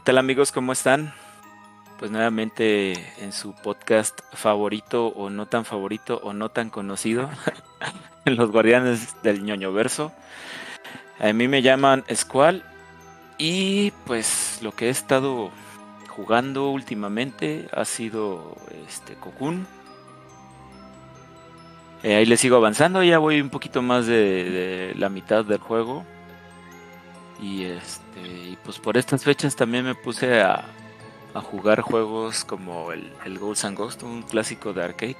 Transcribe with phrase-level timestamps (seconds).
[0.00, 0.50] ¿Qué tal amigos?
[0.50, 1.12] ¿Cómo están?
[1.98, 7.28] Pues nuevamente en su podcast favorito o no tan favorito o no tan conocido,
[8.24, 10.10] en los guardianes del ñoño verso.
[11.18, 12.64] A mí me llaman Squall
[13.36, 15.50] y pues lo que he estado
[16.08, 18.56] jugando últimamente ha sido
[18.88, 19.66] este Cocoon.
[22.02, 25.58] Eh, ahí le sigo avanzando, ya voy un poquito más de, de la mitad del
[25.58, 26.06] juego.
[27.38, 30.64] Y este, y pues por estas fechas también me puse a,
[31.34, 35.16] a jugar juegos como el, el Ghosts and Ghost, un clásico de arcade.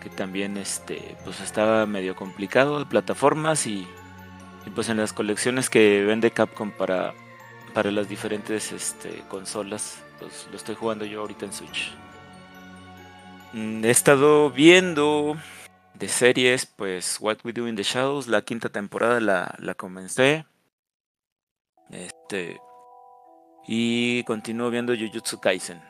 [0.00, 3.86] Que también este, pues estaba medio complicado de plataformas y,
[4.66, 7.14] y pues en las colecciones que vende Capcom para,
[7.72, 11.96] para las diferentes este, consolas, pues lo estoy jugando yo ahorita en Switch.
[13.54, 15.36] Mm, He estado viendo
[15.94, 20.44] de series, pues What We Do in the Shadows, la quinta temporada la, la comencé.
[21.90, 22.60] Este.
[23.66, 25.82] Y continúo viendo Jujutsu Kaisen.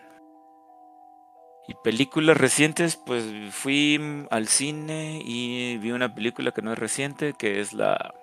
[1.66, 7.34] Y películas recientes, pues fui al cine y vi una película que no es reciente,
[7.34, 8.14] que es la.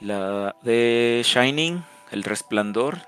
[0.00, 2.98] La de Shining, El Resplandor.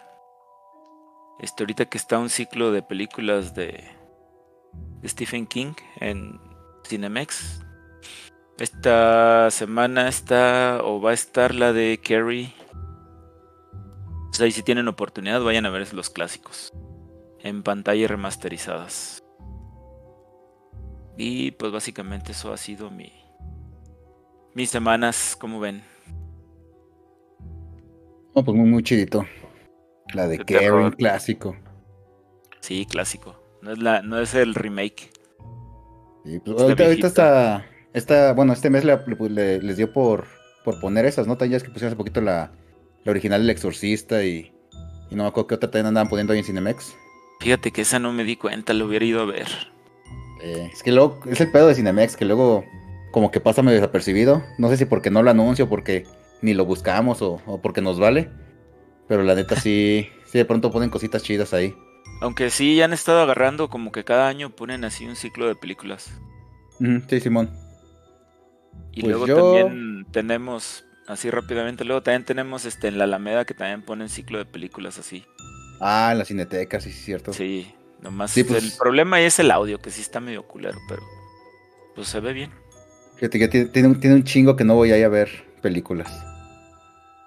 [1.41, 3.83] Este, ahorita que está un ciclo de películas de,
[5.05, 6.41] Stephen King en
[6.87, 7.61] Cinemex.
[8.59, 12.55] Esta semana está o va a estar la de Carrie
[14.33, 16.73] o sea, y si tienen oportunidad, vayan a ver los clásicos.
[17.41, 19.23] En pantalla remasterizadas.
[21.19, 23.13] Y pues básicamente eso ha sido mi.
[24.55, 25.85] Mis semanas, como ven.
[28.35, 29.27] No, pues muy, muy chidito.
[30.15, 31.55] La de Karen, clásico.
[32.61, 33.37] Sí, clásico.
[33.61, 35.11] No es, la, no es el remake.
[36.25, 40.27] Sí, pues, ahorita, ahorita está, está, bueno, este mes le- le- le- les dio por,
[40.65, 41.37] por poner esas, ¿no?
[41.37, 42.53] También ya es que pusieron hace poquito la,
[43.05, 44.53] la original El Exorcista y,
[45.11, 46.95] y no me acuerdo qué otra también andaban poniendo ahí en Cinemex.
[47.41, 49.49] Fíjate que esa no me di cuenta, lo hubiera ido a ver.
[50.43, 52.65] Eh, es que luego, es el pedo de Cinemex, que luego
[53.11, 54.43] como que pasa medio desapercibido.
[54.59, 56.07] No sé si porque no lo anuncio, porque
[56.41, 58.31] ni lo buscamos o, o porque nos vale.
[59.09, 61.75] Pero la neta sí, sí de pronto ponen cositas chidas ahí.
[62.21, 65.57] Aunque sí, ya han estado agarrando como que cada año ponen así un ciclo de
[65.57, 66.13] películas.
[66.81, 67.51] Ujú, sí, Simón.
[68.93, 73.45] Y Pues luego yo- también tenemos, así rápidamente, luego también tenemos este en la Alameda
[73.45, 75.25] que también ponen ciclo de películas así.
[75.81, 77.33] Ah, en la cineteca, sí, sí, cierto.
[77.33, 80.79] Sí, nomás Sí, pues- el problema ahí es el audio, que sí está medio culero,
[80.89, 81.03] pero
[81.95, 82.51] pues se ve bien.
[83.17, 85.29] Fíjate que tiene, tiene un, chingo que no voy ahí a ver
[85.61, 86.11] películas.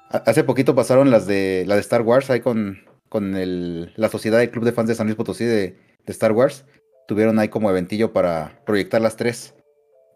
[0.10, 4.10] Ha- Hace poquito pasaron las de la de Star Wars ahí con, con el, la
[4.10, 6.66] Sociedad del Club de Fans de San Luis Potosí de, de Star Wars.
[7.08, 9.54] Tuvieron ahí como eventillo para proyectar las tres.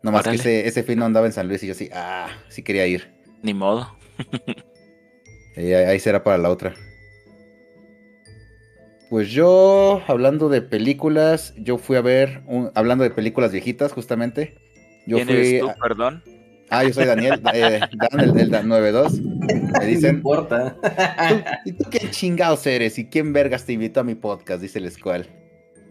[0.02, 2.64] Nomás que ese, ese fin no andaba en San Luis y yo sí, ah, sí
[2.64, 3.19] quería ir.
[3.42, 3.96] Ni modo.
[5.56, 6.74] Ahí, ahí será para la otra.
[9.10, 14.56] Pues yo, hablando de películas, yo fui a ver, un- hablando de películas viejitas justamente.
[15.08, 16.24] Yo ¿Quién fui eres tú, a- perdón?
[16.70, 19.20] Ah, yo soy Daniel, eh, Dan, el, el Dan 92.
[19.20, 20.76] Me No dicen, importa.
[20.80, 23.00] "¿Tú- ¿y tú qué chingados eres?
[23.00, 24.62] ¿Y quién vergas te invitó a mi podcast?
[24.62, 25.26] Dice el Escual.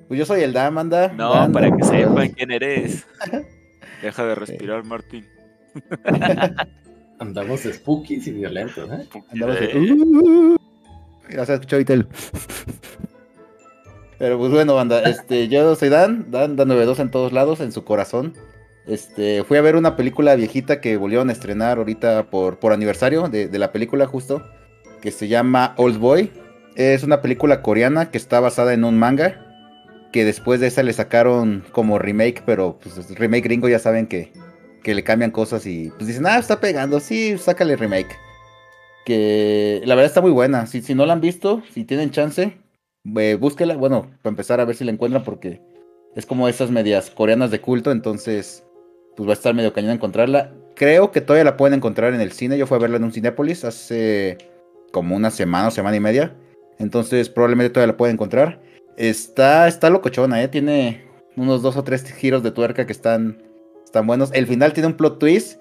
[0.07, 1.09] Pues yo soy el Dan, anda.
[1.09, 2.09] No, Dan, para que 92.
[2.11, 3.05] sepan quién eres.
[4.03, 5.27] Deja de respirar, Martín.
[7.19, 9.07] Andamos spookies y violentos, ¿eh?
[9.33, 10.57] Andamos de- Eh, "Uh".
[11.35, 12.07] Ya se escuchó ahorita el...
[14.19, 17.71] Pero pues bueno, banda, este, yo soy Dan, Dan, Dan 92 en todos lados, en
[17.71, 18.35] su corazón.
[18.87, 23.29] Este, fui a ver una película viejita que volvieron a estrenar ahorita por, por aniversario
[23.29, 24.43] de, de la película justo,
[25.03, 26.33] que se llama Old Boy.
[26.75, 29.45] Es una película coreana que está basada en un manga,
[30.11, 34.33] que después de esa le sacaron como remake, pero pues remake gringo ya saben que,
[34.83, 38.17] que le cambian cosas y pues dicen, ah, está pegando, sí, sácale remake.
[39.05, 42.59] Que la verdad está muy buena, si, si no la han visto, si tienen chance,
[43.17, 45.61] eh, búsquela, bueno, para empezar a ver si la encuentran porque
[46.15, 48.65] es como esas medias coreanas de culto, entonces
[49.17, 50.53] pues va a estar medio cañón encontrarla.
[50.75, 53.13] Creo que todavía la pueden encontrar en el cine, yo fui a verla en un
[53.13, 54.39] Cinépolis hace
[54.93, 56.35] como una semana o semana y media,
[56.79, 58.61] entonces probablemente todavía la pueden encontrar.
[58.97, 60.49] Está, está locochona, ¿eh?
[60.49, 61.05] tiene
[61.37, 63.43] unos dos o tres giros de tuerca que están,
[63.89, 64.31] están buenos.
[64.35, 65.59] El final tiene un plot twist,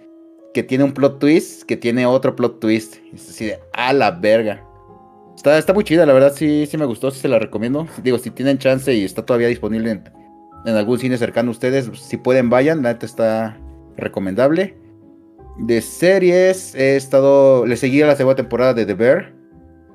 [0.54, 2.98] que tiene un plot twist, que tiene otro plot twist.
[3.14, 4.66] Es así de, a la verga.
[5.36, 7.88] Está, está muy chida, la verdad sí, sí me gustó, se la recomiendo.
[8.04, 10.02] Digo, si tienen chance y está todavía disponible
[10.66, 13.58] en, algún cine cercano a ustedes, si pueden vayan, la neta está
[13.96, 14.76] recomendable.
[15.60, 19.34] De series, he estado, le seguí a la segunda temporada de The Bear.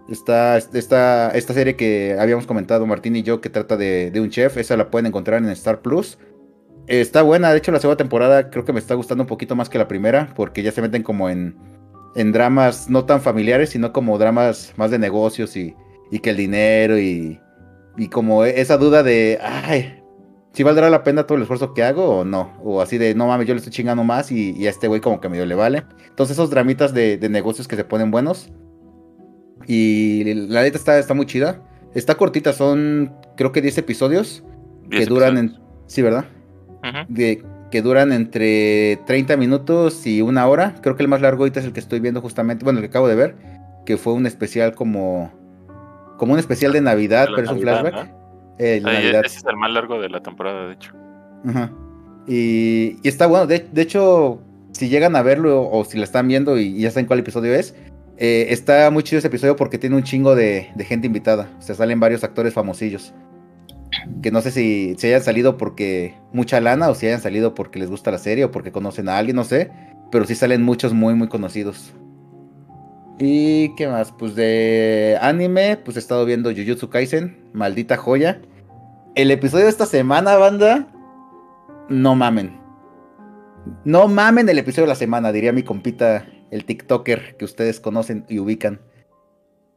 [0.09, 4.57] Esta, esta, esta serie que habíamos comentado Martín y yo, que trata de un chef,
[4.57, 6.19] esa la pueden encontrar en Star Plus.
[6.87, 9.69] Está buena, de hecho la segunda temporada creo que me está gustando un poquito más
[9.69, 11.57] que la primera, porque ya se meten como en,
[12.17, 15.77] en dramas no tan familiares, sino como dramas más de negocios y,
[16.11, 17.41] y que el dinero y,
[17.97, 20.03] y como esa duda de, ay,
[20.53, 22.53] si valdrá la pena todo el esfuerzo que hago o no.
[22.63, 25.21] O así de, no mames, yo le estoy chingando más y, a este güey como
[25.21, 25.85] que medio le vale.
[26.09, 28.51] Entonces esos dramitas de, negocios que se ponen buenos.
[29.67, 31.63] Y la neta está, está muy chida.
[31.95, 34.45] Está cortita, son creo que 10 episodios.
[34.91, 35.59] que duran en...
[35.87, 36.27] Sí, ¿verdad?
[37.09, 40.75] De, que duran entre 30 minutos y una hora.
[40.83, 42.91] Creo que el más largo ahorita es el que estoy viendo justamente, bueno, el que
[42.91, 43.37] acabo de ver,
[43.87, 45.33] que fue un especial como
[46.23, 48.09] como un especial de Navidad, pero es un flashback.
[48.57, 48.81] Eh,
[49.25, 50.93] ese es el más largo de la temporada, de hecho.
[52.29, 54.41] Y, está bueno, de, hecho,
[54.71, 57.75] si llegan a verlo o si la están viendo y, ya saben cuál episodio es,
[58.19, 61.49] eh, está muy chido ese episodio porque tiene un chingo de, gente invitada.
[61.59, 63.13] O sea, salen varios actores famosillos.
[64.23, 67.79] Que no sé si, si hayan salido porque mucha lana o si hayan salido porque
[67.79, 69.71] les gusta la serie o porque conocen a alguien, no sé.
[70.11, 71.93] Pero sí salen muchos muy, muy conocidos.
[73.19, 74.13] ¿Y qué más?
[74.13, 78.41] Pues de anime, pues he estado viendo Jujutsu Kaisen, maldita joya.
[79.15, 80.89] El episodio de esta semana, banda,
[81.89, 82.59] no mamen.
[83.85, 88.25] No mamen el episodio de la semana, diría mi compita, el TikToker que ustedes conocen
[88.29, 88.81] y ubican.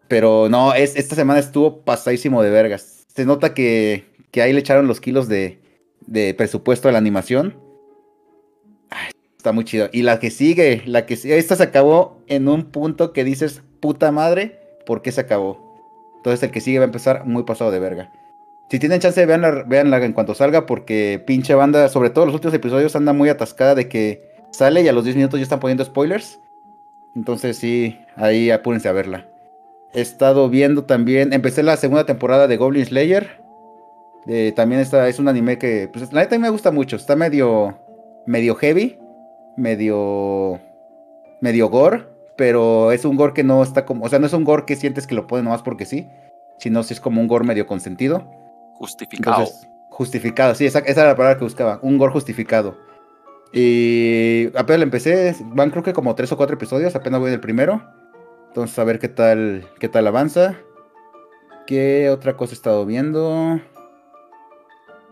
[0.08, 2.95] Pero no, es, esta semana estuvo pasadísimo de vergas.
[3.16, 5.60] Se nota que, que ahí le echaron los kilos de,
[6.06, 7.66] de presupuesto a la animación
[9.46, 9.90] está muy chido.
[9.92, 14.12] Y la que sigue, la que esta se acabó en un punto que dices, puta
[14.12, 15.62] madre, ¿por qué se acabó?
[16.18, 18.12] Entonces el que sigue va a empezar muy pasado de verga.
[18.72, 22.56] Si tienen chance, veanla, veanla en cuanto salga, porque pinche banda, sobre todo los últimos
[22.56, 25.86] episodios, anda muy atascada de que sale y a los 10 minutos ya están poniendo
[25.86, 26.40] spoilers.
[27.16, 29.30] Entonces sí, ahí apúrense a verla.
[29.96, 33.42] He estado viendo también, empecé la segunda temporada de Goblin Slayer.
[34.28, 37.80] Eh, también está, es un anime que, pues la neta me gusta mucho, está medio,
[38.26, 39.00] medio heavy
[39.56, 40.60] medio
[41.42, 42.06] medio gore,
[42.38, 44.76] pero es un gore que no está como, o sea, no es un gore que
[44.76, 46.10] sientes que lo pone nomás porque sí,
[46.58, 48.24] sino si es como un gore medio consentido.
[48.74, 49.46] Justificado.
[49.90, 52.78] justificado, sí, esa, esa, era la palabra que buscaba, un gore justificado.
[53.54, 57.40] Y apenas le empecé, van creo que como tres o cuatro episodios, apenas voy del
[57.40, 57.84] primero.
[58.56, 60.56] Entonces a ver qué tal, qué tal avanza.
[61.68, 63.60] ¿Qué otra cosa he estado viendo?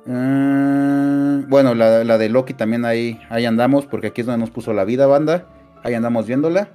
[0.06, 4.72] Mm, bueno, la, de Loki también ahí, ahí andamos, porque aquí es donde nos puso
[4.72, 5.46] la vida, banda.
[5.84, 6.70] Ahí andamos viéndola.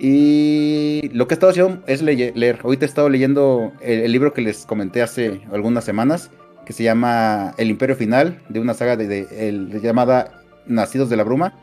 [0.00, 2.58] Y lo que he estado haciendo es leer.
[2.64, 6.32] Ahorita he estado leyendo el, libro que les comenté hace algunas semanas,
[6.66, 11.54] que se llama El Imperio Final, de una saga de, llamada Nacidos de la Bruma.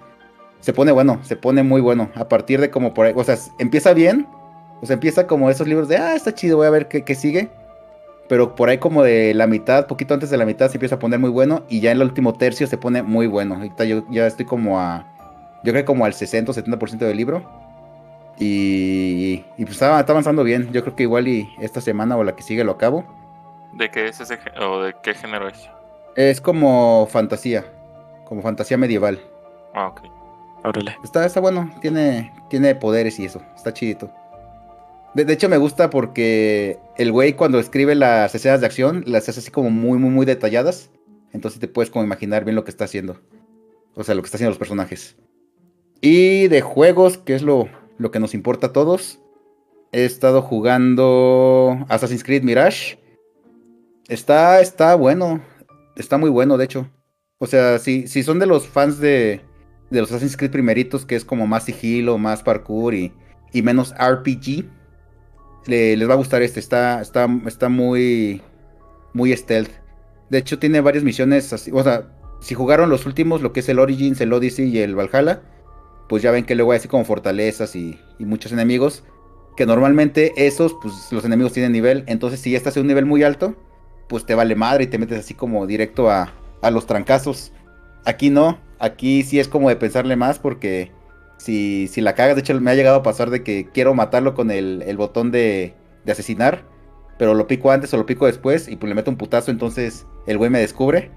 [0.60, 2.10] Se pone bueno, se pone muy bueno.
[2.16, 4.28] A partir de como por ahí, o sea, empieza bien.
[4.82, 7.16] O sea, empieza como esos libros de, ah, está chido, voy a ver qué, qué
[7.16, 7.50] sigue
[8.30, 11.00] pero por ahí como de la mitad, poquito antes de la mitad se empieza a
[11.00, 13.56] poner muy bueno y ya en el último tercio se pone muy bueno.
[13.56, 15.04] Ahorita yo ya estoy como a,
[15.64, 17.44] yo creo como al 60 o 70% del libro.
[18.38, 20.72] Y, y pues está, avanzando bien.
[20.72, 23.04] Yo creo que igual y esta semana o la que sigue lo acabo.
[23.74, 25.68] ¿De qué es ese o de qué género es?
[26.16, 27.66] Es como fantasía,
[28.26, 29.20] como fantasía medieval.
[29.74, 30.19] Ah, ok.
[31.04, 34.12] Está, está bueno, tiene, tiene poderes y eso, está chidito.
[35.16, 39.40] De, hecho, me gusta porque el güey cuando escribe las escenas de acción las hace
[39.40, 40.92] así como muy, muy, muy detalladas.
[41.34, 43.20] Entonces te puedes como imaginar bien lo que está haciendo.
[43.96, 45.18] O sea, lo que está haciendo los personajes.
[46.00, 49.20] Y de juegos, que es lo, lo que nos importa a todos.
[49.92, 53.00] He estado jugando Assassin's Creed Mirage.
[54.08, 55.42] Está, está bueno.
[55.96, 56.88] Está muy bueno, de hecho.
[57.40, 59.42] O sea, si, si son de los fans de,
[59.90, 63.14] de los Assassin's Creed primeritos, que es como más sigilo, más parkour y,
[63.52, 64.66] y menos RPG
[65.70, 66.60] les va a gustar este.
[66.60, 68.42] Está, está, está muy,
[69.14, 69.72] muy stealth.
[70.30, 71.72] De hecho, tiene varias misiones así.
[71.74, 72.08] O sea,
[72.40, 75.42] si jugaron los últimos, lo que es el Origins, el Odyssey y el Valhalla,
[76.08, 79.04] pues ya ven que luego hay así como fortalezas y, muchos enemigos.
[79.58, 82.04] Que normalmente esos, pues los enemigos tienen nivel.
[82.08, 83.56] Entonces, si ya estás en un nivel muy alto,
[84.08, 87.52] pues te vale madre y te metes así como directo a, a los trancazos.
[88.06, 88.60] Aquí no.
[88.80, 90.92] Aquí sí es como de pensarle más porque
[91.38, 94.34] si, si la cagas, de hecho me ha llegado a pasar de que quiero matarlo
[94.34, 95.74] con el, botón de,
[96.06, 96.64] de, asesinar,
[97.18, 100.06] pero lo pico antes o lo pico después y pues le meto un putazo, entonces
[100.28, 101.12] el güey me descubre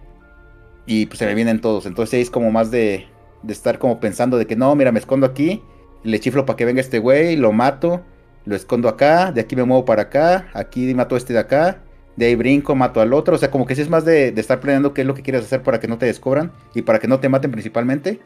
[0.87, 1.87] y pues se me vienen todos.
[1.87, 3.07] Entonces es como más de,
[3.43, 5.63] de estar como pensando de que no, mira, me escondo aquí,
[6.03, 8.03] le chiflo para que venga este güey, lo mato,
[8.45, 11.83] lo escondo acá, de aquí me muevo para acá, aquí mato a este de acá,
[12.17, 13.35] de ahí brinco, mato al otro.
[13.35, 15.45] O sea, como que si es más de, estar planeando qué es lo que quieres
[15.45, 18.21] hacer para que no te descubran y para que no te maten principalmente.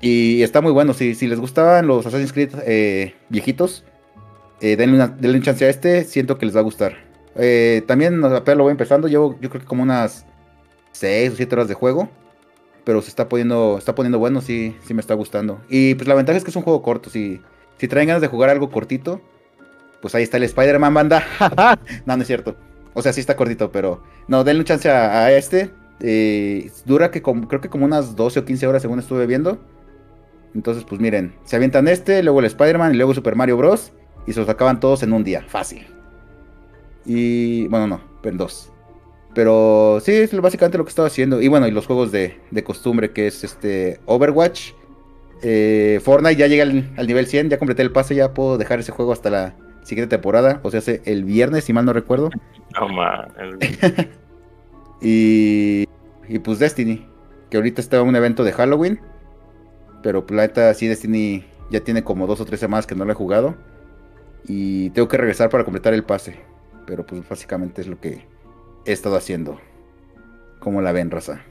[0.00, 0.94] Y está muy bueno.
[0.94, 3.84] Si, si les gustaban los Assassin's Creed eh, viejitos,
[4.60, 6.04] eh, denle, una, chance a este.
[6.04, 6.96] Siento que les va a gustar.
[7.36, 9.08] Eh, también apenas lo voy empezando.
[9.08, 10.26] Llevo yo creo que como unas
[10.92, 12.08] 6 o 7 horas de juego.
[12.84, 15.58] Pero se está poniendo, está poniendo bueno, sí, sí me está gustando.
[15.70, 17.08] Y pues la ventaja es que es un juego corto.
[17.08, 17.40] Si,
[17.78, 19.22] si traen ganas de jugar algo cortito,
[20.02, 21.24] pues ahí está el Spider-Man banda.
[22.04, 22.56] no, no es cierto.
[22.94, 25.70] O sea, sí está cortito, pero no, denle un chance a, este.
[26.00, 29.58] Eh, dura que creo que como unas 12 o 15 horas según estuve viendo.
[30.54, 33.92] Entonces, pues miren, se avientan este, luego el Spider-Man y luego Super Mario Bros.
[34.26, 35.86] Y se los acaban todos en un día, fácil.
[37.04, 38.70] Y bueno, no, en dos.
[39.34, 41.42] Pero sí, es básicamente lo que estaba haciendo.
[41.42, 44.70] Y bueno, y los juegos de, de costumbre, que es este Overwatch.
[45.42, 48.78] Eh, Fortnite ya llega al, al nivel 100, ya completé el pase, ya puedo dejar
[48.78, 50.60] ese juego hasta la siguiente temporada.
[50.62, 52.30] O sea, hace el viernes, si mal no recuerdo.
[52.80, 53.56] No mames.
[55.00, 55.86] Y,
[56.28, 57.06] y pues Destiny,
[57.50, 59.00] que ahorita está en un evento de Halloween.
[60.02, 63.04] Pero pues, la neta, sí, Destiny ya tiene como dos o tres semanas que no
[63.04, 63.54] lo he jugado.
[64.46, 66.38] Y tengo que regresar para completar el pase.
[66.86, 68.26] Pero pues básicamente es lo que
[68.86, 69.58] he estado haciendo.
[70.58, 71.42] ¿Cómo la ven, raza?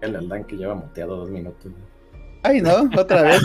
[0.00, 1.72] El Aldán que lleva muteado dos minutos.
[2.46, 3.40] Ay, no, otra vez.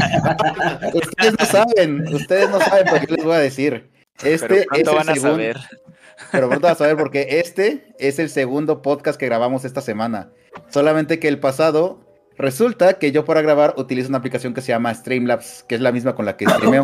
[0.94, 3.90] ustedes no saben, ustedes no saben, pero yo les voy a decir.
[4.24, 5.58] Este Pero es el van a segundo- saber.
[6.32, 10.30] Pero pronto vas a ver porque este es el segundo podcast que grabamos esta semana.
[10.70, 12.00] Solamente que el pasado
[12.38, 15.92] resulta que yo para grabar utilizo una aplicación que se llama Streamlabs, que es la
[15.92, 16.84] misma con la que streameo.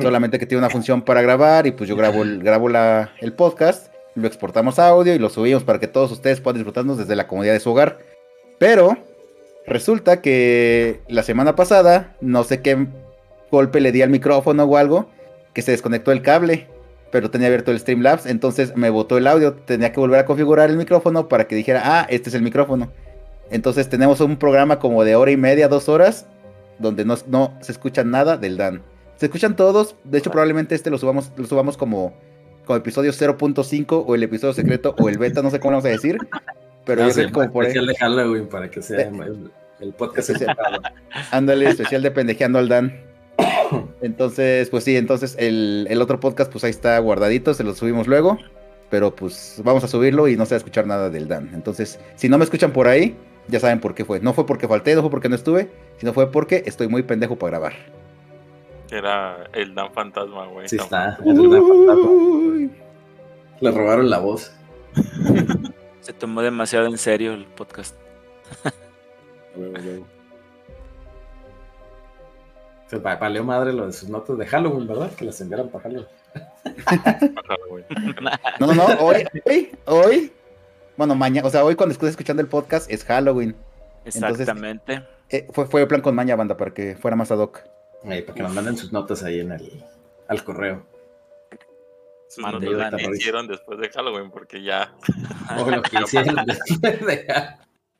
[0.00, 3.32] Solamente que tiene una función para grabar y pues yo grabo el, grabo la, el
[3.32, 7.16] podcast, lo exportamos a audio y lo subimos para que todos ustedes puedan disfrutarnos desde
[7.16, 7.98] la comodidad de su hogar.
[8.58, 8.96] Pero
[9.70, 12.86] resulta que la semana pasada, no sé qué
[13.50, 15.08] golpe le di al micrófono o algo,
[15.54, 16.68] que se desconectó el cable
[17.10, 20.70] pero tenía abierto el Streamlabs, entonces me botó el audio, tenía que volver a configurar
[20.70, 22.90] el micrófono para que dijera, ah, este es el micrófono.
[23.50, 26.26] Entonces tenemos un programa como de hora y media, dos horas,
[26.78, 28.82] donde no, no se escucha nada del Dan.
[29.16, 32.14] Se escuchan todos, de hecho probablemente este lo subamos, lo subamos como,
[32.64, 35.86] como episodio 0.5 o el episodio secreto o el beta, no sé cómo lo vamos
[35.86, 36.16] a decir,
[36.86, 39.10] pero No, yo sí, como por ahí, especial de Halloween para que sea Eh.
[39.80, 40.56] El, el podcast Especial.
[41.30, 43.00] ándale, especial de pendejeando al Dan.
[44.02, 48.06] Entonces, pues sí, entonces el, el otro podcast pues ahí está guardadito, se lo subimos
[48.06, 48.38] luego.
[48.90, 51.50] Pero pues vamos a subirlo y no se va a escuchar nada del Dan.
[51.54, 54.18] Entonces, si no me escuchan por ahí, ya saben por qué fue.
[54.18, 57.36] No fue porque falté, no fue porque no estuve, sino fue porque estoy muy pendejo
[57.36, 57.72] para grabar.
[58.90, 60.68] Era el Dan Fantasma, güey.
[60.68, 61.16] Sí está.
[61.24, 62.10] es verdad, fantasma.
[62.10, 62.70] Uy.
[63.60, 64.52] Le robaron la voz.
[66.00, 67.94] Se tomó demasiado en serio el podcast.
[72.86, 75.12] Se va- valió madre lo de sus notas de Halloween, ¿verdad?
[75.14, 76.06] Que las enviaron para Halloween.
[78.60, 80.32] No, no, no, hoy, hoy, hoy.
[80.96, 83.56] Bueno, mañana, o sea, hoy cuando estés escuchando el podcast es Halloween.
[84.04, 85.04] Exactamente.
[85.28, 87.60] Eh, fue, fue plan con maña, banda, para que fuera más ad hoc.
[88.04, 89.84] Ahí, para que nos manden sus notas ahí en el
[90.28, 90.86] al correo.
[92.28, 94.94] Sus Mande, notas hicieron después de Halloween, porque ya.
[95.58, 97.26] O lo que hicieron después de,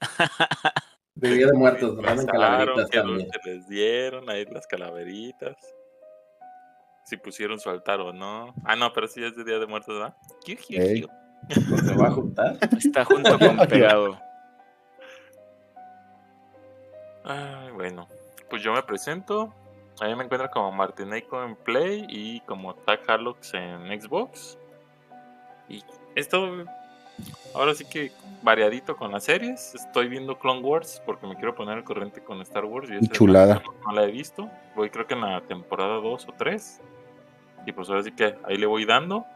[1.20, 1.96] de Día de Muertos.
[1.96, 3.28] Nos mandan calaveritas también.
[3.28, 5.56] dulce les dieron, ahí las calaveritas.
[7.04, 8.54] Si pusieron su altar o no.
[8.64, 10.16] Ah, no, pero sí es de Día de Muertos, ¿verdad?
[10.44, 12.58] Pues se va a juntar.
[12.78, 14.18] Está junto con pegado.
[17.24, 18.08] Ay, bueno,
[18.48, 19.54] pues yo me presento.
[20.00, 24.58] Ahí me encuentro como Martineco en Play y como Tag Harlocks en Xbox.
[25.68, 25.84] Y
[26.14, 26.64] esto,
[27.54, 28.12] ahora sí que
[28.42, 29.74] variadito con las series.
[29.74, 32.90] Estoy viendo Clone Wars porque me quiero poner al corriente con Star Wars.
[32.90, 33.62] Y esa Chulada.
[33.84, 34.50] No, la he visto.
[34.74, 36.80] Voy creo que en la temporada 2 o 3.
[37.66, 39.26] Y pues ahora sí que ahí le voy dando.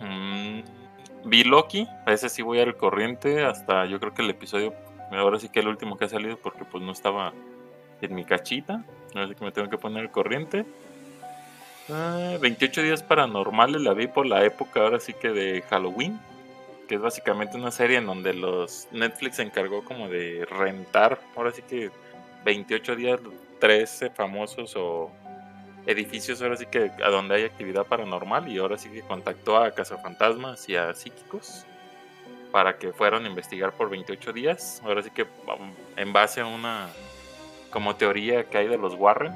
[0.00, 0.60] Mm,
[1.24, 4.74] vi Loki, a ese sí voy al corriente hasta yo creo que el episodio,
[5.12, 7.32] ahora sí que el último que ha salido porque pues no estaba
[8.00, 8.84] en mi cachita,
[9.14, 10.64] ahora sí que me tengo que poner al corriente.
[11.90, 16.18] Ah, 28 días paranormales la vi por la época ahora sí que de Halloween,
[16.94, 21.62] es básicamente una serie en donde los Netflix se encargó como de rentar, ahora sí
[21.62, 21.90] que
[22.44, 23.20] 28 días
[23.60, 25.10] 13 famosos o
[25.86, 29.72] edificios ahora sí que a donde hay actividad paranormal y ahora sí que contactó a
[29.72, 31.66] cazafantasmas y a psíquicos
[32.52, 34.82] para que fueran a investigar por 28 días.
[34.84, 36.88] Ahora sí que um, en base a una
[37.70, 39.32] como teoría que hay de los Warren.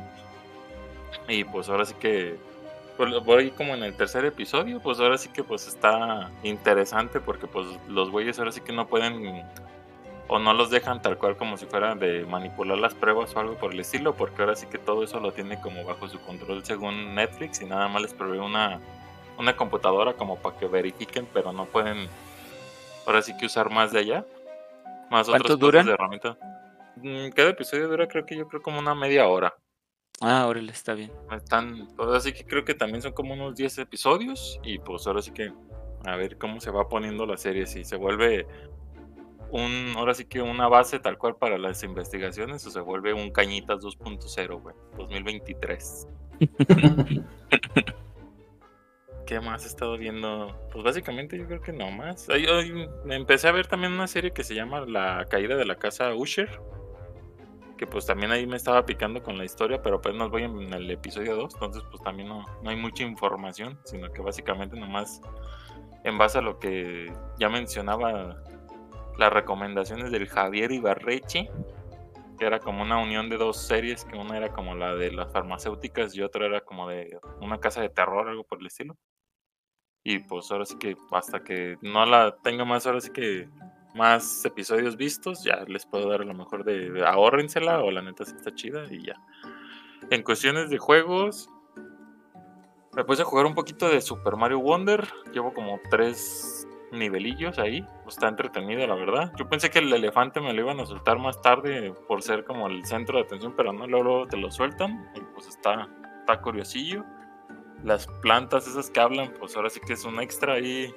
[1.26, 2.36] Y pues ahora sí que
[3.24, 7.66] voy como en el tercer episodio, pues ahora sí que pues está interesante porque pues
[7.88, 9.44] los güeyes ahora sí que no pueden
[10.28, 13.54] o no los dejan tal cual como si fueran de manipular las pruebas o algo
[13.54, 16.64] por el estilo, porque ahora sí que todo eso lo tiene como bajo su control
[16.64, 18.80] según Netflix y nada más les provee una,
[19.38, 22.08] una computadora como para que verifiquen, pero no pueden
[23.06, 24.24] ahora sí que usar más de allá.
[25.10, 25.84] Más ¿Cuánto otras duran?
[25.84, 26.38] cosas de herramienta.
[26.96, 29.54] Mm, Cada episodio dura creo que yo creo como una media hora.
[30.20, 31.12] Ah, órale, está bien.
[31.30, 35.20] Están, ahora sí que creo que también son como unos 10 episodios y pues ahora
[35.20, 35.52] sí que
[36.04, 38.46] a ver cómo se va poniendo la serie, si se vuelve
[39.50, 43.30] un, ahora sí que una base tal cual para las investigaciones o se vuelve un
[43.30, 46.08] Cañitas 2.0, güey, 2023.
[49.26, 50.56] ¿Qué más he estado viendo?
[50.72, 52.28] Pues básicamente yo creo que no más.
[52.30, 55.74] Ay, ay, empecé a ver también una serie que se llama La caída de la
[55.76, 56.60] casa Usher.
[57.76, 60.90] Que pues también ahí me estaba picando con la historia, pero apenas voy en el
[60.90, 65.20] episodio 2, entonces pues también no, no hay mucha información, sino que básicamente nomás
[66.04, 68.42] en base a lo que ya mencionaba
[69.18, 71.50] las recomendaciones del Javier Ibarreche,
[72.38, 75.32] que era como una unión de dos series, que una era como la de las
[75.32, 78.96] farmacéuticas y otra era como de una casa de terror, algo por el estilo.
[80.04, 83.48] Y pues ahora sí que hasta que no la tenga más, ahora sí que
[83.96, 88.02] más episodios vistos, ya les puedo dar a lo mejor de, de ahórrensela o la
[88.02, 89.14] neta sí está chida y ya.
[90.10, 91.48] En cuestiones de juegos,
[92.96, 95.06] me puse a jugar un poquito de Super Mario Wonder.
[95.30, 97.86] Llevo como tres nivelillos ahí.
[98.08, 99.32] Está entretenido, la verdad.
[99.36, 102.66] Yo pensé que el elefante me lo iban a soltar más tarde por ser como
[102.68, 105.10] el centro de atención, pero no, luego, te lo sueltan.
[105.14, 105.88] Y pues está,
[106.20, 107.04] está curiosillo.
[107.84, 110.94] Las plantas esas que hablan, pues ahora sí que es un extra ahí,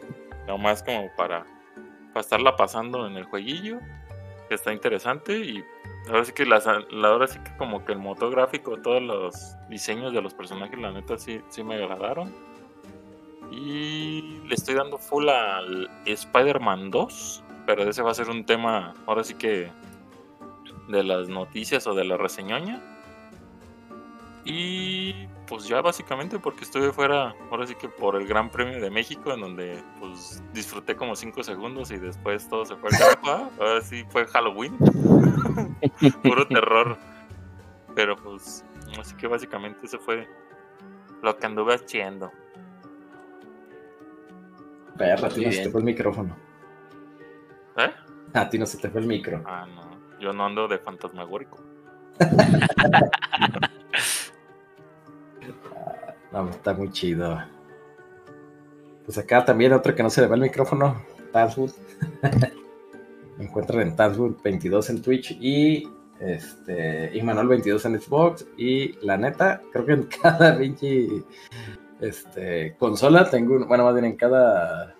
[0.47, 1.45] nomás como para,
[2.09, 3.79] para estarla pasando en el jueguillo.
[4.47, 5.63] Que está interesante y
[6.07, 9.55] ahora sí que las, la, ahora sí que como que el motor gráfico, todos los
[9.69, 12.33] diseños de los personajes, la neta sí, sí me agradaron.
[13.51, 18.95] Y le estoy dando full al Spider-Man 2, pero ese va a ser un tema
[19.05, 19.71] ahora sí que
[20.87, 22.81] de las noticias o de la reseñoña.
[24.45, 28.91] Y pues ya básicamente porque estuve fuera, ahora sí que por el Gran Premio de
[28.91, 33.51] México, en donde pues disfruté como 5 segundos y después todo se fue al carajo.
[33.59, 34.77] Ahora sí fue Halloween.
[36.23, 36.97] Puro terror.
[37.95, 38.63] Pero pues,
[38.99, 40.27] así que básicamente eso fue
[41.23, 42.31] lo que anduve haciendo.
[44.99, 46.37] Perra, a ti no se te fue el micrófono.
[47.77, 47.91] ¿Eh?
[48.33, 49.41] A ti no se te fue el micro.
[49.47, 49.89] Ah, no.
[50.19, 51.57] Yo no ando de fantasmagórico.
[56.31, 57.39] No, está muy chido.
[59.05, 61.01] Pues acá también otro que no se le va el micrófono,
[61.33, 61.71] Tazwood.
[63.37, 65.87] Me encuentran en Tazwood22 en Twitch y
[66.19, 68.45] este y Manuel22 en Xbox.
[68.57, 71.07] Y la neta, creo que en cada pinche
[72.01, 74.93] este, consola tengo, un- bueno, más bien en cada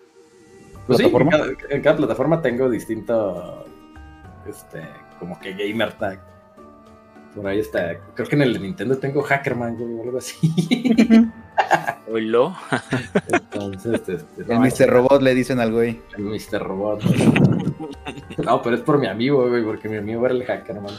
[0.88, 1.32] pues sí, en ¿Plataforma?
[1.32, 3.66] cada, en cada plataforma tengo distinto,
[4.48, 4.82] este,
[5.20, 6.20] como que gamer tag.
[7.36, 10.52] Por ahí está, creo que en el de Nintendo tengo Hackerman, güey, o algo así.
[12.12, 12.56] Oilo.
[13.32, 14.90] Entonces, este, El no, Mr.
[14.90, 16.00] Robot le dicen al güey.
[16.18, 16.60] el Mr.
[16.64, 17.04] Robot.
[18.44, 20.96] No, pero es por mi amigo, güey, porque mi amigo era el hacker, man.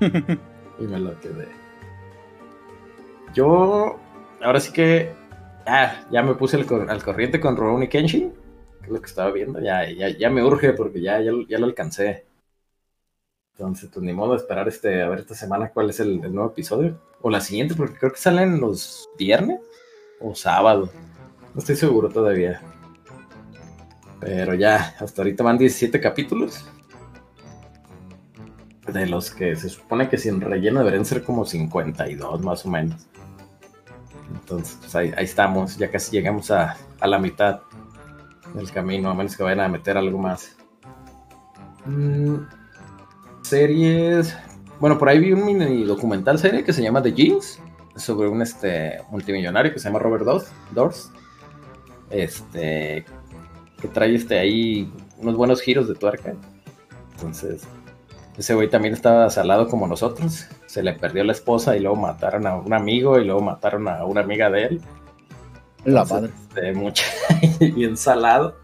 [0.78, 1.46] Y me lo quedé.
[3.32, 3.98] Yo,
[4.42, 5.12] ahora sí que,
[5.66, 8.32] ah, ya me puse al, cor- al corriente con Rurouni Kenshin,
[8.80, 9.60] que es lo que estaba viendo.
[9.60, 12.24] Ya, ya, ya me urge porque ya, ya, ya lo alcancé.
[13.56, 16.50] Entonces, pues ni modo de esperar este, a ver esta semana cuál es el, nuevo
[16.50, 16.98] episodio.
[17.22, 19.60] O la siguiente, porque creo que salen los viernes
[20.20, 20.90] o sábado.
[21.54, 22.60] No estoy seguro todavía.
[24.20, 26.64] Pero ya, hasta ahorita van 17 capítulos.
[28.92, 33.06] De los que se supone que sin relleno deberían ser como 52 más o menos.
[34.32, 37.60] Entonces, pues ahí, ahí estamos, ya casi llegamos a, a la mitad
[38.52, 40.56] del camino, a menos que vayan a meter algo más.
[41.86, 42.36] Mm,
[43.44, 44.36] series.
[44.80, 47.60] Bueno, por ahí vi un mini documental serie que se llama The Jinx,
[47.96, 50.24] sobre un este, multimillonario que se llama Robert
[50.72, 51.10] Dors.
[52.10, 53.04] Este,
[53.80, 56.34] que trae este ahí unos buenos giros de tuerca.
[57.14, 57.62] Entonces,
[58.36, 60.46] ese güey también estaba salado como nosotros.
[60.66, 64.04] Se le perdió la esposa y luego mataron a un amigo y luego mataron a
[64.04, 64.80] una amiga de él.
[65.84, 66.30] La madre.
[66.48, 67.04] Este, mucha,
[67.74, 68.56] bien salado.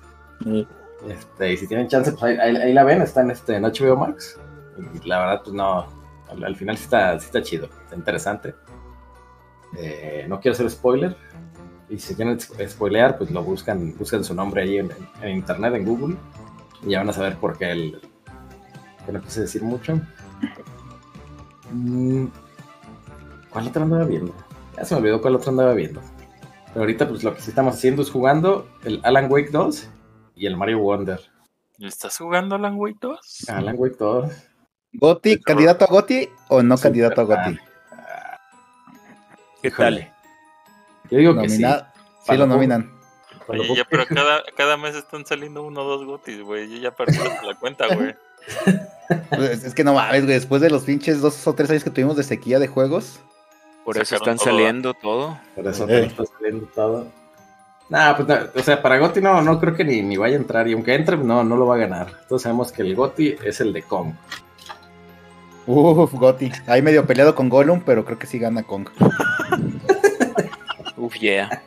[1.08, 3.62] Este, y si tienen chance, pues ahí, ahí- ahí la ven, está en, este, en
[3.62, 4.38] HBO Max.
[5.04, 5.86] La verdad, pues no,
[6.28, 8.54] al, al final sí está, sí está chido, está interesante.
[9.76, 11.16] Eh, no quiero hacer spoiler.
[11.88, 14.90] Y si quieren sp- spoilear, pues lo buscan, buscan su nombre ahí en,
[15.28, 16.16] internet, en Google.
[16.84, 18.00] Y ya van a saber por qué el,
[19.04, 20.00] que no quise decir mucho.
[21.72, 22.26] Mm,
[23.50, 24.34] ¿Cuál otro andaba viendo?
[24.76, 26.00] Ya se me olvidó cuál otro andaba viendo.
[26.68, 29.88] Pero ahorita, pues lo que sí estamos haciendo es jugando el Alan Wake 2
[30.36, 31.20] y el Mario Wonder.
[31.78, 33.48] ¿Estás jugando Alan Wake 2?
[33.48, 34.30] Alan Wake 2.
[34.92, 35.40] ¿Goti?
[35.40, 37.58] ¿Candidato a Goti o no Super candidato a Goti?
[39.62, 40.12] ¿Qué tal?
[41.10, 41.62] Yo digo que sí.
[41.62, 41.86] Nomina-
[42.26, 42.90] Sí lo nominan.
[43.48, 46.68] Oye, ya, pero cada, cada mes están saliendo uno o dos gotis, güey.
[46.70, 48.14] Yo ya perdí la cuenta, güey.
[49.30, 50.34] Pues, es que no mames, güey.
[50.34, 53.18] Después de los pinches dos o tres años que tuvimos de sequía de juegos.
[53.84, 55.36] Por eso están todo, saliendo todo.
[55.56, 56.06] Por eso Eh.
[56.06, 57.06] está saliendo todo.
[57.88, 60.38] Nah, pues no, o sea, para Gotti no, no creo que ni, ni vaya a
[60.40, 60.68] entrar.
[60.68, 62.20] Y aunque entre, no, no lo va a ganar.
[62.28, 64.12] Todos sabemos que el Gotti es el de Kong.
[65.70, 66.50] Uf, Goti.
[66.66, 68.88] Ahí medio peleado con Gollum, pero creo que sí gana Kong.
[70.96, 71.62] Uf, yeah.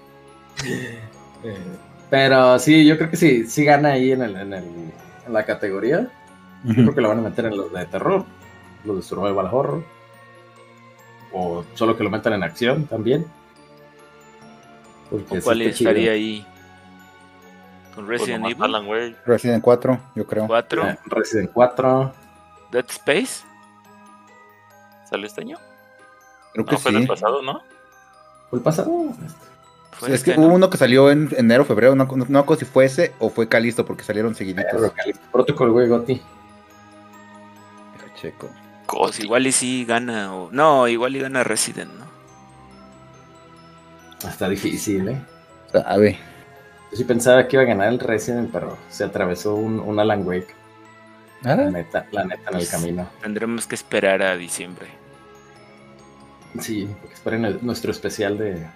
[0.65, 1.57] Eh,
[2.09, 4.63] pero sí, yo creo que sí, sí gana ahí en, el, en, el,
[5.25, 6.09] en la categoría.
[6.65, 8.25] Yo creo que lo van a meter en los de terror,
[8.83, 9.83] los de survival horror.
[11.31, 13.25] O solo que lo metan en acción también.
[15.09, 15.69] Porque ¿Con sí cuál chido.
[15.71, 16.45] estaría ahí?
[17.95, 19.15] ¿Con Pues Resident Evil?
[19.25, 20.47] Resident 4, yo creo.
[20.47, 20.89] 4?
[20.89, 22.13] Eh, Resident 4.
[22.71, 23.52] ¿Dead Space?
[25.13, 25.59] ¿Salió este año?
[26.53, 26.97] Creo que No, fue sí.
[26.97, 27.61] del pasado, ¿no?
[28.49, 28.91] ¿Fue el pasado?
[29.91, 30.47] ¿Fue es este, que no?
[30.47, 33.47] hubo uno que salió en enero, febrero, no, no, no si fue ese o fue
[33.47, 34.91] Calisto porque salieron seguiditos.
[35.31, 36.19] Protocol, güey, Goti.
[38.19, 38.49] Checo.
[38.87, 40.35] Pues igual y sí gana.
[40.35, 40.49] O...
[40.51, 42.07] No, igual y gana Resident, ¿no?
[44.27, 45.21] Está difícil, ¿eh?
[45.71, 46.17] Sabe.
[46.89, 50.25] Yo sí pensaba que iba a ganar el Resident, pero se atravesó un, un Alan
[50.25, 50.55] Wake.
[51.43, 53.07] La Ah, neta, la neta en el camino.
[53.21, 55.02] Tendremos que esperar a diciembre.
[56.59, 58.67] Sí, porque esperen el- nuestro especial de.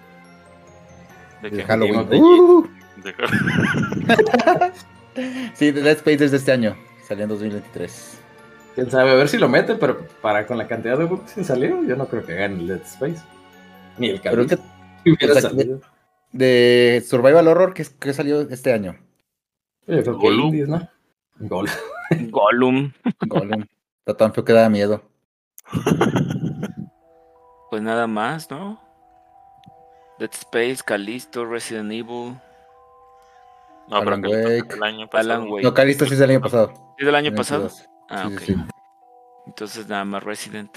[1.42, 1.62] ¿De de?
[1.64, 2.22] Halloween.
[2.22, 2.66] Uh,
[3.04, 3.14] De-
[5.54, 6.76] sí, Dead Space es de este año.
[7.06, 8.18] Salió en 2023.
[8.74, 11.44] Quién sabe, a ver si lo mete, pero para con la cantidad de bugs que
[11.44, 13.22] salió, yo no creo que gane el Dead Space.
[13.96, 14.68] Ni el Pero es Calixto
[15.04, 15.80] que hubiera o sea, salido.
[16.32, 18.96] de Survival Horror, que, que salió este año?
[19.86, 20.46] Yo creo que Gollum.
[20.48, 20.88] Indies, ¿no?
[21.40, 21.68] Gol.
[22.30, 22.92] Gollum.
[23.26, 23.64] Gollum.
[24.00, 25.02] Está tan feo que da miedo.
[27.70, 28.80] Pues nada más, ¿no?
[30.18, 32.36] Dead Space, Callisto, Resident Evil.
[33.88, 34.64] No, pero Alan le Wake.
[34.64, 35.32] pasó el año pasado.
[35.34, 35.64] Alan Wake.
[35.64, 36.72] No, Calisto sí es del año pasado.
[36.98, 37.62] ¿Es del año pasado?
[37.68, 37.88] 22.
[38.10, 38.40] Ah, Sí, ok.
[38.40, 38.60] sí, sí.
[39.46, 40.76] Entonces nada más Resident.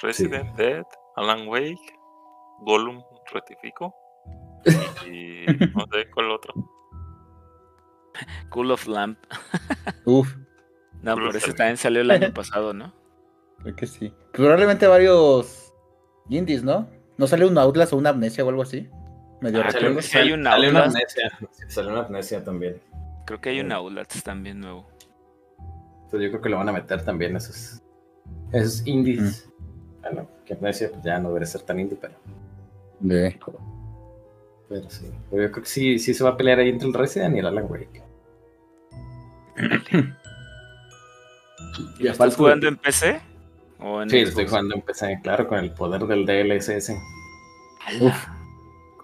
[0.00, 0.84] Resident Dead,
[1.16, 1.98] Alan Wake,
[2.60, 3.02] Gollum,
[3.32, 3.94] rectifico.
[5.06, 6.54] Y no sé cuál otro.
[8.50, 9.18] Cool of Lamp.
[10.04, 10.32] Uf,
[11.02, 12.92] No, pero ese también salió el año pasado, ¿no?
[13.62, 14.12] Creo que sí.
[14.32, 15.72] Probablemente varios
[16.28, 16.88] indies, ¿no?
[17.18, 18.88] ¿No sale un Outlast o una amnesia o algo así?
[19.40, 20.96] Medio Ah, que sí hay un Salió una Outlast.
[20.96, 21.38] amnesia.
[21.52, 22.80] Sí, Salió una amnesia también.
[23.26, 24.88] Creo que hay un Outlast también nuevo.
[26.04, 27.80] Entonces yo creo que lo van a meter también esos,
[28.52, 29.48] esos indies.
[30.02, 32.14] Bueno, que amnesia pues ya no debería ser tan indie, pero,
[33.00, 33.38] De-
[34.68, 35.10] pero sí.
[35.30, 37.38] Pero yo creo que sí, sí se va a pelear ahí entre el Resident y
[37.40, 38.02] el Alan Wake.
[41.98, 43.20] ¿Y lo aparte estás jugando en PC?
[43.82, 44.28] ¿O en Sí, Xbox?
[44.30, 46.92] estoy jugando en PC, claro, con el poder del DLSS.
[47.86, 48.36] ¡Hala!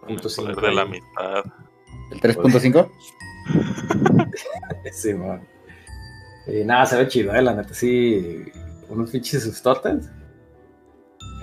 [0.00, 1.44] Con el poder de la mitad.
[2.10, 2.90] ¿El 3.5?
[4.92, 5.46] Sí, man.
[6.46, 8.44] Y nada, se ve chido, eh, la neta, sí.
[8.88, 10.08] Unos pinches sustotes.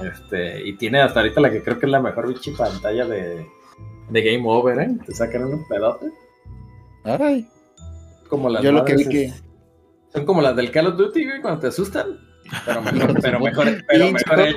[0.03, 3.45] Este, y tiene hasta ahorita la que creo que es la mejor pinche pantalla de,
[4.09, 4.95] de Game Over, ¿eh?
[5.05, 6.07] Te sacan un pedote.
[7.03, 7.47] Ay,
[8.29, 9.33] Como las yo lo que vi que...
[10.11, 12.17] Son como las del Call of Duty, güey, cuando te asustan.
[12.65, 14.05] Pero mejor, pero mejor, pero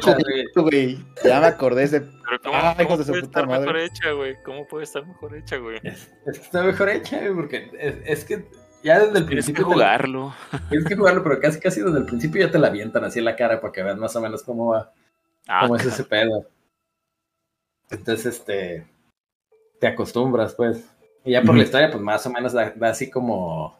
[0.02, 0.98] juego, güey.
[1.24, 2.00] Ya me acordé de ese...
[2.00, 4.36] Pero ¿cómo, Ah, cómo hijos de su puede puta estar mejor hecha, güey?
[4.44, 5.78] ¿Cómo puede estar mejor hecha, güey?
[5.82, 8.44] Es, es que está mejor hecha, güey, porque es, es que
[8.82, 9.64] ya desde el Tienes que principio.
[9.64, 10.34] te la- jugarlo.
[10.68, 13.24] Tienes que jugarlo, pero casi casi desde el principio ya te la avientan así en
[13.24, 14.92] la cara para que veas más o menos cómo va,
[15.48, 16.46] Ah, cómo es ese pedo.
[17.90, 18.86] Entonces, este,
[19.80, 20.84] te acostumbras, pues.
[21.24, 23.76] Y ya por la historia, pues más o menos da, da así como,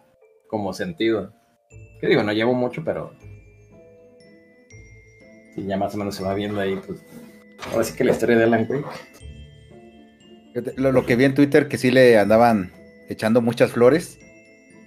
[0.48, 1.32] como sentido.
[2.00, 3.12] Que digo, no llevo mucho, pero
[5.60, 7.00] sí, ya más o menos se va viendo ahí, pues.
[7.72, 8.84] Ahora sí que la historia de Alan Wake.
[10.76, 12.72] Lo, lo que vi en Twitter que sí le andaban
[13.08, 14.18] echando muchas flores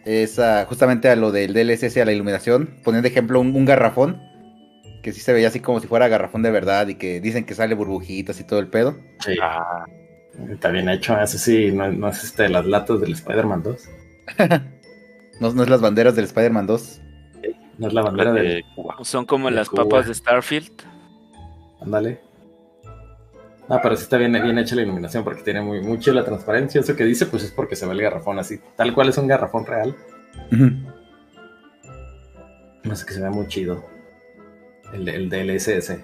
[0.05, 2.77] es a- justamente a lo del DLSS, a la iluminación.
[2.83, 4.21] Poniendo de ejemplo un, un garrafón
[5.03, 7.55] que sí se veía así como si fuera garrafón de verdad y que dicen que
[7.55, 8.97] sale burbujitas y todo el pedo.
[9.25, 9.85] Sí, Ah,
[10.51, 11.19] está bien hecho.
[11.19, 13.89] Eso sí, no, no es este, las latas del Spider-Man 2.
[15.39, 17.01] No, no es las banderas del Spider-Man 2.
[17.77, 18.63] No es la bandera de.
[18.75, 18.97] Cuba.
[19.03, 19.83] Son como de las Cuba.
[19.83, 20.71] papas de Starfield.
[21.81, 22.21] Ándale.
[23.69, 26.81] Ah, pero sí está bien, bien hecha la iluminación porque tiene muy, mucho la transparencia.
[26.81, 28.59] Eso que dice, pues es porque se ve el garrafón así.
[28.75, 29.95] Tal cual es un garrafón real.
[32.83, 33.83] No sé que se ve muy chido.
[34.93, 35.99] El, el DLSS.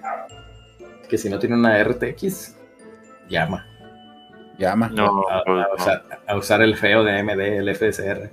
[1.09, 2.55] Que si no tiene una RTX,
[3.29, 3.65] llama.
[4.57, 4.89] Llama.
[4.89, 5.43] No, A,
[5.75, 8.29] usar, a usar el feo de AMD, el FSR.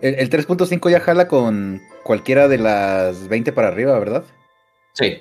[0.00, 4.24] El, el 3.5 ya jala con cualquiera de las 20 para arriba, ¿verdad?
[4.94, 5.18] Sí.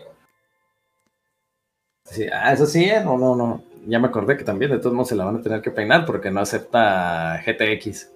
[2.05, 3.01] Sí, ah, eso sí, ¿eh?
[3.03, 3.63] no, no, no.
[3.87, 6.05] Ya me acordé que también de todos modos se la van a tener que peinar
[6.05, 8.11] porque no acepta GTX.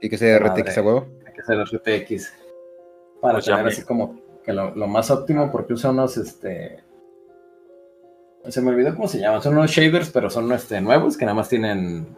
[0.00, 0.62] Y que sea Madre.
[0.62, 1.06] RTX a huevo.
[1.26, 2.32] Hay que hacer RTX.
[3.20, 6.82] Para Pues tener así como que lo, lo más óptimo porque usa unos, este...
[8.48, 9.42] Se me olvidó cómo se llaman.
[9.42, 12.16] Son unos shaders, pero son este, nuevos que nada más tienen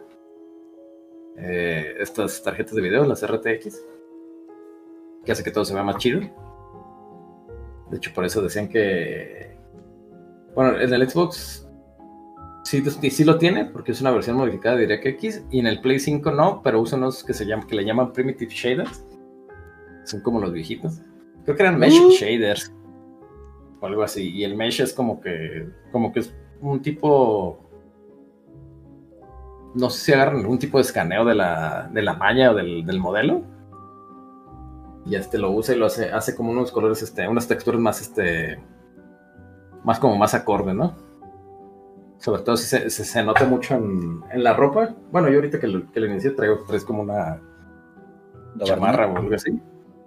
[1.37, 3.81] eh, estas tarjetas de video, las RTX.
[5.25, 6.21] Que hace que todo se vea más chido.
[7.89, 9.57] De hecho, por eso decían que...
[10.55, 11.67] Bueno, en el Xbox
[12.63, 15.99] sí, sí, lo tiene, porque es una versión modificada de DirectX, y en el Play
[15.99, 19.05] 5 no, pero usa unos que se llaman, que le llaman Primitive Shaders.
[20.05, 21.01] Son como los viejitos.
[21.43, 22.11] Creo que eran Mesh Uh.
[22.11, 22.73] Shaders.
[23.79, 24.29] O algo así.
[24.31, 25.67] Y el Mesh es como que.
[25.91, 27.62] como que es un tipo.
[29.75, 32.85] No sé si agarran algún tipo de escaneo de la, de la malla o del,
[32.85, 33.41] del modelo.
[35.05, 38.01] Y este lo usa y lo hace, hace como unos colores, este, unas texturas más
[38.01, 38.59] este.
[39.83, 40.95] Más como más acorde, ¿no?
[42.19, 44.95] Sobre todo si se, se, se nota mucho en, en la ropa.
[45.11, 47.41] Bueno, yo ahorita que lo, que lo inicié traigo traes como una
[48.63, 49.59] chamarra o algo así.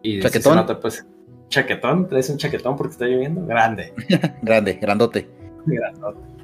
[0.03, 1.07] Y se nota, pues,
[1.49, 3.93] chaquetón, traes un chaquetón porque está lloviendo, grande,
[4.43, 5.29] Grande, grandote.
[5.67, 6.36] grandote.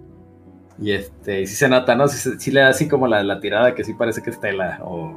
[0.82, 2.08] Y este, y sí se nota, ¿no?
[2.08, 4.80] Sí, sí le da así como la, la tirada que sí parece que es tela
[4.82, 5.14] o,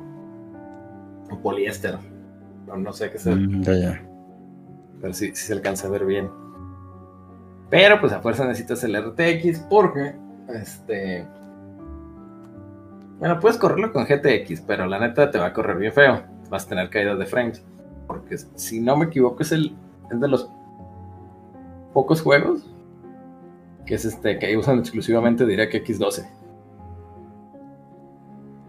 [1.32, 1.97] o poliéster.
[2.67, 4.01] No, no sé qué sea, Mm, ya, ya.
[5.01, 6.30] pero sí, sí se alcanza a ver bien.
[7.69, 10.13] Pero pues a fuerza necesitas el RTX porque,
[10.49, 11.25] este...
[13.19, 16.21] Bueno, puedes correrlo con GTX, pero la neta te va a correr bien feo.
[16.49, 17.63] Vas a tener caídas de frames.
[18.08, 19.75] Porque si no me equivoco es el
[20.12, 20.47] es de los
[21.93, 22.69] pocos juegos
[23.86, 26.30] que es este que usan exclusivamente DirectX 12.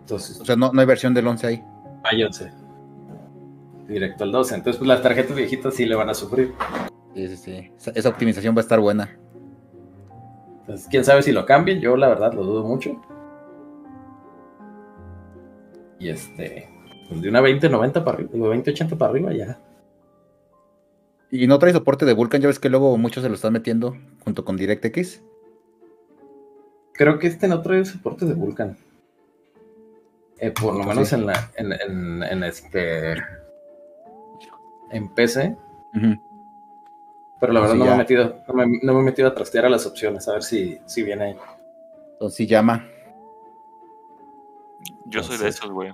[0.00, 1.64] Entonces, O sea, no, no hay versión del 11 ahí.
[2.04, 2.52] hay 11.
[3.88, 4.54] Directo al 12.
[4.54, 6.52] Entonces, pues las tarjetas viejitas sí le van a sufrir.
[7.14, 7.72] Sí, sí, sí.
[7.76, 9.16] Esa, esa optimización va a estar buena.
[10.60, 11.80] Entonces, quién sabe si lo cambien.
[11.80, 13.00] Yo, la verdad, lo dudo mucho.
[15.98, 16.68] Y este,
[17.08, 19.58] pues de una 2090 para arriba, digo 2080 para arriba, ya.
[21.42, 23.96] Y no trae soporte de Vulkan, ya ves que luego muchos se lo están metiendo
[24.24, 25.22] junto con DirectX.
[26.92, 28.76] Creo que este no trae soporte de Vulkan.
[30.38, 30.88] Eh, por lo Sí.
[30.88, 33.12] menos en la, en, en- en este,
[34.90, 35.56] en PC.
[37.40, 39.34] Pero la Pues verdad no me, he metido, no, me, no me he metido a
[39.34, 41.36] trastear a las opciones, a ver si, si viene ahí.
[42.12, 42.86] Entonces sí llama.
[45.06, 45.92] Yo soy de esos, güey.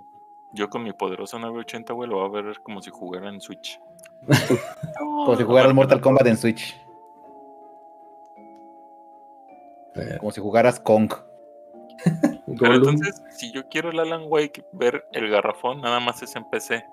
[0.53, 3.81] Yo con mi poderosa 980, güey, lo voy a ver como si jugara en Switch.
[4.99, 6.79] Como si jugaras Mortal Kombat en Switch.
[9.95, 11.13] Eh, Como si jugaras Kong.
[12.59, 16.45] Pero entonces, si yo quiero el Alan Wake ver el garrafón, nada más es en
[16.51, 16.85] PC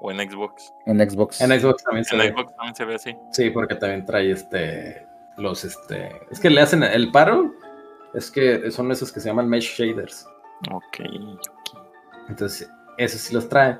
[0.00, 0.72] o en Xbox.
[0.86, 1.40] En Xbox.
[1.40, 2.28] En Xbox también se En ve.
[2.30, 3.16] Xbox también se ve así.
[3.32, 5.06] Sí, porque también trae este.
[5.36, 6.10] Los este.
[6.30, 7.52] Es que le hacen el paro.
[8.14, 10.26] Es que son esos que se llaman mesh shaders.
[10.72, 11.00] Ok.
[12.28, 13.78] Entonces, esos sí los trae.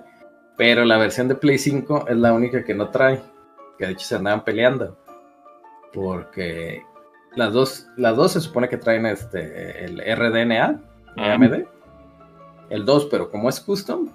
[0.61, 3.23] Pero la versión de Play 5 es la única que no trae.
[3.79, 4.94] Que de hecho se andaban peleando.
[5.90, 6.83] Porque
[7.35, 10.73] las dos, las dos se supone que traen este el RDNA
[11.16, 11.33] de Ah.
[11.33, 11.64] AMD.
[12.68, 14.11] El 2, pero como es custom,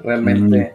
[0.00, 0.74] realmente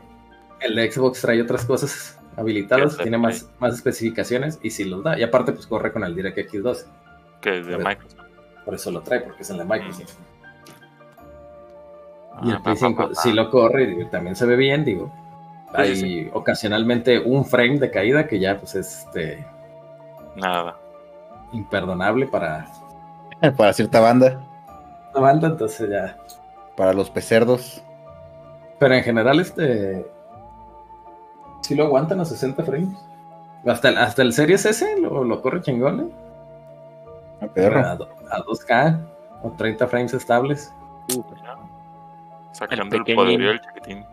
[0.59, 5.17] el de Xbox trae otras cosas habilitadas, tiene más, más especificaciones y sí los da.
[5.17, 6.85] Y aparte, pues corre con el DirectX 12.
[7.41, 7.75] Que es de.
[7.75, 8.21] Microsoft.
[8.65, 10.15] Por eso lo trae, porque es el de Microsoft.
[12.33, 13.33] Ah, Y el pa, Play pa, 5 pa, sí pa.
[13.33, 15.11] lo corre y también se ve bien, digo.
[15.75, 19.45] Sí, Hay sí, ocasionalmente un frame de caída que ya pues es este,
[20.35, 20.77] Nada.
[21.51, 22.67] imperdonable para
[23.57, 24.39] Para cierta banda.
[25.13, 26.17] la banda, entonces ya.
[26.75, 27.83] Para los pecerdos.
[28.79, 30.05] Pero en general, este.
[31.61, 32.97] Sí lo aguantan a 60 frames.
[33.65, 36.09] Hasta el, hasta el Series S lo, lo corre chingón, ¿eh?
[37.41, 37.79] Ah, perro.
[37.79, 38.99] A, a 2K
[39.43, 40.73] o 30 frames estables.
[41.07, 41.50] Ya.
[42.53, 44.05] Sacando el, poderío del chiquitín.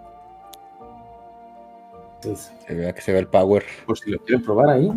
[2.16, 3.64] Entonces, Se vea que se ve el power.
[3.87, 4.90] por si lo quieren probar ahí,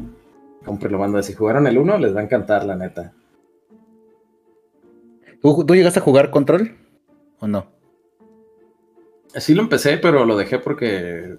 [0.66, 1.22] cómprelo, banda.
[1.22, 3.14] Si jugaron el 1, les va a encantar, la neta.
[5.42, 6.76] ¿Tú, tú llegaste a jugar Control?
[7.40, 7.66] ¿O no?
[9.36, 11.38] Sí lo empecé, pero lo dejé porque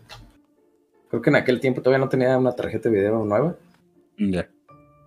[1.08, 3.56] creo que en aquel tiempo todavía no tenía una tarjeta de video nueva.
[4.16, 4.48] Ya.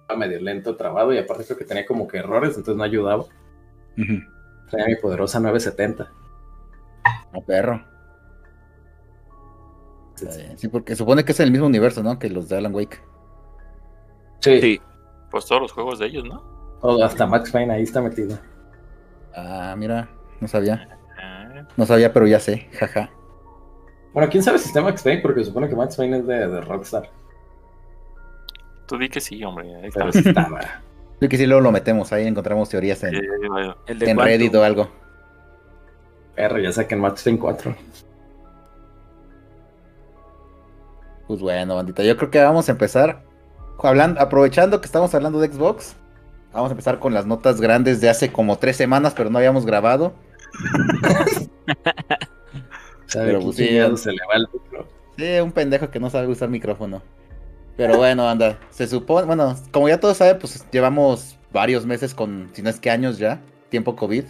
[0.02, 3.26] Estaba medio lento, trabado y aparte creo que tenía como que errores, entonces no ayudaba.
[4.70, 6.12] Traía mi poderosa 970.
[7.36, 7.86] Ah, perro.
[10.56, 12.18] Sí, porque supone que es el mismo universo, ¿no?
[12.18, 13.02] Que los de Alan Wake.
[14.40, 14.82] Sí, Sí.
[15.32, 16.42] Pues todos los juegos de ellos, ¿no?
[16.82, 18.38] todo- hasta Max Payne ahí está metido.
[19.36, 20.08] Ah, mira.
[20.40, 20.98] No sabía.
[21.22, 22.70] Ah, No sabía, pero ya sé.
[22.80, 23.10] Jaja.
[24.14, 26.48] Bueno, quién sabe si está Max Payne, porque se supone que Max Payne es de,
[26.48, 27.10] de Rockstar.
[28.88, 29.76] tú di que sí, hombre.
[29.76, 30.22] Ahí Pero está.
[30.22, 30.60] sí estaba.
[31.20, 33.22] Yo que sí luego lo metemos ahí, encontramos teorías en, Eh,
[33.88, 34.18] en.
[34.20, 34.90] Reddit o algo.
[36.36, 37.76] Perro, ya saquen Payne 4.
[41.28, 43.24] Pues bueno, bandita, yo creo que vamos a empezar
[43.82, 45.96] hablando, aprovechando que estamos hablando de Xbox.
[46.54, 49.66] Vamos a empezar con las notas grandes de hace como tres semanas, pero no habíamos
[49.66, 50.14] grabado.
[53.08, 53.68] ¿Sabe Pero pues sí,
[53.98, 54.88] se le va el micro?
[55.18, 57.02] Sí, un pendejo que no sabe usar micrófono.
[57.76, 62.50] Pero bueno, anda, se supone, bueno, como ya todos saben, pues llevamos varios meses con,
[62.54, 64.24] si no es que años ya, tiempo COVID,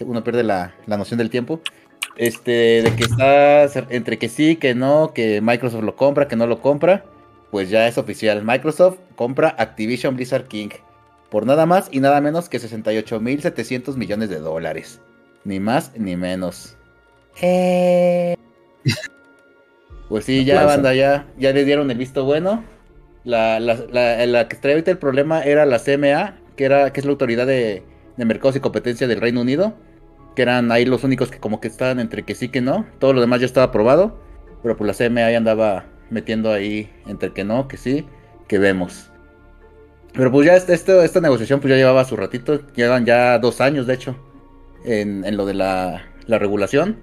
[0.00, 1.60] uno pierde la, la noción del tiempo.
[2.16, 6.46] Este, de que está entre que sí, que no, que Microsoft lo compra, que no
[6.46, 7.04] lo compra,
[7.50, 8.42] pues ya es oficial.
[8.44, 10.70] Microsoft compra Activision Blizzard King
[11.30, 15.00] por nada más y nada menos que 68.700 millones de dólares.
[15.44, 16.76] Ni más ni menos.
[17.40, 18.36] Eh...
[20.08, 22.62] Pues sí, ya banda, ya, ya le dieron el visto bueno.
[23.24, 23.76] La, la,
[24.26, 27.46] la, que traía ahorita el problema era la CMA, que, era, que es la autoridad
[27.46, 27.82] de,
[28.16, 29.74] de mercados y competencia del Reino Unido.
[30.34, 32.86] Que eran ahí los únicos que como que estaban entre que sí que no.
[32.98, 34.18] Todo lo demás ya estaba aprobado.
[34.62, 38.06] Pero pues la CMA andaba metiendo ahí entre que no, que sí,
[38.48, 39.10] que vemos.
[40.12, 42.60] Pero pues ya este, este, esta negociación pues ya llevaba su ratito.
[42.74, 44.16] Llevan ya dos años de hecho.
[44.84, 46.98] En, en lo de la, la regulación.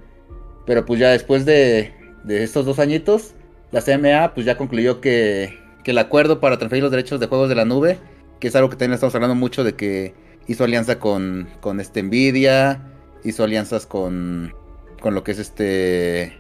[0.66, 1.94] Pero pues ya después de,
[2.24, 3.34] de estos dos añitos,
[3.72, 7.50] la CMA pues ya concluyó que, que, el acuerdo para transferir los derechos de juegos
[7.50, 7.98] de la nube,
[8.40, 10.14] que es algo que también estamos hablando mucho de que
[10.50, 12.82] hizo alianza con, con este Nvidia,
[13.24, 14.54] hizo alianzas con,
[15.00, 16.38] con lo que es este...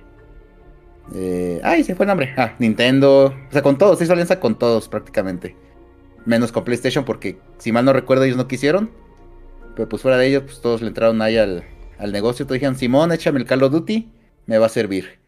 [1.16, 2.34] Eh, ay, se fue el nombre.
[2.36, 3.34] Ah, Nintendo.
[3.50, 5.56] O sea, con todos, hizo alianza con todos prácticamente.
[6.26, 8.92] Menos con PlayStation porque, si mal no recuerdo, ellos no quisieron.
[9.76, 11.64] Pero pues fuera de ellos, pues todos le entraron ahí al,
[12.00, 12.46] al negocio.
[12.46, 14.12] Todos dijeron, Simón, échame el Call of Duty,
[14.48, 15.20] me va a servir.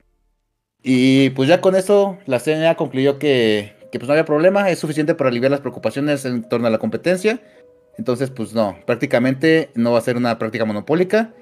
[0.83, 5.13] Y pues ya con eso la CNA concluyó que, pues no había problema, es suficiente
[5.13, 7.41] para aliviar las preocupaciones en torno a la competencia.
[7.97, 11.33] Entonces, pues no, prácticamente no va a ser una práctica monopólica.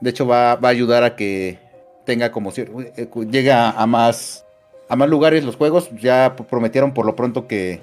[0.00, 1.58] De hecho, va, a ayudar a que
[2.04, 4.46] tenga como si eh, llega a más
[4.88, 5.90] a más lugares los juegos.
[6.00, 7.82] Ya prometieron por lo pronto que,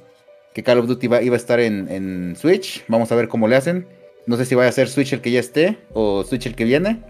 [0.54, 2.84] que Call of Duty iba, iba a estar en, Switch.
[2.88, 3.88] Vamos a ver cómo le hacen.
[4.26, 6.64] No sé si va a ser Switch el que ya esté o Switch el que
[6.64, 7.02] viene.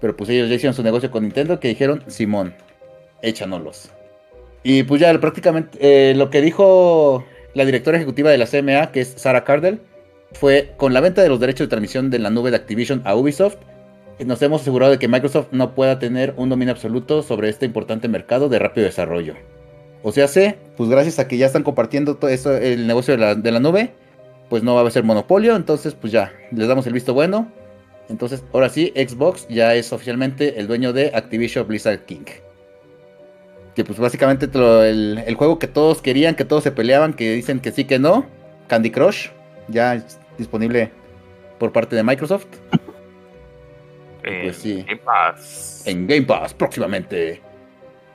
[0.00, 2.54] Pero pues ellos ya hicieron su negocio con Nintendo que dijeron, Simón,
[3.22, 3.90] échanoslos.
[4.62, 7.24] Y pues ya prácticamente eh, lo que dijo
[7.54, 9.80] la directora ejecutiva de la CMA, que es Sarah Cardell,
[10.36, 13.14] fue con la venta de los derechos de transmisión de la nube de Activision a
[13.14, 13.56] Ubisoft,
[14.24, 18.08] nos hemos asegurado de que Microsoft no pueda tener un dominio absoluto sobre este importante
[18.08, 19.34] mercado de rápido desarrollo.
[20.02, 23.18] O sea, sé, pues gracias a que ya están compartiendo todo eso, el negocio de
[23.18, 23.92] la, de la nube,
[24.48, 27.50] pues no va a ser monopolio, entonces pues ya, les damos el visto bueno.
[28.08, 32.24] Entonces, ahora sí, Xbox ya es oficialmente el dueño de Activision Blizzard King
[33.76, 37.70] que pues básicamente el, juego que todos querían, que todos se peleaban, que dicen que
[37.72, 38.24] sí, que no,
[38.68, 39.28] Candy Crush,
[39.68, 40.02] ya
[40.38, 40.90] disponible
[41.58, 42.46] por parte de Microsoft.
[44.22, 44.82] En pues sí.
[44.82, 45.82] Game Pass.
[45.86, 47.40] En Game Pass, próximamente.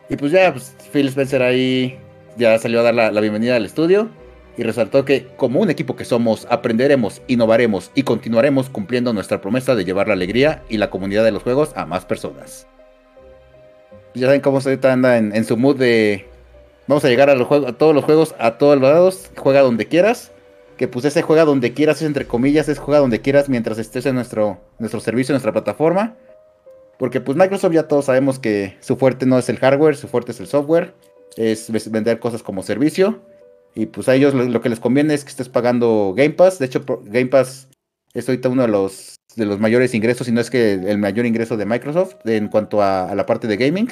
[0.10, 1.98] Y pues ya, pues, Phil Spencer ahí
[2.38, 4.10] ya salió a dar la, la bienvenida al estudio
[4.58, 9.76] y resaltó que como un equipo que somos, aprenderemos, innovaremos y continuaremos cumpliendo nuestra promesa
[9.76, 12.68] de llevar la alegría y la comunidad de los juegos a más personas
[14.14, 16.26] ya saben cómo ahorita anda en, su mood de
[16.88, 20.32] vamos a llegar a, los a todos los juegos, a todos lados, juega donde quieras.
[20.82, 24.08] Que pues ese juega donde quieras, es entre comillas, es juega donde quieras mientras estés
[24.08, 26.16] en nuestro, nuestro servicio, en nuestra plataforma.
[26.98, 30.32] Porque pues Microsoft ya todos sabemos que su fuerte no es el hardware, su fuerte
[30.32, 30.96] es el software.
[31.38, 33.22] Es vender cosas como servicio.
[33.76, 36.58] Y pues a ellos lo, que les conviene es que estés pagando Game Pass.
[36.58, 37.68] De hecho, Game Pass
[38.16, 41.28] es ahorita uno de los de los mayores ingresos, si no es que el mayor
[41.28, 43.90] ingreso de Microsoft en cuanto a, la parte de gaming.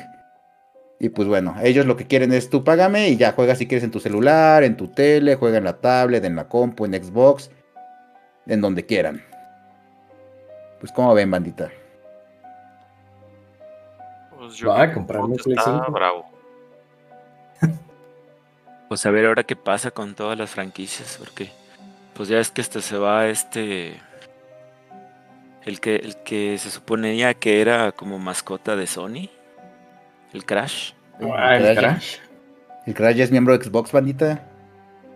[0.99, 3.85] Y pues bueno, ellos lo que quieren es tú págame y ya juegas si quieres
[3.85, 7.49] en tu celular, en tu tele, juega en la tablet, en la compu, en Xbox,
[8.45, 9.23] en donde quieran.
[10.81, 11.71] Pues como ven, bandita.
[14.37, 15.55] Pues yo Va a comprarme Play
[15.89, 16.25] bravo.
[18.89, 21.49] pues a ver ahora qué pasa con todas las franquicias, porque
[22.13, 24.01] pues ya es que este se va este
[25.63, 29.29] el que, el que se suponía que era como mascota de Sony.
[30.33, 30.93] El Crash.
[31.35, 32.17] Ah, el, Crash.
[32.85, 34.43] El Crash ya es miembro de Xbox, bandita.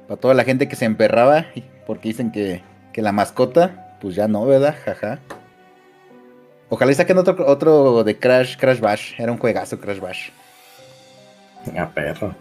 [0.08, 1.46] Para toda la gente que se emperraba
[1.86, 2.62] porque dicen que,
[2.96, 4.76] la mascota, pues ya no, ¿verdad?
[4.84, 5.20] Jaja.
[6.70, 9.14] Ojalá y saquen otro, otro de Crash, Crash Bash.
[9.20, 10.30] Era un juegazo Crash Bash.
[11.78, 12.36] Ah, perro.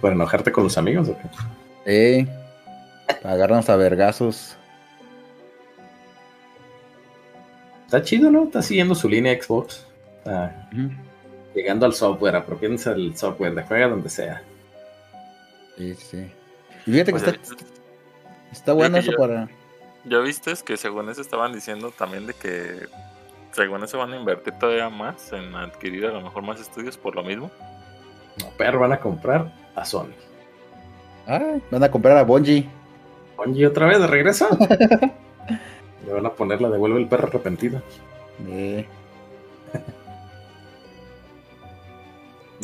[0.00, 1.28] ¿Por enojarte con los amigos o qué?
[1.86, 2.26] Eh.
[3.22, 4.56] Para agarrarnos a vergazos.
[7.86, 8.44] Está chido, ¿no?
[8.44, 9.86] Está siguiendo su línea Xbox.
[10.18, 10.68] Está
[11.56, 14.42] llegando al software, apropiándose del software, de juega donde sea.
[15.76, 16.30] Sí, sí.
[16.86, 17.66] Y fíjate que pues, está, eh,
[18.52, 19.48] está bueno eso para.
[20.04, 22.86] Ya viste que según eso estaban diciendo también de que
[23.50, 27.16] según eso van a invertir todavía más en adquirir a lo mejor más estudios por
[27.16, 27.50] lo mismo.
[28.40, 30.12] No, pero van a comprar a Sony.
[31.26, 32.68] Ah, van a comprar a Bungie.
[33.36, 34.46] Bungie otra vez de regreso.
[36.06, 37.82] Le van a poner la devuelve el perro arrepentido.
[38.46, 38.86] Eh.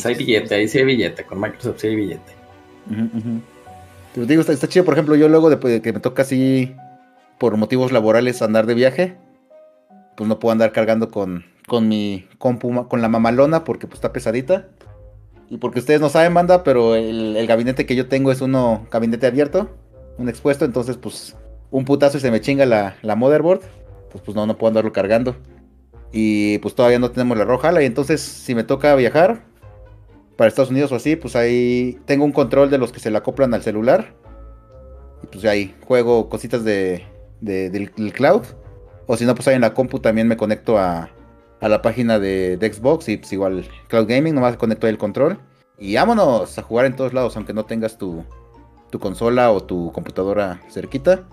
[0.04, 1.24] Hay billete, ahí sí hay billete.
[1.24, 2.32] Con Microsoft sí hay billete.
[4.14, 6.74] Te digo, está, está chido, por ejemplo, yo luego de que me toca así,
[7.38, 9.16] por motivos laborales, andar de viaje,
[10.16, 14.12] pues no puedo andar cargando con, con mi compu, con la mamalona, porque pues está
[14.12, 14.68] pesadita.
[15.48, 18.86] Y porque ustedes no saben, banda, pero el, el gabinete que yo tengo es uno
[18.90, 19.70] gabinete abierto,
[20.18, 21.36] un expuesto, entonces pues
[21.70, 23.60] un putazo y se me chinga la, la motherboard,
[24.10, 25.36] pues pues no, no puedo andarlo cargando.
[26.10, 29.42] Y pues todavía no tenemos la roja, y entonces si me toca viajar
[30.36, 33.18] para Estados Unidos o así, pues ahí tengo un control de los que se le
[33.18, 34.14] acoplan al celular.
[35.22, 37.04] Y pues ahí juego cositas de,
[37.40, 38.42] de- del, cloud.
[39.06, 41.10] O si no, pues ahí en la compu también me conecto a,
[41.60, 45.38] a la página de, Xbox y pues igual Cloud Gaming, nomás conecto ahí el control.
[45.78, 48.24] Y vámonos a jugar en todos lados, aunque no tengas tu,
[48.90, 51.24] tu consola o tu computadora cerquita.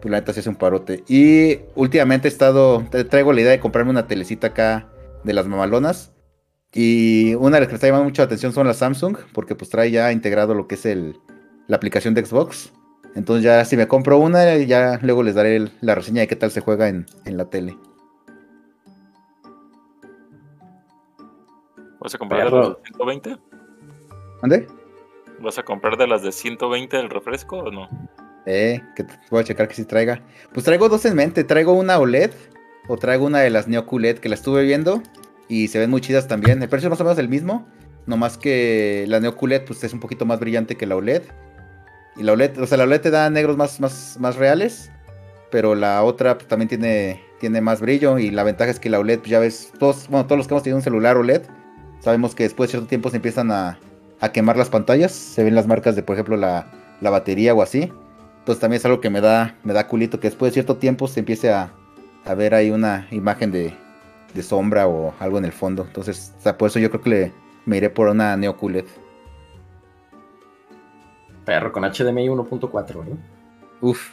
[0.00, 1.04] Pues la neta sí hace un parote.
[1.08, 4.88] Y últimamente he estado, traigo la idea de comprarme una telecita acá
[5.24, 6.12] de las mamalonas.
[6.72, 9.54] Y una de las que me está llamando mucho la atención son las Samsung, porque
[9.56, 11.18] pues trae ya integrado lo que es el,
[11.66, 12.72] la aplicación de Xbox.
[13.16, 16.36] Entonces ya si me compro una, ya luego les daré el- la reseña de qué
[16.36, 17.76] tal se juega en, en la tele.
[22.00, 23.36] ¿Vas a comprar de las de 120?
[24.40, 24.66] ¿Dónde?
[25.40, 27.88] ¿Vas a comprar de las de 120 el refresco o no?
[28.46, 30.22] Eh, que voy a checar que si traiga.
[30.52, 31.44] Pues traigo dos en mente.
[31.44, 32.30] Traigo una OLED
[32.88, 35.02] o traigo una de las Neo QLED que la estuve viendo
[35.50, 36.62] y se ven muy chidas también.
[36.62, 37.66] El precio es más o menos el mismo,
[38.06, 41.22] nomás que la Neo QLED pues es un poquito más brillante que la OLED.
[42.16, 44.92] Y la OLED, o sea, la OLED te da negros más, más, más reales,
[45.50, 49.00] pero la otra pues, también tiene, tiene más brillo y la ventaja es que la
[49.00, 51.42] OLED, pues ya ves, todos, bueno, todos los que hemos tenido un celular OLED,
[51.98, 53.80] sabemos que después de cierto tiempo se empiezan a,
[54.20, 56.70] a quemar las pantallas, se ven las marcas de, por ejemplo, la,
[57.00, 57.92] la batería o así.
[58.38, 61.08] Entonces también es algo que me da, me da culito que después de cierto tiempo
[61.08, 61.72] se empiece a,
[62.24, 63.74] a ver ahí una imagen de,
[64.34, 65.84] de sombra o algo en el fondo.
[65.86, 67.32] Entonces, o sea, por eso yo creo que le,
[67.66, 68.84] me iré por una Neo QLED.
[71.44, 73.16] Perro con HDMI 1.4, ¿verdad?
[73.80, 74.12] Uf,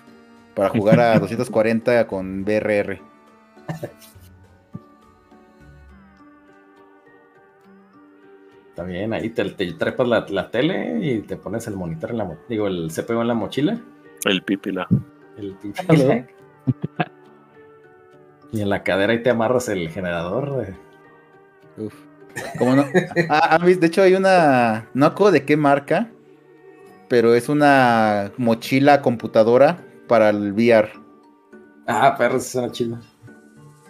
[0.56, 3.00] para jugar a 240 con BRR.
[8.70, 12.18] Está bien, ahí te, te trepas la, la tele y te pones el monitor en
[12.20, 13.80] la digo, el CPU en la mochila.
[14.24, 14.88] El pipila.
[15.38, 16.28] El pinche-
[18.52, 20.66] y en la cadera ahí te amarras el generador.
[20.68, 20.76] eh.
[21.78, 21.94] Uf.
[22.58, 22.86] ¿Cómo no?
[23.30, 26.10] Ah, ah, de hecho hay una, no acuerdo de qué marca,
[27.08, 30.90] pero es una mochila computadora para el VR.
[31.88, 33.00] Ah, perro, eso suena chido.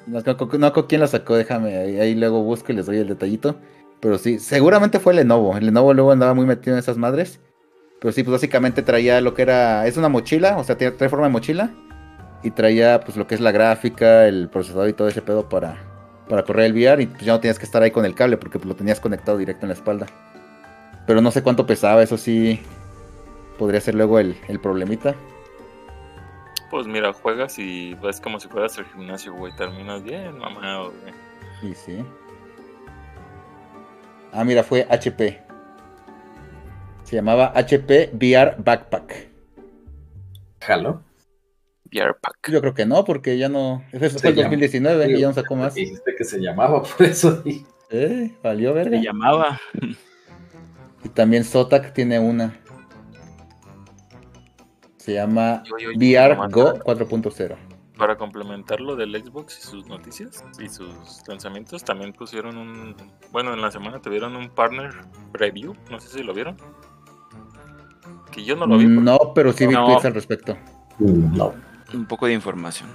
[0.05, 3.07] No, no, no quién la sacó, déjame, ahí, ahí luego busco y les doy el
[3.07, 3.57] detallito.
[3.99, 5.57] Pero sí, seguramente fue Lenovo.
[5.57, 7.39] El Lenovo luego andaba muy metido en esas madres.
[7.99, 9.87] Pero sí, pues básicamente traía lo que era.
[9.87, 11.71] Es una mochila, o sea, tiene, trae forma de mochila.
[12.43, 15.77] Y traía pues lo que es la gráfica, el procesador y todo ese pedo para,
[16.29, 17.01] para correr el VR.
[17.03, 18.99] Y pues ya no tenías que estar ahí con el cable porque pues, lo tenías
[18.99, 20.07] conectado directo en la espalda.
[21.05, 22.61] Pero no sé cuánto pesaba, eso sí.
[23.57, 25.15] Podría ser luego el, el problemita.
[26.69, 29.55] Pues mira, juegas y ves como si fueras al gimnasio, güey.
[29.55, 31.71] Terminas bien, mamado, güey.
[31.71, 32.05] Y sí.
[34.31, 35.41] Ah, mira, fue HP.
[37.03, 39.29] Se llamaba HP VR Backpack.
[40.61, 41.01] Jalo.
[41.91, 42.51] VR Pack.
[42.51, 43.83] Yo creo que no, porque ya no.
[43.91, 45.21] Eso fue el llama- 2019 y Sí.
[45.21, 45.73] ya no sacó más.
[45.75, 47.65] Dijiste que se llamaba, por eso dije.
[47.89, 48.97] Eh, valió verga.
[48.97, 49.59] Se llamaba.
[51.03, 52.53] Y también Zotac tiene una.
[54.97, 57.55] Se llama Yo- yo- yo VR Go para- 4.0.
[57.97, 60.93] Para complementar lo del Xbox y sus noticias y sus
[61.27, 62.95] lanzamientos, también pusieron un.
[63.31, 64.91] Bueno, en la semana tuvieron un partner
[65.31, 65.73] preview.
[65.89, 66.57] No sé si lo vieron.
[68.31, 68.85] Que yo no lo vi.
[68.85, 69.85] porque, No, pero sí vi No.
[69.87, 70.57] tweets al respecto.
[70.99, 71.53] No.
[71.93, 72.89] Un poco de información.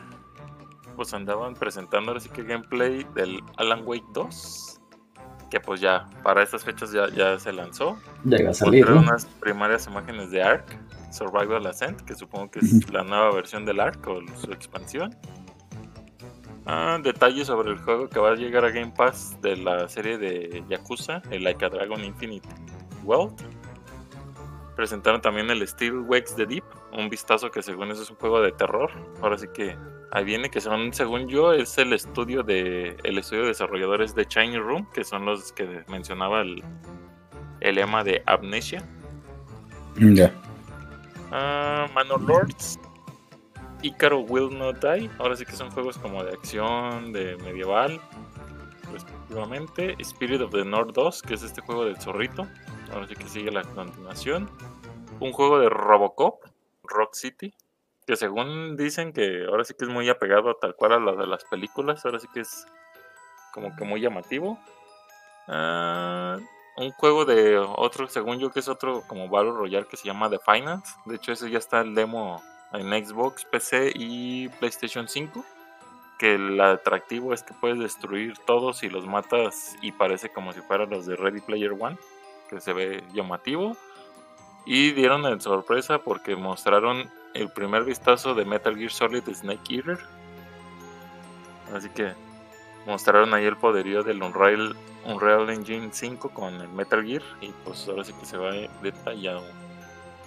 [0.96, 4.80] Pues andaban presentando ahora sí que gameplay del Alan Wake 2.
[5.50, 7.98] Que pues ya, para estas fechas ya, ya se lanzó.
[8.24, 10.64] Llega a salir, unas primarias imágenes de Ark,
[11.10, 15.14] Survival Ascent, que supongo que es la nueva versión del Ark o su expansión.
[16.64, 20.16] Ah, detalles sobre el juego que va a llegar a Game Pass de la serie
[20.16, 22.48] de Yakuza, el Like a Dragon Infinite
[23.04, 23.34] World.
[24.76, 28.40] Presentaron también el Steel Wakes the Deep, un vistazo que según eso es un juego
[28.40, 28.90] de terror.
[29.20, 29.76] Ahora sí que
[30.10, 34.24] ahí viene que son, según yo, es el estudio de el estudio de desarrolladores de
[34.24, 36.64] Shiny Room, que son los que mencionaba el,
[37.60, 38.82] el lema de Amnesia.
[39.96, 40.32] Ya.
[41.30, 42.78] Ah, Manor Lords.
[43.82, 45.10] Icaro Will Not Die.
[45.18, 48.00] Ahora sí que son juegos como de acción, de medieval.
[48.92, 49.96] Respectivamente.
[50.00, 52.46] Spirit of the North 2, que es este juego del zorrito.
[52.92, 54.50] Ahora sí que sigue la continuación.
[55.20, 56.44] Un juego de Robocop,
[56.84, 57.54] Rock City.
[58.06, 61.26] Que según dicen que ahora sí que es muy apegado tal cual a la de
[61.26, 62.04] las películas.
[62.04, 62.66] Ahora sí que es
[63.52, 64.58] como que muy llamativo.
[65.48, 66.38] Ah,
[66.76, 70.30] un juego de otro, según yo que es otro como Battle Royale que se llama
[70.30, 70.94] The Finance.
[71.04, 75.44] De hecho, ese ya está el demo en Xbox, PC y PlayStation 5.
[76.18, 80.60] Que el atractivo es que puedes destruir todos y los matas y parece como si
[80.60, 81.98] fueran los de Ready Player One,
[82.52, 83.76] que se ve llamativo.
[84.64, 89.98] Y dieron en sorpresa porque mostraron el primer vistazo de Metal Gear Solid Snake Eater.
[91.74, 92.12] Así que
[92.86, 97.88] mostraron ahí el poderío del Unreal, Unreal Engine 5 con el Metal Gear y pues
[97.88, 99.42] ahora sí que se va detallado.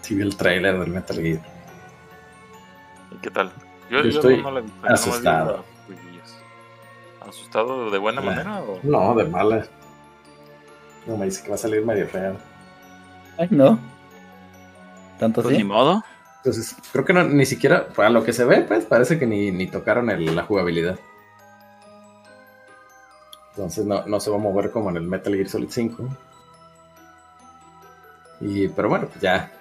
[0.01, 1.39] Sí, vi el trailer del Metal Gear.
[3.11, 3.51] ¿Y qué tal?
[3.89, 5.63] Yo, estoy no la vi, asustado.
[7.21, 8.79] ¿Asustado de buena Eh, manera o...?
[8.83, 9.65] No, de mala.
[11.07, 12.35] No me dice que va a salir medio feo.
[13.37, 13.77] Ay, no.
[15.19, 15.63] ¿Tanto Pues así?
[15.63, 16.03] ni modo.
[16.37, 19.51] Entonces, creo que no, ni siquiera, para lo que se ve, pues parece que ni,
[19.51, 20.97] ni tocaron el- la jugabilidad.
[23.51, 26.07] Entonces no, no se va a mover como en el Metal Gear Solid 5.
[28.41, 29.51] Y, pero bueno, pues ya.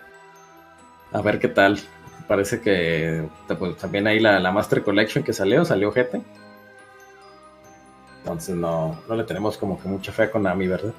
[1.12, 1.78] A ver qué tal.
[2.26, 3.28] Parece que
[3.59, 6.20] pues, también ahí la, la Master Collection que salió, salió GT.
[8.20, 10.92] Entonces no, no le tenemos como que mucha fe a Konami, ¿verdad?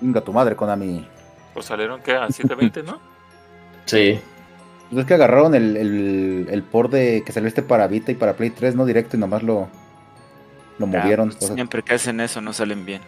[0.00, 1.06] Venga tu madre, Konami.
[1.54, 3.00] Pues salieron que a 720, ¿no?
[3.86, 4.20] Sí.
[4.90, 8.14] Pues es que agarraron el, el, el port de que salió este para Vita y
[8.14, 9.68] para Play 3, no directo, y nomás lo,
[10.78, 11.30] lo Ya, movieron.
[11.30, 13.00] pues, siempre que hacen eso no salen bien.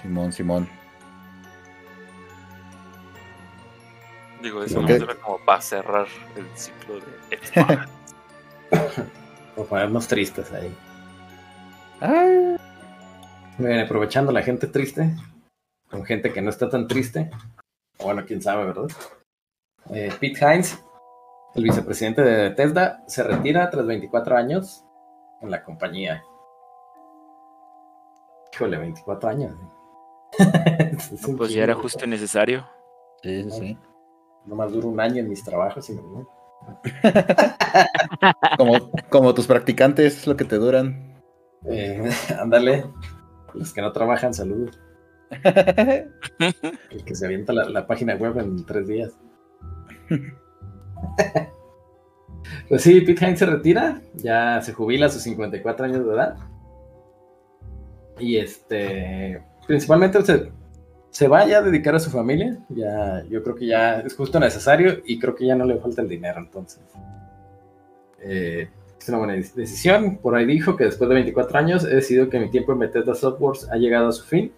[0.00, 0.68] Simón, Simón.
[4.42, 4.88] Digo, eso Ok.
[4.88, 6.06] no era como para cerrar
[6.36, 7.88] el ciclo de Xbox.
[9.56, 10.74] Por ponernos tristes ahí.
[12.00, 12.56] Ay,
[13.58, 15.14] Bien, aprovechando la gente triste,
[15.88, 17.30] con gente que no está tan triste,
[17.98, 18.88] o bueno, quién sabe, ¿verdad?
[19.90, 20.82] Eh, Pete Hines,
[21.54, 24.84] el vicepresidente de Tesla, se retira tras 24 años
[25.40, 26.24] en la compañía.
[28.52, 29.54] Híjole, 24 años.
[31.36, 32.66] Pues ya era justo y necesario.
[33.22, 33.78] sí, sí, sí.
[34.46, 36.26] Nomás duro un año en mis trabajos y me voy.
[38.56, 41.20] Como, como tus practicantes, es lo que te duran.
[41.66, 42.84] Eh, ándale,
[43.54, 44.78] los que no trabajan, saludos.
[45.30, 49.16] El que se avienta la, la página web en tres días.
[52.68, 56.36] pues sí, Pete Hines se retira, ya se jubila a sus 54 años de edad.
[58.18, 60.52] Y este, principalmente se,
[61.10, 62.58] se va ya a dedicar a su familia.
[62.68, 66.02] Ya, yo creo que ya es justo necesario y creo que ya no le falta
[66.02, 66.82] el dinero, entonces.
[68.20, 68.68] Eh,
[69.04, 70.18] es una buena dec- decisión.
[70.18, 73.14] Por ahí dijo que después de 24 años he decidido que mi tiempo en Bethesda
[73.14, 74.52] Softworks ha llegado a su fin.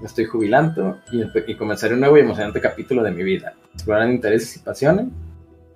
[0.00, 4.14] Me estoy jubilando y, y comenzaré un nuevo y emocionante capítulo de mi vida, explorando
[4.14, 5.06] intereses y pasiones,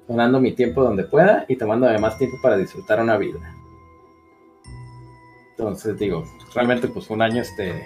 [0.07, 3.39] donando mi tiempo donde pueda y tomándome más tiempo para disfrutar una vida.
[5.51, 7.83] Entonces digo, realmente pues fue un año este...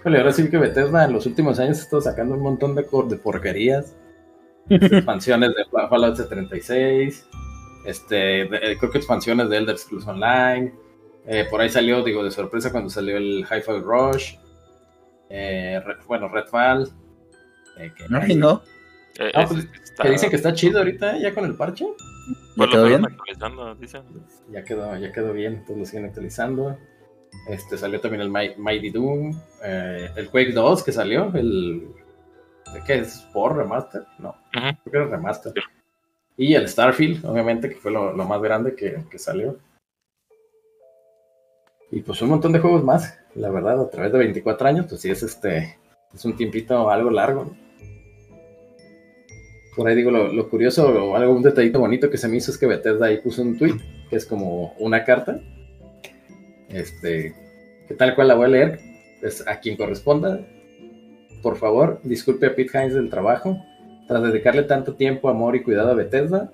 [0.00, 2.82] Híjole, ahora sí que Bethesda en los últimos años ha estado sacando un montón de,
[2.82, 3.94] de porquerías,
[4.68, 7.26] expansiones de Fa- Fallout 76,
[7.86, 10.74] este, eh, creo que expansiones de Elder Scrolls Online,
[11.26, 14.34] eh, por ahí salió, digo, de sorpresa cuando salió el Hi-Fi Rush.
[15.28, 16.88] Eh, Re- bueno, Redfall.
[17.78, 18.62] eh, que, no.
[19.18, 21.86] Eh, Ah, pues, está- que dicen que está chido ahorita ya con el parche.
[22.56, 23.04] pues, lo quedó bien?
[23.04, 24.02] actualizando, dicen.
[24.50, 26.76] Ya quedó, ya quedó bien, entonces lo siguen actualizando.
[27.48, 29.32] Este, salió también el Mi- Mighty Doom.
[29.64, 31.30] eh, el Quake 2 que salió.
[31.34, 31.88] El,
[32.72, 33.18] ¿de ¿Qué es?
[33.32, 34.02] ¿Por Remaster?
[34.18, 35.52] No, creo que era Remaster.
[36.36, 39.58] Y el Starfield, obviamente, que fue lo, más grande que, que salió.
[41.90, 45.00] Y pues un montón de juegos más, la verdad, a través de 24 años, pues
[45.00, 45.78] sí es este,
[46.12, 47.54] es un tiempito algo largo.
[49.76, 52.50] Por ahí digo, lo, lo curioso, o algo, un detallito bonito que se me hizo
[52.50, 53.76] es que Bethesda ahí puso un tweet,
[54.10, 55.40] que es como una carta,
[56.68, 57.34] este,
[57.86, 58.80] que tal cual la voy a leer,
[59.20, 60.40] pues a quien corresponda.
[61.42, 63.56] Por favor, disculpe a Pete Hines del trabajo.
[64.08, 66.50] Tras dedicarle tanto tiempo, amor y cuidado a Bethesda,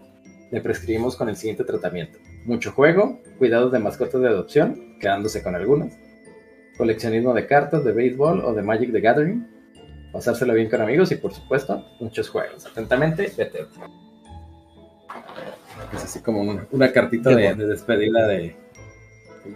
[0.50, 2.18] le prescribimos con el siguiente tratamiento.
[2.44, 5.96] Mucho juego, cuidados de mascotas de adopción, quedándose con algunas,
[6.76, 9.46] coleccionismo de cartas, de béisbol o de Magic the Gathering,
[10.12, 12.66] pasárselo bien con amigos y por supuesto, muchos juegos.
[12.66, 13.86] Atentamente, Bethesda.
[15.94, 17.56] Es así como un- una cartita de, bueno.
[17.56, 18.56] de despedida de...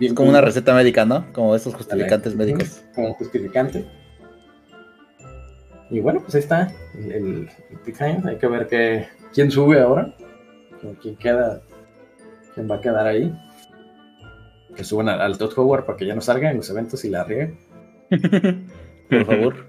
[0.00, 1.32] Es como una receta médica, ¿no?
[1.32, 2.82] Como esos justificantes médicos.
[2.94, 3.86] Como justificante.
[5.90, 7.50] Y bueno, pues ahí está el, el.
[8.26, 10.14] Hay que ver que, quién sube ahora.
[11.00, 11.62] Quién queda.
[12.54, 13.32] Quién va a quedar ahí.
[14.74, 17.10] Que suban al, al Todd Howard para que ya no salga en los eventos y
[17.10, 17.56] la riegue.
[19.10, 19.66] Por favor.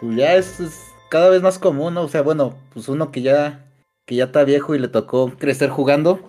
[0.00, 0.80] Pues ya es, es
[1.10, 2.02] cada vez más común, ¿no?
[2.02, 3.66] O sea, bueno, pues uno que ya,
[4.06, 6.20] que ya está viejo y le tocó crecer jugando,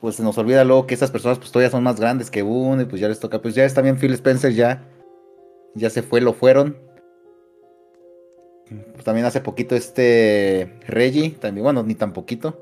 [0.00, 2.82] pues se nos olvida luego que esas personas pues todavía son más grandes que uno
[2.82, 4.82] y pues ya les toca, pues ya es también Phil Spencer ya
[5.74, 6.76] ya se fue, lo fueron.
[9.02, 12.56] Pues también hace poquito este Reggie, también, bueno, ni tan poquito.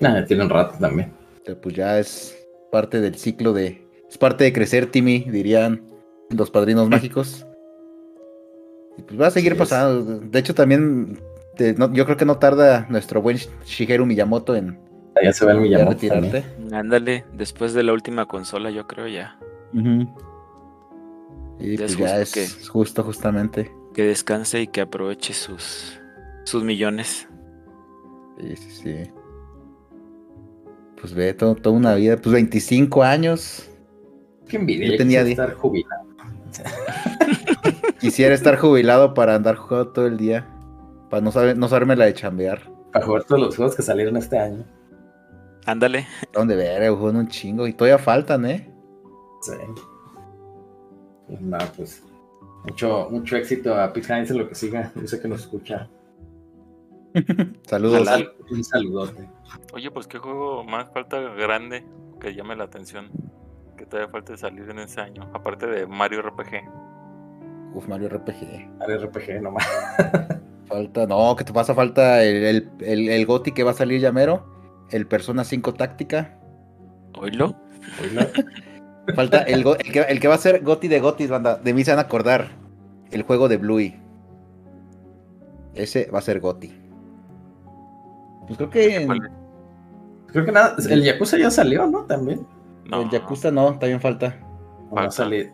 [0.00, 1.12] Nah, tiene un rato también.
[1.44, 3.86] Pero pues ya es parte del ciclo de.
[4.08, 5.82] Es parte de crecer, Timmy, dirían
[6.30, 7.44] los padrinos mágicos.
[8.96, 9.58] Y pues va a seguir Sí, es.
[9.58, 10.20] pasando.
[10.20, 11.20] De hecho, también.
[11.54, 14.78] te- no- yo creo que no tarda nuestro buen Shigeru Miyamoto en
[15.22, 16.44] Ya se ve el ya Miyamoto retirarte.
[16.72, 19.38] Ándale, después de la última consola, yo creo ya.
[21.60, 23.70] Y Ya es pues ya justo es que- justo, justamente.
[23.94, 25.98] Que descanse y que aproveche sus,
[26.44, 27.28] sus millones.
[28.40, 29.10] Sí, sí, sí.
[31.00, 32.16] Pues ve, todo- toda una vida.
[32.16, 33.68] Pues 25 años.
[34.48, 36.06] Qué envidia, Yo tenía estar jubilado.
[38.00, 40.46] Quisiera estar jubilado para andar jugando todo el día.
[41.10, 42.70] Para no, saber, no saberme la de chambear.
[42.92, 44.64] Para jugar todos los juegos que salieron este año.
[45.66, 46.06] Ándale.
[46.32, 47.66] Donde ver, juegan un chingo.
[47.66, 48.70] Y todavía faltan, ¿eh?
[49.42, 49.52] Sí.
[51.26, 52.02] Pues nada, pues.
[52.68, 54.92] Mucho, mucho éxito a Pete Hines en lo que siga.
[55.00, 55.88] Yo sé que nos escucha.
[57.66, 58.08] Saludos.
[58.50, 59.28] Un saludote.
[59.72, 61.84] Oye, pues qué juego más falta grande
[62.20, 63.10] que llame la atención.
[63.76, 65.30] Que todavía falta de salir en ese año.
[65.32, 67.74] Aparte de Mario RPG.
[67.74, 68.70] Uf, Mario RPG.
[68.80, 69.66] Al RPG nomás.
[70.66, 71.74] Falta, no, ¿qué te pasa?
[71.74, 74.44] Falta el, el, el, el GOTY que va a salir llamero.
[74.90, 76.38] El Persona 5 Táctica.
[77.14, 77.56] Oílo.
[78.02, 78.20] Oílo.
[79.14, 81.56] Falta el, que, el que va a ser GOTY de GOTYs, banda.
[81.56, 82.48] De mí se van a acordar.
[83.10, 83.98] El juego de Bluey.
[85.74, 86.72] Ese va a ser GOTY.
[88.46, 89.08] Pues creo que.
[90.26, 90.76] Creo que nada.
[90.90, 92.04] El Yakuza ya salió, ¿no?
[92.04, 92.46] También.
[92.84, 94.36] No, el Yakuza no, también falta.
[94.90, 95.52] ¿O va a salir.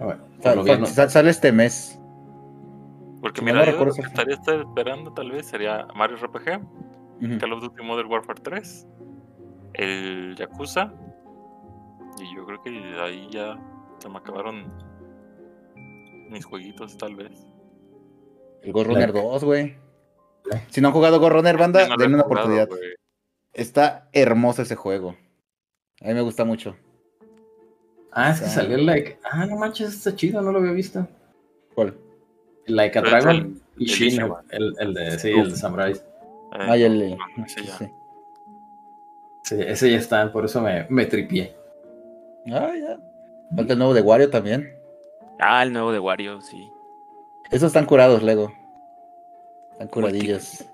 [0.00, 0.16] Ah,
[1.08, 1.98] sale este mes.
[3.20, 6.16] Porque si mira, no yo recuerdo, lo que estaría estar esperando tal vez sería Mario
[6.16, 7.38] RPG.
[7.38, 8.88] Call of Duty Modern Warfare 3,
[9.74, 10.92] el Yakuza.
[12.20, 13.58] Y yo creo que ahí ya
[13.98, 14.72] se me acabaron
[16.30, 17.32] mis jueguitos tal vez.
[18.62, 19.28] El Ghost Runner Like.
[19.28, 19.76] 2, güey.
[20.70, 22.68] Si no han jugado Ghost Runner, banda, no denle una jugado, oportunidad.
[23.52, 25.16] Está hermoso ese juego.
[26.00, 26.76] A mí me gusta mucho.
[28.12, 29.18] Ah, es que Está- salió el like.
[29.30, 31.06] Ah, no manches, está chido, no lo había visto.
[31.74, 31.96] ¿Cuál?
[32.66, 35.92] Like a Dragon y el Shin, el, el, el de, sí, el de Samurai.
[35.92, 36.00] Eh,
[36.52, 37.16] Ah, y el.
[37.46, 37.90] sí.
[39.44, 41.54] Sí, ese ya está, por eso me, me tripié.
[42.50, 42.98] Ah, ya.
[43.54, 44.76] Falta el nuevo de Wario también.
[45.38, 46.70] Ah, el nuevo de Wario, sí.
[47.50, 48.52] Esos están curados, Lego.
[49.72, 50.64] Están curadillos.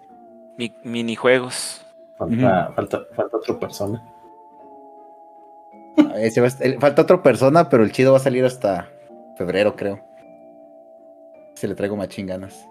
[0.56, 1.84] Mi- minijuegos.
[2.16, 4.02] Falta, falta, falta otra persona.
[5.98, 8.44] Ah, ese va a est- el- falta otra persona, pero el chido va a salir
[8.44, 8.88] hasta
[9.36, 10.00] febrero, creo.
[11.54, 12.68] Se le traigo machín ganas.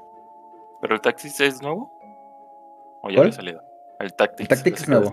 [0.81, 1.91] ¿Pero el Tactics es nuevo?
[3.01, 3.61] ¿O ya había salido?
[3.99, 4.49] El Tactics.
[4.49, 5.11] El Tactics es nuevo.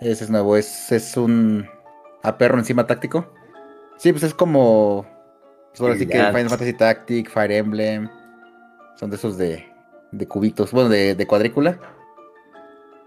[0.00, 1.66] Ese es nuevo, es, es un
[2.22, 3.32] a perro encima táctico.
[3.96, 5.06] Sí, pues es como.
[5.70, 6.18] Pues ahora sí que.
[6.18, 8.08] Final Fantasy Tactic, Fire Emblem.
[8.96, 9.66] Son de esos de,
[10.10, 11.78] de cubitos, bueno, de, de cuadrícula.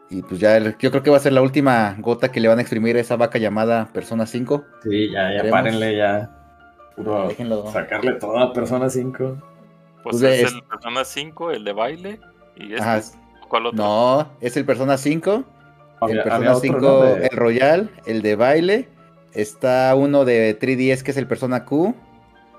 [0.10, 2.48] Y pues ya, el- yo creo que va a ser la última gota que le
[2.48, 4.64] van a exprimir a esa vaca llamada Persona 5.
[4.84, 5.52] Sí, ya, ya Veremos.
[5.52, 6.32] párenle, ya.
[6.96, 7.72] Puro Déjenlo.
[7.72, 9.38] sacarle toda a Persona 5.
[10.04, 12.20] Pues Pues es es- el Persona 5, el de baile.
[12.56, 12.82] ¿Y este?
[12.84, 13.02] Ajá.
[13.50, 13.78] ¿Cuál otro?
[13.84, 15.44] No, es el Persona 5,
[16.08, 17.02] el Persona había otro, 5, ¿no?
[17.02, 18.90] De- el Royal, el de baile.
[19.36, 21.94] Está uno de 3DS que es el Persona Q.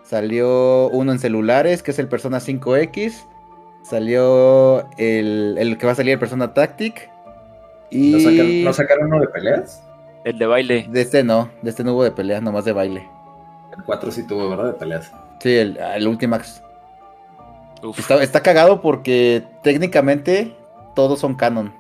[0.05, 3.25] Salió uno en celulares que es el Persona 5X.
[3.83, 7.11] Salió el, el que va a salir el Persona Tactic.
[7.91, 9.83] Y ¿No, sacaron, ¿No sacaron uno de peleas?
[10.25, 10.87] El de baile.
[10.91, 13.09] de este no, de este no hubo de pelea, nomás de baile.
[13.77, 14.67] El 4 sí tuvo, ¿verdad?
[14.67, 15.13] De peleas.
[15.41, 16.63] Sí, el, el Ultimax.
[17.83, 20.57] Uf, Está, está cagado porque técnicamente
[20.95, 21.73] todos son canon.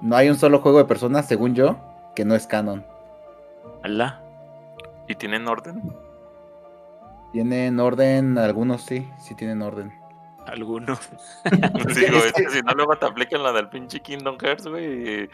[0.00, 1.76] No hay un solo juego de Persona, según yo,
[2.14, 2.86] que no es canon.
[3.82, 4.22] Ala.
[5.08, 5.82] ¿Y tienen orden?
[7.32, 9.92] Tienen orden, algunos sí, sí tienen orden.
[10.46, 10.98] Algunos.
[11.94, 15.22] Si no luego te aplican la del pinche Kingdom Hearts, güey.
[15.24, 15.28] y-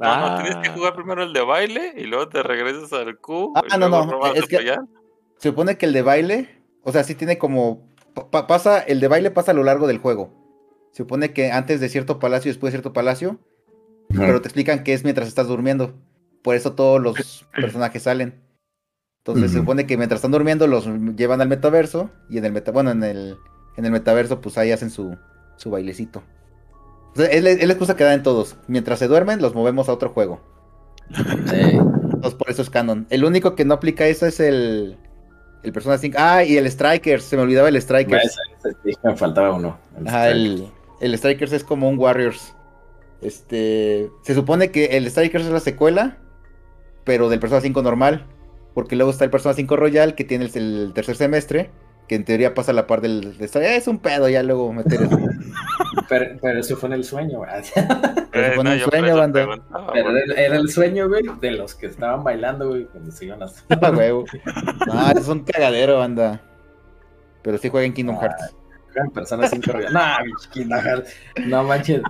[0.00, 0.36] No, Ah.
[0.36, 3.52] no, tienes que jugar primero el de baile y luego te regresas al Q.
[3.56, 4.80] Ah, y no, luego no, es que- allá.
[5.38, 7.86] Se supone que el de baile, o sea, sí tiene como.
[8.30, 10.30] pa- pasa, el de baile pasa a lo largo del juego.
[10.92, 13.38] Se supone que antes de cierto palacio y después de cierto palacio,
[14.14, 15.94] pero te explican que es mientras estás durmiendo.
[16.42, 18.40] Por eso todos los personajes salen.
[19.24, 20.86] Entonces se supone que mientras están durmiendo los
[21.16, 23.36] llevan al metaverso y en el meta, bueno, en el
[23.76, 25.16] en el metaverso pues ahí hacen su
[25.56, 26.22] su bailecito.
[27.14, 28.56] O sea, es, la- es la excusa que dan todos.
[28.68, 30.40] Mientras se duermen los movemos a otro juego.
[31.14, 31.56] Sí.
[31.56, 33.06] Entonces por eso es canon.
[33.10, 34.96] El único que no aplica eso es el
[35.62, 36.16] el Persona 5.
[36.18, 38.24] Ah, y el Strikers, se me olvidaba el Strikers.
[38.24, 39.76] Ese- ese sí, me faltaba uno.
[39.98, 40.68] El Ajá, el,
[41.00, 42.54] el Strikers es como un Warriors.
[43.20, 46.18] Este, se supone que el Strikers es la secuela,
[47.08, 48.26] pero del Persona 5 normal,
[48.74, 51.70] porque luego está el Persona 5 Royal que tiene el, el tercer semestre,
[52.06, 53.38] que en teoría pasa a la par del...
[53.38, 55.18] de es un pedo ya luego meter eso.
[56.10, 57.50] Pero, pero eso fue en el sueño, güey.
[58.30, 59.46] Pero fue en un yo sueño, banda.
[59.92, 63.42] Pero era, era el sueño, güey, de los que estaban bailando, güey, cuando se iban
[63.42, 63.46] a...
[63.68, 64.24] Ah, huevo.
[64.86, 66.40] No, es un cagadero, banda.
[67.42, 68.54] Pero sí jueguen Kingdom Hearts.
[68.94, 69.92] En Persona 5 Royal.
[69.92, 71.14] No, mi Kingdom Hearts.
[71.46, 72.02] No manches.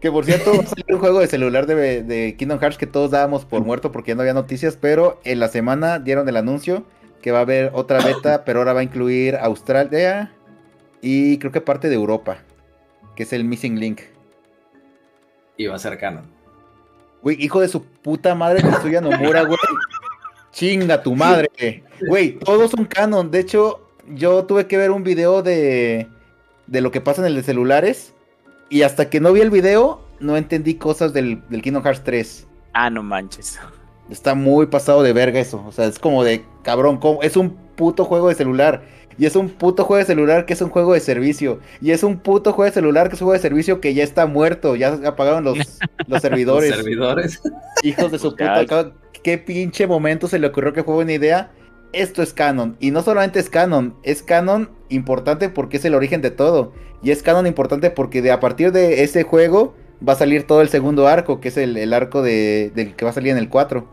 [0.00, 2.86] Que por cierto, va a salir un juego de celular de, de Kingdom Hearts que
[2.86, 6.36] todos dábamos por muerto porque ya no había noticias, pero en la semana dieron el
[6.36, 6.84] anuncio
[7.22, 10.30] que va a haber otra beta, pero ahora va a incluir Australia
[11.00, 12.38] y creo que parte de Europa,
[13.16, 14.00] que es el Missing Link.
[15.56, 16.24] Iba a ser canon.
[17.22, 19.58] Güey, hijo de su puta madre, Tetsuya Nomura, güey.
[20.52, 21.82] Chinga tu madre.
[22.06, 23.30] Güey, todos son canon.
[23.30, 26.06] De hecho, yo tuve que ver un video de,
[26.66, 28.13] de lo que pasa en el de celulares.
[28.74, 32.48] Y hasta que no vi el video, no entendí cosas del, del Kingdom Hearts 3.
[32.72, 33.56] Ah, no manches.
[34.10, 35.62] Está muy pasado de verga eso.
[35.64, 36.98] O sea, es como de cabrón.
[36.98, 37.22] ¿cómo?
[37.22, 38.82] Es un puto juego de celular.
[39.16, 41.60] Y es un puto juego de celular que es un juego de servicio.
[41.80, 44.02] Y es un puto juego de celular que es un juego de servicio que ya
[44.02, 44.74] está muerto.
[44.74, 45.56] Ya apagaron los,
[46.08, 46.70] los servidores.
[46.70, 47.42] Los servidores.
[47.84, 48.90] Hijos de su puta.
[49.22, 51.52] ¿Qué pinche momento se le ocurrió que fue buena idea?
[51.94, 52.76] Esto es canon.
[52.80, 56.72] Y no solamente es canon, es canon importante porque es el origen de todo.
[57.02, 59.74] Y es canon importante porque de a partir de ese juego
[60.06, 63.04] va a salir todo el segundo arco, que es el, el arco de, del que
[63.04, 63.86] va a salir en el 4.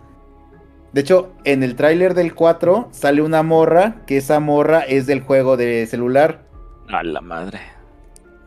[0.93, 5.21] De hecho, en el tráiler del 4 sale una morra, que esa morra es del
[5.21, 6.43] juego de celular.
[6.89, 7.59] A la madre.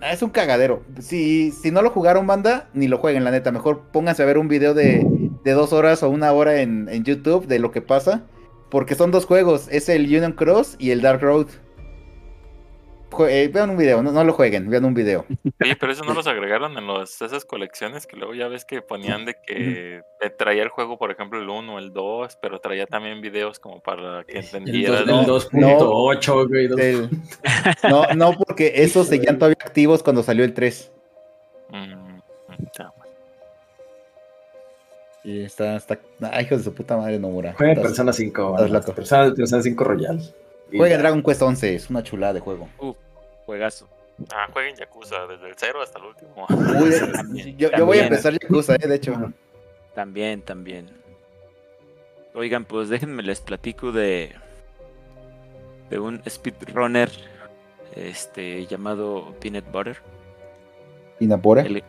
[0.03, 0.83] Ah, Es un cagadero.
[0.99, 3.53] Si, si no lo jugaron, banda, ni lo jueguen, la neta.
[3.53, 5.07] Mejor pónganse a ver un video de,
[5.45, 8.25] de dos horas o una hora en, en YouTube de lo que pasa.
[8.75, 9.68] Porque son dos juegos.
[9.70, 11.47] Es el Union Cross y el Dark Road.
[13.12, 15.25] Jue- eh, vean un video, no, no lo jueguen, vean un video.
[15.62, 18.83] Oye, pero eso no los agregaron en los, esas colecciones que luego ya ves que
[18.83, 22.59] ponían de que te traía el juego, por ejemplo, el 1 o el 2, pero
[22.59, 25.22] traía también videos como para que dos- el no.
[25.79, 26.66] 2.8, güey.
[26.66, 27.11] dos- El-
[27.89, 30.91] no, no, porque esos seguían todavía activos cuando salió el 3.
[31.70, 32.18] Mm.
[35.25, 35.99] Y está, está.
[36.33, 37.55] Ay, hijos de su puta madre, Nomura.
[37.55, 38.43] Jueguen Estás- Persona 5.
[38.43, 38.79] estás banda.
[38.79, 38.95] loco.
[38.95, 40.20] Persona, Persona 5 Royal.
[40.70, 41.03] Y Jueguen ya.
[41.03, 42.68] Dragon Quest 11, es una chulada de juego.
[43.47, 43.89] Juegazo.
[44.33, 46.47] Ah, jueguen Yakuza desde el 0 hasta el último.
[46.81, 48.05] Uy, También, yo, yo voy a también.
[48.05, 49.33] empezar Yakuza, eh, de hecho.
[49.95, 50.91] También, también.
[52.35, 54.33] Oigan, pues déjenme les platico de
[55.91, 57.11] de un speedrunner
[57.95, 59.99] este llamado Peanut Butter,
[61.20, 61.62] Inapora.
[61.62, 61.83] el,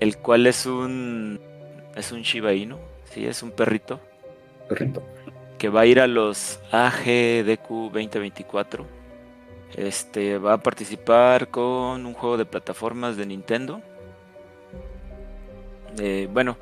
[0.00, 1.38] el cual es un
[1.94, 2.78] es un Shiba Inu,
[3.12, 4.00] sí, es un perrito
[4.68, 5.02] Perrito.
[5.58, 8.86] que va a ir a los AGDQ 2024.
[9.76, 13.80] Este va a participar con un juego de plataformas de Nintendo.
[15.98, 16.56] Eh, bueno,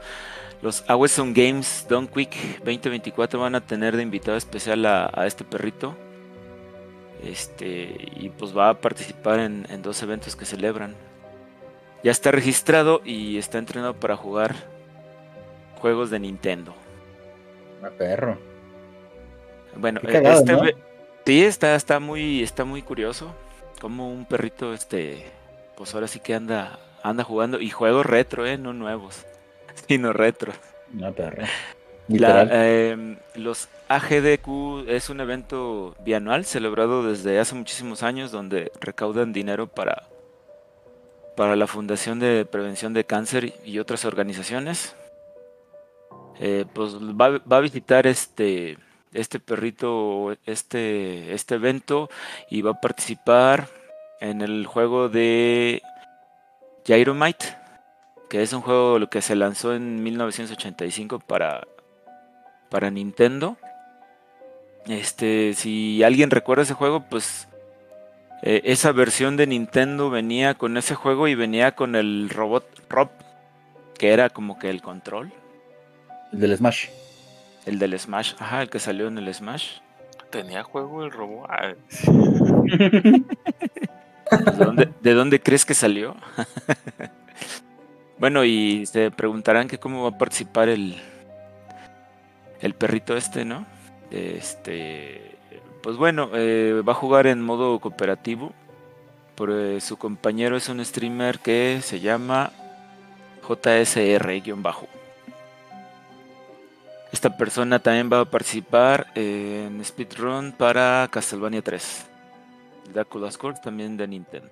[0.62, 5.44] los Awesome Games Don't Quick 2024 van a tener de invitado especial a, a este
[5.44, 5.94] perrito.
[7.22, 10.94] Este, y pues va a participar en, en dos eventos que celebran.
[12.02, 14.54] Ya está registrado y está entrenado para jugar
[15.76, 16.74] juegos de Nintendo.
[17.82, 18.38] Ah, perro.
[19.76, 20.76] Bueno, cagado, este
[21.26, 23.34] sí está, está muy, está muy curioso.
[23.80, 25.26] Como un perrito, este,
[25.76, 29.26] pues ahora sí que anda, anda jugando y juegos retro, eh, no nuevos,
[29.88, 30.52] sino retro.
[30.92, 31.44] No, perro.
[32.08, 39.32] La, eh, los AGDQ es un evento bianual celebrado desde hace muchísimos años donde recaudan
[39.32, 40.04] dinero para,
[41.36, 44.94] para la Fundación de Prevención de Cáncer y otras organizaciones.
[46.40, 48.78] Eh, pues va, a visitar este,
[49.12, 52.10] este perrito, este, este evento
[52.50, 53.68] y va a participar
[54.20, 55.82] en el juego de
[56.84, 57.56] Gyromite,
[58.28, 61.66] que es un juego que se lanzó en 1985 para
[62.68, 63.56] para Nintendo.
[64.86, 67.48] Este, si alguien recuerda ese juego, pues
[68.42, 73.08] eh, esa versión de Nintendo venía con ese juego y venía con el robot Rob,
[73.98, 75.32] que era como que el control,
[76.36, 76.88] El del Smash.
[77.64, 79.78] el del Smash, ajá, el que salió en el Smash.
[80.28, 81.48] Tenía juego el robot.
[81.48, 81.72] Ah,
[84.30, 86.14] ¿De dónde, de dónde crees que salió?
[88.18, 90.96] bueno, y se preguntarán que cómo va a participar el,
[92.60, 93.64] el perrito este, ¿no?
[94.10, 95.38] Este,
[95.82, 98.52] pues bueno, eh, va a jugar en modo cooperativo.
[99.36, 102.52] Por, eh, su compañero es un streamer que se llama
[103.48, 104.86] JSR-bajo.
[107.16, 112.04] Esta persona también va a participar en Speedrun para Castlevania 3.
[112.92, 114.50] Dracula's Court también de Nintendo.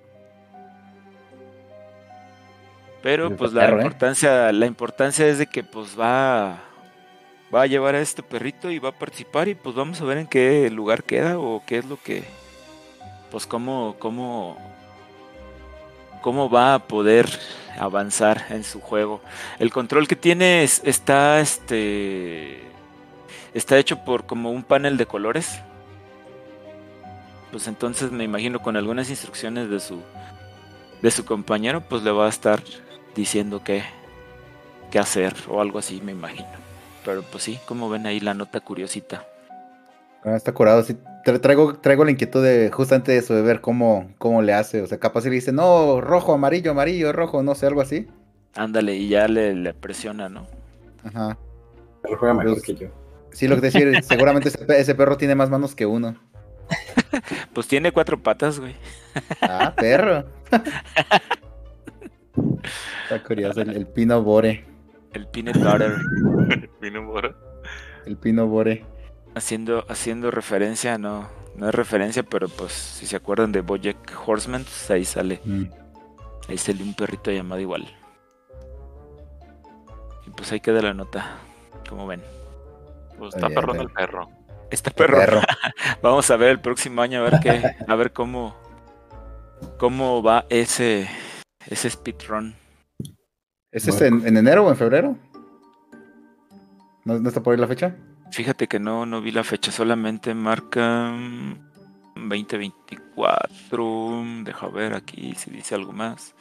[3.03, 3.83] Pero pues la perro, ¿eh?
[3.83, 6.59] importancia, la importancia es de que pues va,
[7.55, 10.17] va a llevar a este perrito y va a participar y pues vamos a ver
[10.17, 12.25] en qué lugar queda o qué es lo que,
[13.31, 14.57] pues cómo, cómo,
[16.25, 17.29] cómo va a poder
[17.79, 19.21] avanzar en su juego.
[19.59, 22.63] El control que tiene es- está, este,
[23.53, 25.61] está hecho por como un panel de colores.
[27.53, 30.01] Pues entonces me imagino con algunas instrucciones de su,
[31.03, 32.63] de su compañero, pues le va a estar
[33.15, 33.85] diciendo qué,
[34.91, 36.49] qué hacer o algo así, me imagino.
[37.05, 39.27] Pero pues sí, como ven ahí la nota curiosita.
[40.25, 40.97] Ah, está curado, sí.
[41.25, 44.81] Tra- Traigo, traigo la inquietud de justamente de eso, de ver cómo, cómo le hace.
[44.83, 48.09] O sea, capaz si le dice, no, rojo, amarillo, amarillo, rojo, no sé, algo así.
[48.57, 50.47] Ándale, y ya le, le presiona, ¿no?
[51.05, 51.37] Ajá.
[52.03, 52.89] Pero juega mejor Pues- que yo.
[53.33, 56.15] Sí, lo que decía, seguramente ese, pe- ese perro tiene más manos que uno.
[57.53, 58.75] Pues tiene cuatro patas, güey.
[59.41, 60.25] Ah, perro.
[63.05, 64.65] Está curioso, el, el pino bore.
[65.13, 65.93] El peanut butter.
[66.81, 67.37] Vino por.
[68.07, 68.85] El pino bore.
[69.35, 74.65] Haciendo, haciendo referencia, no, no es referencia, pero pues si se acuerdan de Bojack Horseman,
[74.65, 75.65] pues ahí sale, Mm.
[76.49, 77.87] ahí sale un perrito llamado igual.
[80.27, 81.39] Y pues ahí queda la nota,
[81.89, 82.23] como ven.
[83.19, 83.89] Pues está Bien, perrón bien.
[83.89, 84.29] el perro.
[84.71, 85.41] Este perro, Perro.
[86.03, 88.57] vamos a ver el próximo año a ver qué, a ver cómo,
[89.79, 91.09] cómo va ese,
[91.67, 92.55] ese speedrun.
[93.71, 95.17] ¿Ese es en, en enero o en febrero?
[97.05, 97.95] ¿No, no está por ahí la fecha?
[98.35, 101.55] Fíjate que no, no vi la fecha, solamente marca mm,
[102.17, 104.25] 2024.
[104.43, 106.35] Deja ver aquí si dice algo más.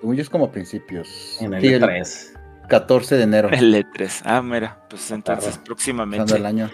[0.00, 1.38] Según yo es como a principios.
[1.40, 2.34] En el Sí, el 3.
[2.68, 3.48] 14 de enero.
[3.52, 4.22] El E3.
[4.24, 6.24] Ah, mira, pues entonces próximamente.
[6.24, 6.68] Pasando el año.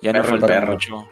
[0.00, 0.72] Ya no falta perro.
[0.72, 1.06] mucho.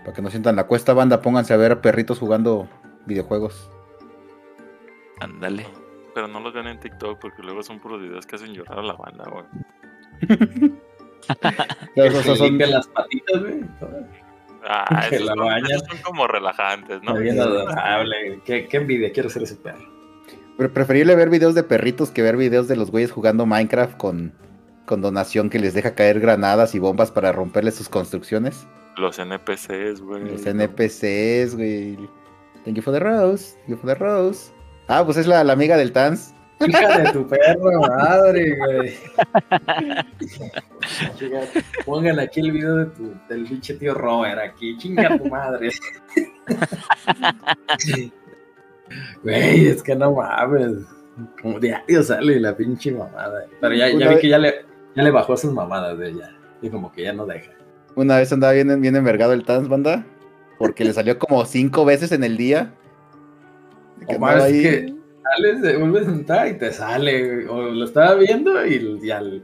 [0.00, 2.70] Para que no sientan la cuesta, banda, pónganse a ver perritos jugando
[3.04, 3.70] videojuegos.
[5.20, 5.83] Ándale.
[6.14, 8.82] Pero no los ven en TikTok porque luego son puros videos que hacen llorar a
[8.82, 9.44] la banda, güey.
[11.94, 13.64] Pero esos son- limpia las patitas, güey.
[14.66, 17.14] Ah, esos, la son, esos son como relajantes, ¿no?
[17.16, 18.40] Bien adorable.
[18.44, 19.92] Qué, qué envidia, quiero ser ese perro.
[20.56, 24.32] Pre- preferible ver videos de perritos que ver videos de los güeyes jugando Minecraft con,
[24.86, 28.66] con donación que les deja caer granadas y bombas para romperles sus construcciones.
[28.96, 30.24] Los NPCs, güey.
[30.30, 31.96] Los NPCs, güey.
[32.64, 33.56] Thank you for the rose.
[33.66, 34.52] Thank you for the rose.
[34.88, 36.34] Ah, pues es la, la amiga del Tans.
[36.66, 38.94] Hija de tu perro, madre, güey.
[41.84, 44.76] Pongan aquí el video de tu, del pinche tío Robert aquí.
[44.78, 45.70] Chinga tu madre.
[49.22, 50.86] Güey, es que no mames.
[51.42, 53.46] Como diario sale la pinche mamada.
[53.60, 54.64] Pero ya, ya vi que ya le,
[54.94, 56.30] ya le bajó sus mamadas de ella.
[56.62, 57.50] Y como que ya no deja.
[57.96, 60.06] Una vez andaba bien, bien envergado el Tans, banda.
[60.58, 62.72] Porque le salió como cinco veces en el día.
[64.08, 67.34] Que O más andaba ahí- que sales, vuelves a sentar y te sale.
[67.44, 67.46] güey.
[67.46, 69.42] O lo estaba viendo y ya l-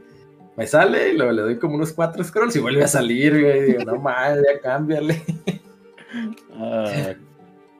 [0.57, 3.59] me sale y luego le doy como unos cuatro scrolls y vuelve a salir, güey.
[3.59, 5.21] Y digo, no mames, ya cámbiale.
[6.53, 7.13] Ah,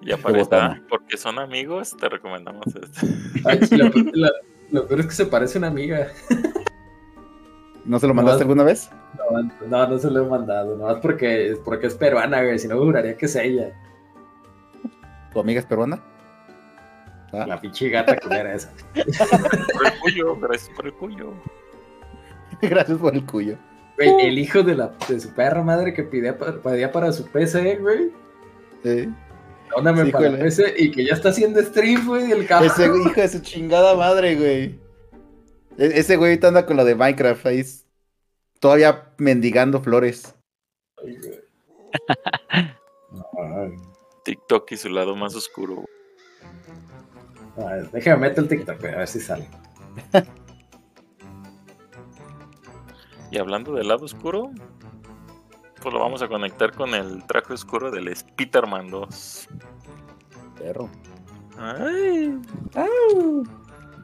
[0.01, 2.63] Ya para porque son amigos, te recomendamos.
[3.45, 4.29] Ay, lo, lo-
[4.71, 6.07] lo peor es que se parece a una amiga.
[7.85, 8.51] ¿No se lo mandaste No.
[8.51, 8.89] alguna vez?
[9.17, 10.77] No, no, no se lo he mandado.
[10.77, 12.57] Nomás porque, porque es peruana, güey.
[12.57, 13.73] Si no, juraría que es ella.
[15.33, 16.01] ¿Tu amiga es peruana?
[17.33, 18.71] Ah, La pinche gata que era esa.
[19.73, 21.33] Por el cuyo, gracias por el cuyo.
[22.61, 23.57] Gracias por el cuyo.
[23.97, 27.25] Güey, el hijo de, la, de su perra madre que pedía, pa- pedía para su
[27.25, 28.11] PC, güey.
[28.83, 29.09] Sí.
[29.75, 30.37] Dóname Sí, para el.
[30.39, 32.31] PC y que ya está haciendo stream, güey.
[32.31, 32.69] El cabrón.
[32.71, 34.63] Ese hijo de su chingada madre, güey.
[35.77, 37.59] E- ese güey ahorita anda con lo de Minecraft ahí.
[37.61, 37.85] es-
[38.59, 40.35] Todavía mendigando flores.
[41.03, 41.39] Ay, güey.
[43.39, 43.71] Ay.
[44.23, 45.75] TikTok y su lado más oscuro.
[45.75, 45.87] güey.
[47.57, 49.47] A ver, déjame meter el TikTok, a ver si sale.
[53.31, 54.51] Y hablando del lado oscuro,
[55.81, 59.47] pues lo vamos a conectar con el traje oscuro del Spiderman 2.
[60.57, 60.89] Perro.
[61.57, 62.39] Ay,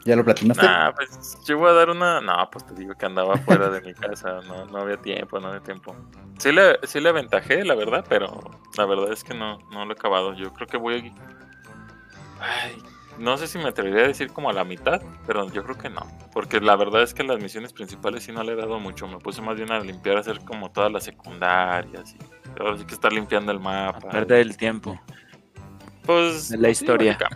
[0.06, 0.66] ¿Ya lo platinaste?
[0.66, 2.22] nah, pues yo voy a dar una.
[2.22, 5.48] No, pues te digo que andaba fuera de mi casa, no, no había tiempo, no
[5.50, 5.94] había tiempo.
[6.38, 8.40] Sí le, sí le aventajé, la verdad, pero
[8.78, 10.34] la verdad es que no, no lo he acabado.
[10.34, 12.44] Yo creo que voy a.
[12.44, 12.82] Ay,
[13.20, 15.90] no sé si me atrevería a decir como a la mitad, pero yo creo que
[15.90, 16.02] no.
[16.34, 19.08] Porque la verdad es que las misiones principales sí no le he dado mucho.
[19.08, 22.16] Me puse más bien a limpiar, a hacer como todas las secundarias.
[22.16, 24.10] Y ahora sí que estar limpiando el mapa.
[24.10, 25.00] Perder el tiempo.
[26.06, 26.50] Pues.
[26.50, 27.18] de la historia.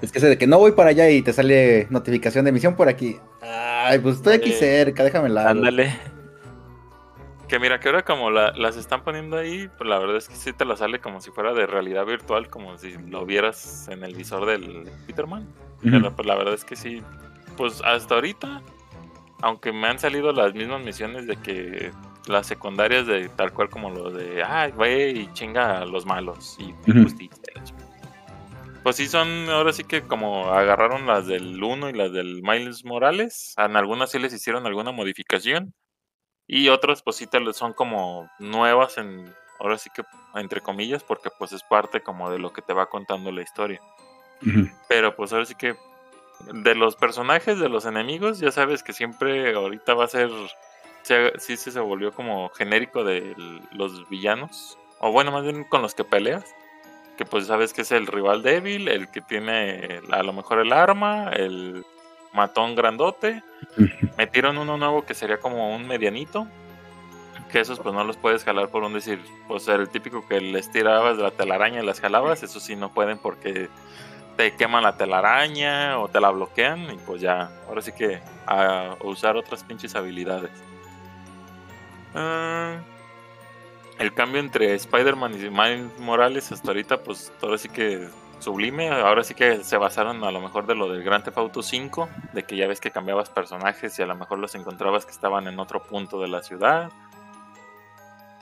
[0.00, 2.76] Es que ese de que no voy para allá y te sale notificación de emisión
[2.76, 3.16] por aquí.
[3.40, 5.48] Ay, pues estoy aquí cerca, déjame la.
[5.48, 5.98] Ándale.
[7.54, 10.34] Que mira, que ahora como la- las están poniendo ahí, pues la verdad es que
[10.34, 14.02] sí te la sale como si fuera de realidad virtual, como si lo vieras en
[14.02, 15.46] el visor del Peterman.
[15.80, 17.00] Pero pues la verdad es que sí,
[17.56, 18.60] pues hasta ahorita,
[19.40, 21.92] aunque me han salido las mismas misiones de que
[22.26, 26.56] las secundarias de tal cual como lo de, ay, güey, y chinga a los malos
[26.58, 27.04] y Ujú.
[27.04, 27.38] justicia.
[27.54, 27.90] la chingada.
[28.82, 32.84] Pues sí son, ahora sí que como agarraron las del 1 y las del Miles
[32.84, 35.72] Morales, en algunas sí les hicieron alguna modificación
[36.46, 40.02] y otras pues sí te son como nuevas en, ahora sí que
[40.34, 43.80] entre comillas, porque pues es parte como de lo que te va contando la historia.
[44.88, 45.74] Pero pues ahora sí que
[46.52, 50.30] de los personajes, de los enemigos, ya sabes que siempre ahorita va a ser,
[51.02, 53.34] se- sí se, se volvió como genérico de
[53.72, 56.44] los villanos, o bueno, más bien con los que peleas,
[57.16, 60.72] que pues sabes que es el rival débil, el que tiene a lo mejor el
[60.72, 61.86] arma, el
[62.34, 63.42] matón grandote.
[64.18, 66.46] Metieron uno nuevo que sería como un medianito,
[67.50, 70.70] que esos pues no los puedes jalar por un decir, pues el típico que les
[70.70, 73.68] tirabas de la telaraña y las jalabas, eso sí no pueden porque
[74.36, 78.96] te queman la telaraña o te la bloquean y pues ya, ahora sí que a
[79.02, 80.50] usar otras pinches habilidades.
[82.14, 82.78] Ah,
[83.98, 88.08] el cambio entre Spider-Man y Miles Morales hasta ahorita pues ahora sí que
[88.44, 91.62] sublime, ahora sí que se basaron a lo mejor de lo del Grand Theft Auto
[91.62, 95.12] 5, de que ya ves que cambiabas personajes y a lo mejor los encontrabas que
[95.12, 96.90] estaban en otro punto de la ciudad.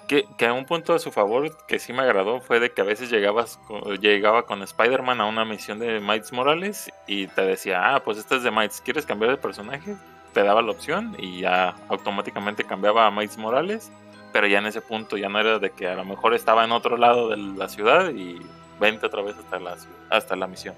[0.09, 2.85] Que, que un punto a su favor que sí me agradó fue de que a
[2.85, 3.59] veces llegabas
[4.01, 8.37] llegaba con Spider-Man a una misión de Miles Morales y te decía, ah, pues esta
[8.37, 9.97] es de Miles, ¿quieres cambiar de personaje?
[10.35, 13.91] Te daba la opción y ya automáticamente cambiaba a Miles Morales,
[14.33, 16.73] pero ya en ese punto ya no era de que a lo mejor estaba en
[16.73, 18.41] otro lado de la ciudad y
[18.83, 19.77] vente otra vez hasta la,
[20.11, 20.75] hasta la misión.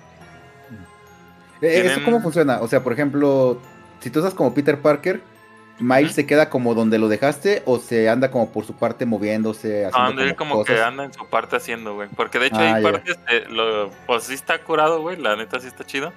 [1.61, 2.61] Eh, ¿Eso cómo funciona?
[2.61, 3.59] O sea, por ejemplo,
[4.01, 5.23] si tú estás como Peter Parker,
[5.81, 9.87] ¿Miles se queda como donde lo dejaste o se anda como por su parte moviéndose,
[9.87, 12.09] haciendo Anda, él como como que anda en su parte haciendo, güey.
[12.15, 15.17] Porque de hecho Ah, hay partes, de lo, pues sí está curado, güey.
[15.17, 16.13] La neta sí está chido.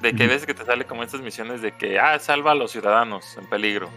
[0.00, 2.54] De que hay veces que te sale como estas misiones de que, ah, salva a
[2.54, 3.90] los ciudadanos en peligro.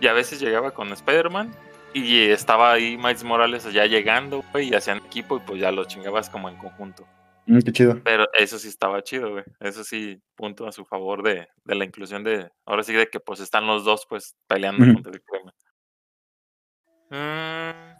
[0.00, 1.54] Y a veces llegaba con Spider-Man
[1.94, 5.88] y estaba ahí Miles Morales ya llegando, güey, y hacían equipo y pues ya los
[5.88, 7.06] chingabas como en conjunto.
[7.46, 8.00] Mm, qué chido.
[8.04, 9.44] Pero eso sí estaba chido, güey.
[9.60, 12.50] Eso sí, punto a su favor de, de la inclusión de.
[12.64, 14.94] Ahora sí, de que pues están los dos, pues, peleando Ujú.
[14.94, 15.54] contra el crimen.
[17.10, 17.96] Mm,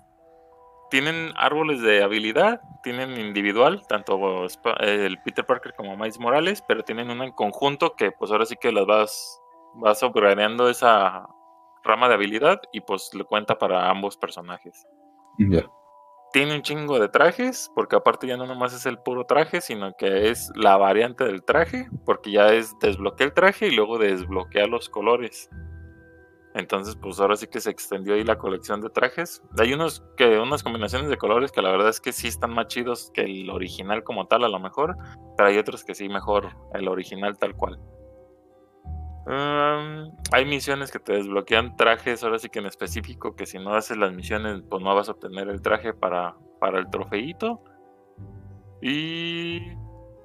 [0.90, 4.46] tienen árboles de habilidad, tienen individual, tanto
[4.80, 8.56] el Peter Parker como Miles Morales, pero tienen una en conjunto que pues ahora sí
[8.60, 9.40] que las vas,
[9.74, 11.26] vas upgradeando esa
[11.86, 14.86] rama de habilidad y pues le cuenta para ambos personajes
[15.38, 15.64] Ya.
[16.32, 19.94] tiene un chingo de trajes, porque aparte ya no nomás es el puro traje, sino
[19.96, 24.68] que es la variante del traje, porque ya es desbloquear el traje y luego desbloquear
[24.68, 25.48] los colores.
[26.54, 29.42] Entonces, pues ahora sí que se extendió ahí la colección de trajes.
[29.58, 32.68] Hay unos que unas combinaciones de colores que la verdad es que sí están más
[32.68, 34.96] chidos que el original como tal a lo mejor,
[35.36, 37.78] pero hay otros que sí mejor el original tal cual.
[39.26, 43.74] Um, hay misiones que te desbloquean trajes, ahora sí que en específico, que si no
[43.74, 47.60] haces las misiones, pues no vas a obtener el traje para, para el trofeito.
[48.80, 49.60] Y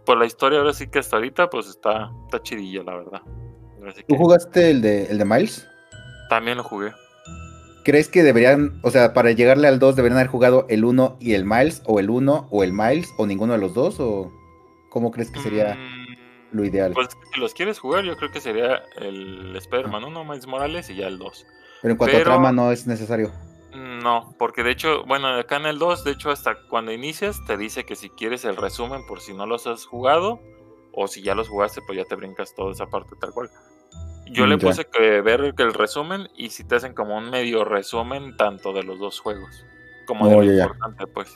[0.06, 3.22] por la historia, ahora sí que hasta ahorita, pues está, está chidilla, la verdad.
[3.80, 5.68] Ahora sí ¿Tú que jugaste el de, el de Miles?
[6.30, 6.94] también lo jugué.
[7.84, 11.34] ¿Crees que deberían, o sea, para llegarle al 2 deberían haber jugado el 1 y
[11.34, 14.32] el Miles, o el 1 o el Miles, o ninguno de los dos, o
[14.90, 16.01] cómo crees que sería Mm,
[16.52, 16.94] lo ideal?
[16.94, 20.96] Pues si los quieres jugar, yo creo que sería el Spider-Man 1, Miles Morales y
[20.96, 21.46] ya el 2.
[21.82, 23.32] Pero en cuanto pero- a trama no es necesario.
[23.74, 27.56] No, porque de hecho, bueno, acá en el 2, de hecho, hasta cuando inicias, te
[27.56, 30.42] dice que si quieres el resumen por si no los has jugado,
[30.92, 33.50] o si ya los jugaste, pues ya te brincas toda esa parte tal cual.
[34.28, 34.68] Yo Mm, le ya.
[34.68, 38.84] puse que ver el, resumen y si te hacen como un medio resumen tanto de
[38.84, 39.66] los dos juegos,
[40.06, 40.64] como de Oh, lo ya, ya.
[40.64, 41.34] importante, pues.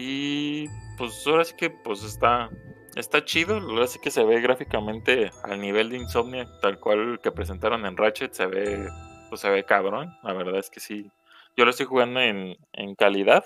[0.00, 2.48] Y pues ahora sí que pues está
[2.94, 7.32] está chido, ahora sí que se ve gráficamente al nivel de Insomnia tal cual que
[7.32, 8.88] presentaron en Ratchet, se ve
[9.28, 11.10] pues se ve cabrón, la verdad es que sí.
[11.56, 13.44] Yo lo estoy jugando en, en calidad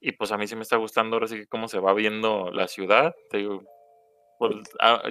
[0.00, 2.52] y pues a mí sí me está gustando ahora sí que cómo se va viendo
[2.52, 3.64] la ciudad, te digo,
[4.38, 4.54] pues,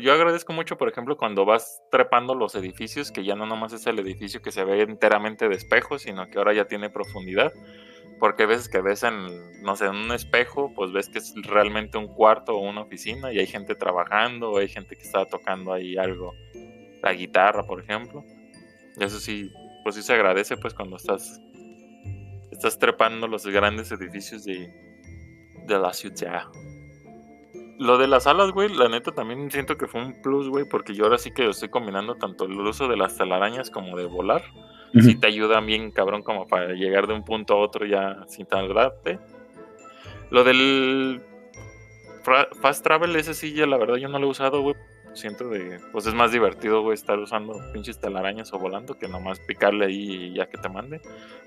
[0.01, 3.87] yo agradezco mucho, por ejemplo, cuando vas trepando los edificios, que ya no nomás es
[3.87, 7.51] el edificio que se ve enteramente de espejos, sino que ahora ya tiene profundidad.
[8.23, 11.33] Porque a veces que ves en, no sé, en un espejo, pues ves que es
[11.43, 15.25] realmente un cuarto o una oficina y hay gente trabajando o hay gente que está
[15.25, 16.33] tocando ahí algo,
[17.01, 18.23] la guitarra, por ejemplo.
[18.95, 19.51] Y eso sí,
[19.83, 21.37] pues sí se agradece pues cuando estás,
[22.49, 24.73] estás trepando los grandes edificios de,
[25.67, 26.43] de la ciudad.
[27.77, 30.93] Lo de las alas, güey, la neta también siento que fue un plus, güey, porque
[30.95, 34.43] yo ahora sí que estoy combinando tanto el uso de las telarañas como de volar.
[34.93, 38.45] Sí te ayudan bien, cabrón, como para llegar de un punto a otro ya sin
[38.45, 39.19] tardarte.
[40.29, 41.21] Lo del
[42.61, 44.75] Fast Travel, ese sí, ya la verdad yo no lo he usado, güey.
[45.13, 49.39] Siento de, pues es más divertido, güey, estar usando pinches telarañas o volando que nomás
[49.39, 51.01] picarle ahí y ya que te mande.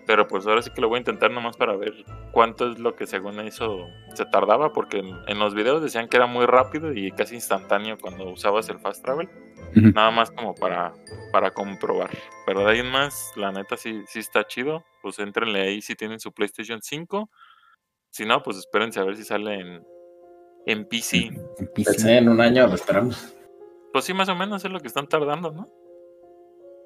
[0.07, 1.93] Pero pues ahora sí que lo voy a intentar nomás para ver
[2.31, 6.17] cuánto es lo que según eso se tardaba, porque en, en los videos decían que
[6.17, 9.29] era muy rápido y casi instantáneo cuando usabas el fast travel.
[9.75, 10.95] Nada más como para,
[11.33, 12.11] para comprobar.
[12.47, 14.85] Pero de ahí en más, la neta sí, sí está chido.
[15.03, 17.31] Pues entrenle ahí si tienen su PlayStation 5.
[18.11, 19.85] Si no, pues espérense a ver si sale en,
[20.67, 21.31] en PC.
[21.59, 22.17] En PC.
[22.17, 23.36] En un año, lo esperamos.
[23.97, 25.71] Pues sí, más o menos es lo que están tardando, ¿no?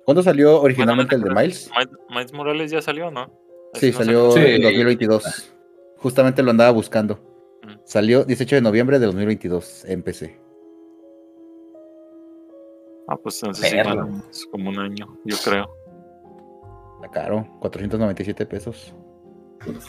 [0.05, 1.69] ¿Cuándo salió Bueno, originalmente el de Miles-
[2.09, 2.33] Miles?
[2.33, 3.27] Morales ya salió, ¿no?
[3.75, 4.39] Sí, no salió Sí.
[4.45, 5.53] en 2022.
[5.97, 7.17] Justamente lo andaba buscando.
[7.65, 7.81] Mm.
[7.83, 10.41] Salió 18 de noviembre de 2022 en PC.
[13.09, 13.73] Ah, pues entonces
[14.31, 15.69] sí, como un año, yo creo.
[17.03, 18.95] Está caro, 497 pesos.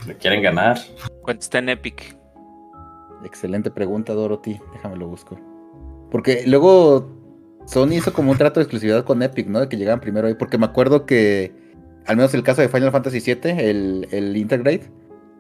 [0.08, 0.80] Le quieren ganar.
[1.22, 2.18] ¿Cuánto está en Epic?
[3.24, 4.60] Excelente pregunta, Dorothy.
[4.74, 5.38] Déjame lo busco.
[6.12, 7.10] Porque luego
[7.66, 9.62] Sony hizo como un trato de exclusividad con Epic, ¿no?
[9.62, 10.36] De que llegaban primero ahí.
[10.36, 11.54] Porque me acuerdo que,
[12.06, 14.92] al menos el caso de Final Fantasy VII, el, el Intergrade,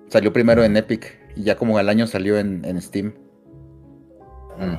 [0.07, 1.19] salió primero en Epic.
[1.35, 3.13] Y ya como al año salió en, en Steam.
[4.57, 4.77] Mm.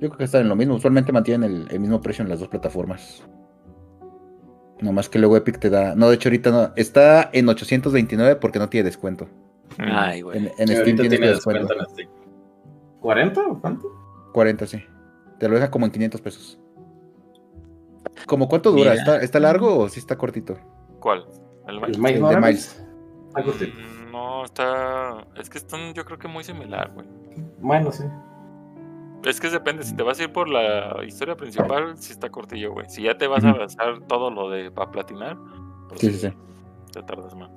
[0.00, 0.74] Yo creo que están en lo mismo.
[0.76, 3.24] Usualmente mantienen el, el mismo precio en las dos plataformas.
[4.80, 5.94] No más que luego Epic te da.
[5.94, 6.72] No, de hecho, ahorita no.
[6.76, 9.28] Está en 829 porque no tiene descuento.
[9.78, 10.50] Ay, güey.
[10.58, 11.66] En, Steam tiene descuento.
[11.66, 12.21] descuento en Steam.
[13.02, 13.88] ¿40 o cuánto?
[14.32, 14.82] 40, sí.
[15.38, 16.58] Te lo deja como en 500 pesos.
[18.26, 18.94] ¿Como cuánto dura?
[18.94, 20.56] ¿Está, ¿Está largo o sí está cortito?
[21.00, 21.24] ¿Cuál?
[21.66, 22.16] ¿El ¿El Miles?
[22.22, 22.36] El de?
[22.40, 22.86] Miles.
[23.34, 23.72] Cortito.
[23.78, 25.26] Mm, No, está.
[25.36, 27.06] Es que están, yo creo que muy similar, güey.
[27.60, 28.04] Bueno, sí.
[29.24, 32.72] Es que depende, si te vas a ir por la historia principal, sí está cortillo,
[32.72, 32.88] güey.
[32.88, 35.36] Si ya te vas a avanzar todo lo de para platinar,
[35.88, 36.32] pues Sí, sí, sí.
[36.92, 37.50] te tardas más.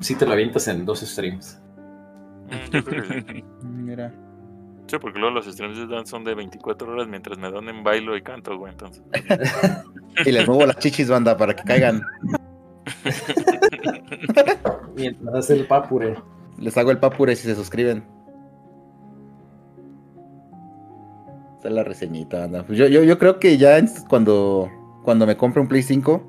[0.00, 1.60] Sí te lo avientas en dos streams.
[2.46, 3.44] Mm, yo creo que sí.
[3.66, 4.12] Mira.
[4.88, 8.16] Sí, porque luego los streams de dance son de 24 horas mientras me donen bailo
[8.16, 8.72] y canto, güey.
[8.72, 9.02] Entonces,
[10.26, 12.00] Y les muevo las chichis, banda, para que caigan.
[14.96, 16.16] Mientras hace el papure.
[16.58, 18.04] Les hago el papure si se suscriben.
[21.56, 22.64] Esta es la reseñita, banda.
[22.68, 24.68] Yo, yo, yo creo que ya en- cuando,
[25.04, 26.22] cuando me compre un Play 5,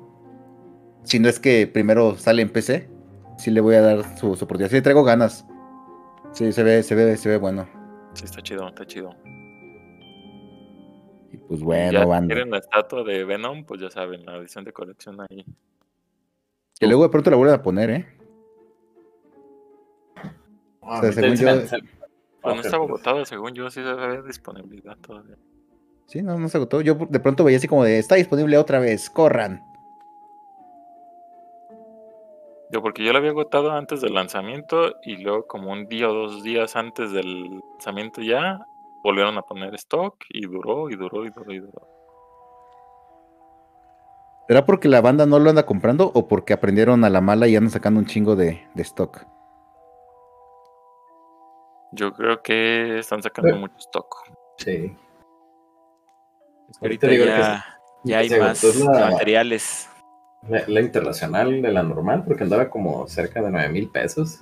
[1.04, 2.90] si no es que primero sale en PC,
[3.38, 4.68] sí le voy a dar su, su oportunidad.
[4.68, 5.46] Sí, le traigo ganas.
[6.32, 7.66] Sí, se ve, se ve, se ve bueno.
[8.14, 9.10] Sí, está chido, está chido.
[11.32, 12.34] Y pues ya bueno, si banda.
[12.34, 15.44] quieren la estatua de Venom, pues ya saben, la edición de colección ahí.
[16.78, 18.06] Que luego de pronto la vuelven a poner, ¿eh?
[20.82, 21.46] Ah, sea, según yo-
[22.42, 22.64] Pues no Ok.
[22.64, 25.36] estaba agotado, según yo, sí había disponibilidad todavía.
[26.06, 26.80] Sí, no, no se agotó.
[26.80, 29.60] Yo de pronto veía así como de, está disponible otra vez, corran.
[32.72, 36.12] Yo, porque yo la había agotado antes del lanzamiento y luego como un día o
[36.14, 38.64] dos días antes del lanzamiento ya
[39.02, 41.88] volvieron a poner stock y duró y duró y duró y duró.
[44.46, 47.56] ¿Será porque la banda no lo anda comprando o porque aprendieron a la mala y
[47.56, 49.24] andan sacando un chingo de, de stock?
[51.92, 54.14] Yo creo que están sacando mucho stock.
[54.58, 54.96] Sí.
[56.80, 59.89] Ahorita digo que ya, ya hay más la- materiales.
[60.48, 64.40] La, la internacional de la normal, porque andaba como cerca de 9 mil pesos.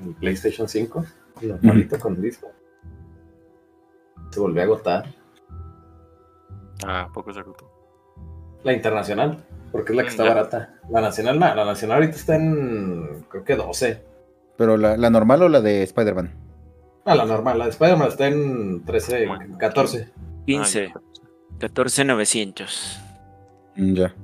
[0.00, 1.04] En PlayStation 5.
[1.42, 2.50] Normalito con disco.
[4.30, 5.04] Se volvió a agotar.
[6.84, 7.70] Ah, poco se agotó.
[8.64, 10.28] La internacional, porque es la que Mm, está ya.
[10.34, 10.74] barata.
[10.90, 13.24] La nacional, no, la nacional ahorita está en.
[13.28, 14.02] Creo que 12.
[14.56, 16.32] ¿Pero la, la normal o la de Spider-Man?
[17.06, 19.58] No, la normal, la de Spider-Man está en 13, Bueno.
[19.58, 20.10] 14.
[20.46, 21.00] 15, Ah,
[21.58, 23.00] 14,900.
[23.76, 24.14] Mm, Ya.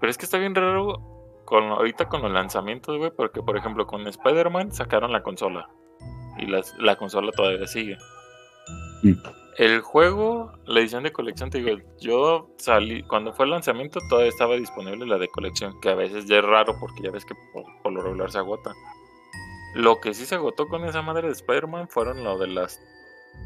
[0.00, 1.00] Pero es que está bien raro
[1.44, 5.68] con, ahorita con los lanzamientos, güey, porque por ejemplo con Spider-Man sacaron la consola
[6.38, 7.96] y las- la consola todavía sigue.
[9.58, 14.30] El juego, la edición de colección, te digo, yo salí, cuando fue el lanzamiento todavía
[14.30, 17.34] estaba disponible la de colección, que a veces ya es raro porque ya ves que
[17.52, 18.72] por, por lo regular se agota.
[19.74, 22.80] Lo que sí se agotó con esa madre de Spider-Man fueron lo de las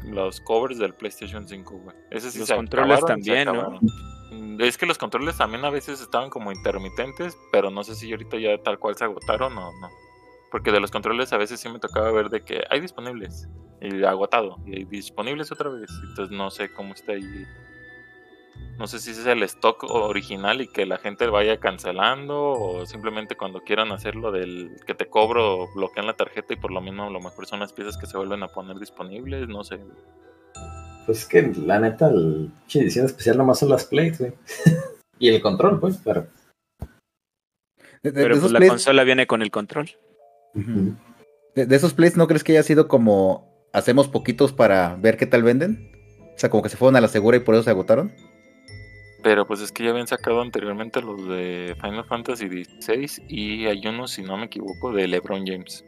[0.05, 1.95] los covers del PlayStation 5, güey.
[2.11, 3.79] Ese sí Los se controles acabaron, se también, ¿no?
[4.35, 8.11] Mm, Es que los controles también a veces estaban como intermitentes, pero no sé si
[8.11, 9.89] ahorita ya tal cual se agotaron o no.
[10.51, 13.47] Porque de los controles a veces sí me tocaba ver de que hay disponibles
[13.81, 15.89] y agotado y hay disponibles otra vez.
[16.09, 17.45] Entonces no sé cómo está ahí.
[18.77, 22.85] No sé si ese es el stock original y que la gente vaya cancelando o
[22.85, 27.03] simplemente cuando quieran hacerlo del que te cobro bloquean la tarjeta y por lo mismo
[27.03, 29.79] a lo mejor son las piezas que se vuelven a poner disponibles, no sé.
[31.05, 34.33] Pues es que la neta, el pinche edición especial nomás son las plates, güey.
[35.19, 36.27] y el control, pues, pero.
[38.01, 39.89] De, de- de Pero pues la plays, consola viene con el control.
[41.55, 45.25] De- de esos plays, ¿no crees que haya sido como hacemos poquitos para ver qué
[45.25, 45.91] tal venden.
[46.35, 48.11] O sea, como que se fueron a la segura y por eso se agotaron.
[49.23, 53.85] Pero pues es que ya habían sacado anteriormente los de Final Fantasy XVI y hay
[53.87, 55.83] unos, si no me equivoco, de LeBron James.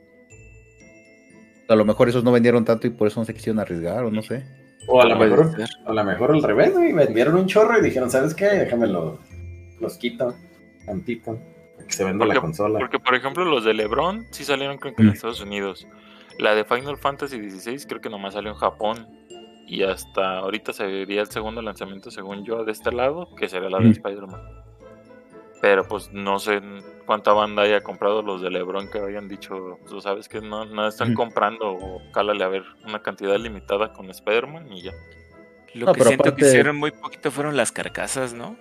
[1.69, 4.11] A lo mejor esos no vendieron tanto y por eso no se quisieron arriesgar o
[4.11, 4.44] no sé.
[4.88, 5.52] O a lo mejor,
[5.86, 6.94] a lo mejor al revés, güey.
[6.94, 8.46] Vendieron un chorro y dijeron, ¿sabes qué?
[8.46, 9.20] Déjame lo-
[9.80, 10.34] los quito
[10.86, 11.38] tantito.
[11.86, 12.80] Que se venda la consola.
[12.80, 15.12] Porque, por ejemplo, los de LeBron sí salieron creo que en Mm.
[15.14, 15.88] Estados Unidos.
[16.40, 19.08] La de Final Fantasy XVI creo que nomás salió en Japón.
[19.68, 23.80] Y hasta ahorita sería el segundo lanzamiento, según yo, de este lado, que sería la
[23.80, 23.92] de Mm.
[23.92, 24.42] Spider-Man.
[25.62, 26.62] Pero pues no sé
[27.08, 30.88] cuánta banda haya comprado los de LeBron que hayan dicho, tú sabes que no, no
[30.88, 34.92] están comprando o cálale a ver una cantidad limitada con Spider-Man y ya.
[35.74, 38.56] Lo No, que siento que hicieron muy poquito fueron las carcasas, ¿no?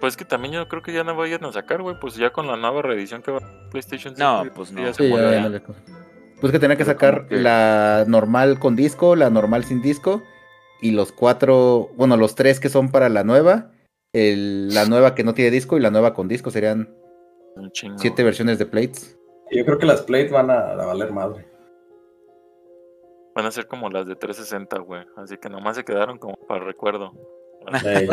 [0.00, 2.46] Pues que también yo creo que ya no vayan a sacar, güey, pues ya con
[2.46, 4.92] la nueva reedición que va a PlayStation No, 5, pues ya no.
[4.94, 5.60] se Sí, ya, no
[6.40, 10.22] Pues que tenía que sacar que- la normal con disco, la normal sin disco
[10.80, 13.70] y los cuatro, bueno, los tres que son para la nueva,
[14.14, 16.96] el- la nueva que no tiene disco y la nueva con disco serían
[17.96, 19.18] siete versiones de plates.
[19.50, 21.46] Yo creo que las plates van a, a valer madre.
[23.34, 25.02] Van a ser como las de 360, güey.
[25.16, 27.12] Así que nomás se quedaron como para recuerdo.
[27.84, 28.08] Ey,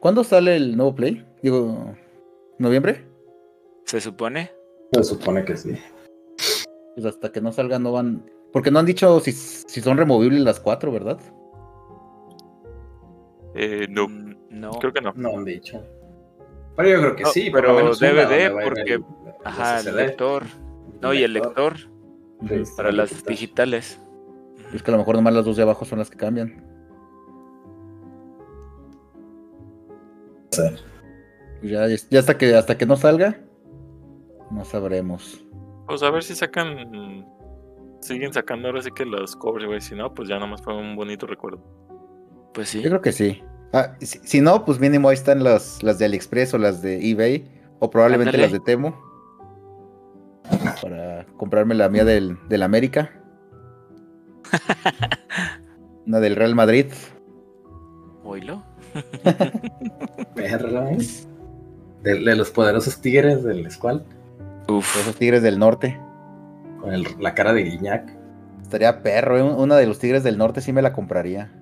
[0.00, 1.24] ¿Cuándo sale el nuevo play?
[1.42, 1.94] Digo,
[2.58, 3.04] ¿noviembre?
[3.84, 4.50] Se supone.
[4.92, 5.70] se supone que sí.
[6.94, 8.28] Pues hasta que no salga no van...
[8.52, 11.18] Porque no han dicho si, si son removibles las cuatro, ¿verdad?
[13.54, 14.70] Eh, no, Mm, No.
[14.72, 15.12] creo que no.
[15.16, 15.82] No han dicho.
[16.76, 17.50] Pero yo creo que No, sí.
[17.50, 19.04] por pero lo menos una DVD, porque- el-
[19.44, 20.44] Ajá, el lector.
[21.00, 23.30] No, y el lector Sí, para sí, las digital.
[23.70, 24.00] digitales.
[24.72, 26.64] Es que a lo mejor nomás las dos de abajo son las que cambian.
[30.50, 30.62] Sí.
[31.60, 33.40] Pues ya, ya hasta que hasta que no salga,
[34.50, 35.44] no sabremos.
[35.86, 37.26] Pues a ver si sacan.
[38.00, 39.80] Siguen sacando ahora sí que los covers, güey.
[39.80, 41.60] Si no, pues ya nomás fue un bonito recuerdo.
[42.54, 42.80] Pues sí.
[42.80, 43.42] Yo creo que sí.
[43.72, 47.10] Ah, si, si no, pues mínimo ahí están las, las de AliExpress o las de
[47.10, 47.44] eBay.
[47.80, 48.96] O probablemente las de Temo.
[50.82, 53.10] Para comprarme la mía del, del América.
[56.06, 56.86] Una del Real Madrid.
[60.88, 60.98] ¿eh?
[62.02, 64.04] De, de los poderosos tigres del Squall.
[64.68, 64.96] Uf.
[65.00, 65.98] Esos Tigres del Norte.
[66.80, 68.10] Con el- la cara de Guiñac.
[68.62, 69.42] Estaría perro, ¿eh?
[69.42, 71.52] Una de los Tigres del Norte sí me la compraría.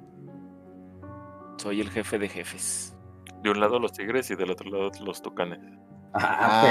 [1.56, 2.96] Soy el jefe de jefes.
[3.42, 5.58] De un lado los tigres y del otro lado los tucanes.
[6.14, 6.64] Ah,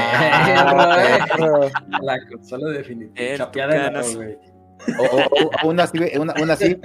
[0.55, 1.69] perro, eh.
[1.69, 2.01] perro.
[2.01, 3.37] La consola definitiva.
[3.37, 4.37] Chapeada güey.
[4.99, 6.75] O, o- o una así, una, una así,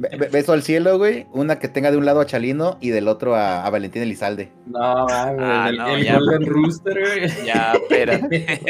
[0.00, 1.26] be- be- beso al cielo, güey.
[1.32, 4.52] Una que tenga de un lado a Chalino y del otro a, a Valentín Elizalde.
[4.66, 6.14] No, mames, Ah, el, no, el ya.
[6.18, 7.46] Golden Rooster, güey.
[7.46, 8.60] Ya, espérate.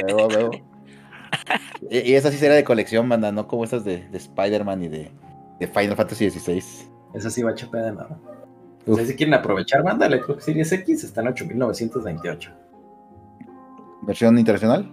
[1.91, 4.89] Y, y esa sí sería de colección, banda, no como esas de, de Spider-Man y
[4.89, 5.13] de,
[5.61, 6.63] de Final Fantasy XVI.
[7.15, 8.19] Esa sí va chapeada de nada.
[8.87, 9.01] Uf.
[9.05, 12.51] Si quieren aprovechar, banda, el Xbox Series X está en 8928.
[14.03, 14.91] ¿Versión internacional?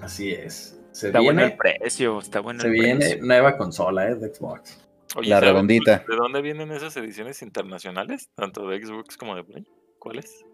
[0.00, 0.78] Así es.
[0.92, 2.18] Se Está bueno el viene, precio.
[2.18, 3.24] Está bueno se el viene precio.
[3.24, 4.78] nueva consola eh, de Xbox.
[5.16, 6.04] Oye, La ¿sabes redondita.
[6.08, 8.30] ¿De dónde vienen esas ediciones internacionales?
[8.34, 9.66] Tanto de Xbox como de Play.
[9.98, 10.44] ¿Cuáles?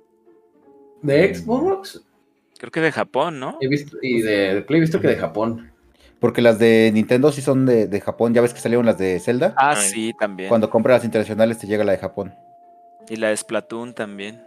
[1.03, 2.05] De Xbox
[2.59, 3.57] Creo que de Japón, ¿no?
[3.61, 5.68] he visto, y de, de Play he visto que de Japón.
[6.21, 8.35] Porque las de Nintendo sí son de, de Japón.
[8.35, 9.55] Ya ves que salieron las de Zelda.
[9.57, 9.89] Ah, Ay.
[9.89, 10.49] sí, también.
[10.49, 12.35] Cuando compras las internacionales te llega la de Japón.
[13.09, 14.43] Y la de Splatoon también.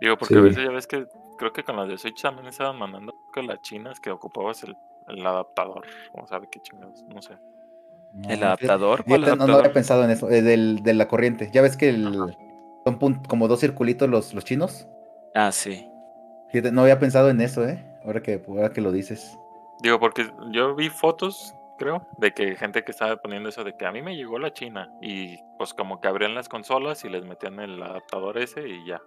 [0.00, 0.40] Digo, porque Sí.
[0.40, 1.06] a veces ya ves que
[1.38, 4.76] creo que con las de Switch también estaban mandando que las chinas que ocupabas el,
[5.08, 5.84] el adaptador.
[6.12, 7.34] O sabe qué chingados, no sé.
[8.28, 9.02] ¿El adaptador?
[9.04, 10.30] fíjate, ¿Cuál no, había pensado en eso.
[10.30, 11.50] eh, del, de la corriente.
[11.52, 12.36] Ya ves que el-
[12.84, 12.98] son
[13.28, 14.86] como dos circulitos los, los chinos.
[15.34, 15.88] Ah, sí.
[16.72, 17.82] No había pensado en eso, ¿eh?
[18.04, 19.38] Ahora que, ahora que lo dices.
[19.82, 23.84] Digo, porque yo vi fotos, creo, de que gente que estaba poniendo eso de que
[23.84, 24.90] a mí me llegó la china.
[25.02, 29.02] Y pues como que abrían las consolas y les metían el adaptador ese y ya.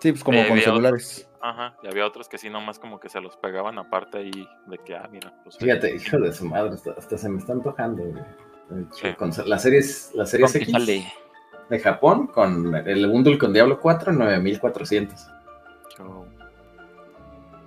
[0.00, 1.30] Sí, pues como Eh, con celulares.
[1.42, 4.78] Ajá, y había otros que sí nomás como que se los pegaban aparte ahí de
[4.78, 8.02] que, ah, mira, pues Fíjate, hijo de su madre, hasta, hasta se me está antojando,
[8.04, 8.24] güey.
[8.92, 9.08] Sí.
[9.18, 10.72] conso- La series, la series X
[11.68, 15.26] de Japón con el bundle con Diablo 4, 9400.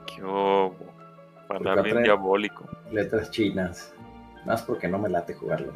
[0.08, 0.93] qué hubo.
[1.48, 2.66] Para andar bien diabólico.
[2.92, 3.94] Letras chinas.
[4.46, 5.72] Más porque no me late jugarlo.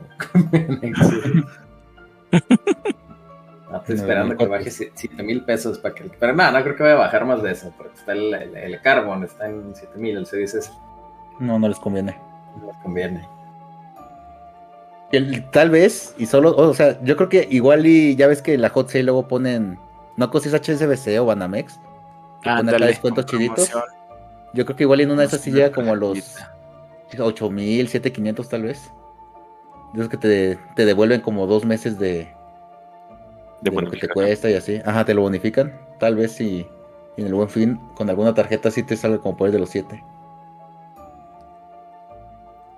[3.70, 6.04] Ah, Estoy esperando que baje 7 mil pesos para que.
[6.20, 7.74] Pero no, no creo que vaya a bajar más de eso.
[7.78, 10.18] Porque está el, el, el Carbon, está en 7 mil.
[10.18, 10.72] El S
[11.40, 12.18] No, no les conviene.
[12.60, 13.28] no les conviene.
[15.12, 18.58] El- tal vez, y solo, o sea, yo creo que igual y ya ves que
[18.58, 19.80] la Hot Sale luego ponen,
[20.18, 21.80] no es HSBC o Banamex,
[22.42, 23.70] que ponen acá descuentos chiditos.
[23.70, 23.97] promoción.
[24.54, 27.24] Yo creo que igual en una de esas sí llega como a los Ahorita.
[27.24, 28.92] 8 mil, 7500 tal vez.
[29.96, 32.28] Es que te, te devuelven como dos meses de,
[33.62, 34.80] De de lo que te cuesta y así.
[34.86, 35.80] Ajá, te lo bonifican.
[36.00, 36.68] Tal vez si
[37.18, 39.70] en el buen fin con alguna tarjeta sí te salga como por ahí de los
[39.70, 40.04] 7.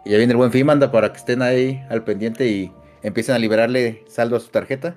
[0.05, 2.71] Y ya viene el buen fin, manda para que estén ahí al pendiente y
[3.03, 4.95] empiecen a liberarle saldo a su tarjeta.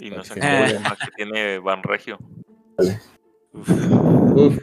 [0.00, 0.82] Y no que se vayan.
[0.82, 2.18] que tiene Banregio.
[3.52, 3.70] Uf.
[4.34, 4.58] Uf.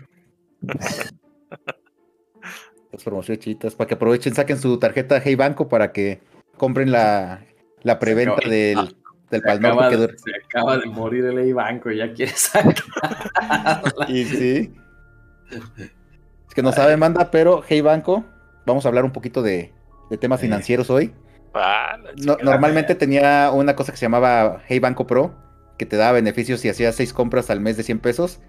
[2.91, 6.22] Las promociones chitas, para que aprovechen, saquen su tarjeta Hey Banco para que
[6.57, 7.41] compren la,
[7.81, 8.76] la preventa acaba- del,
[9.31, 11.98] del Se Pal Norte acaba, que de, dura- se acaba de morir el Banco y
[11.98, 12.76] ya quiere sacar.
[14.07, 14.73] Y sí.
[16.48, 18.23] Es que no saben, manda, pero Hey Banco,
[18.65, 19.73] vamos a hablar un poquito de,
[20.11, 20.45] de temas Sí.
[20.45, 21.14] financieros hoy.
[21.56, 25.34] Ah, No- normalmente tenía una cosa que se llamaba Hey Banco Pro,
[25.80, 28.40] que te daba beneficios si hacías seis compras al mes de 100 pesos.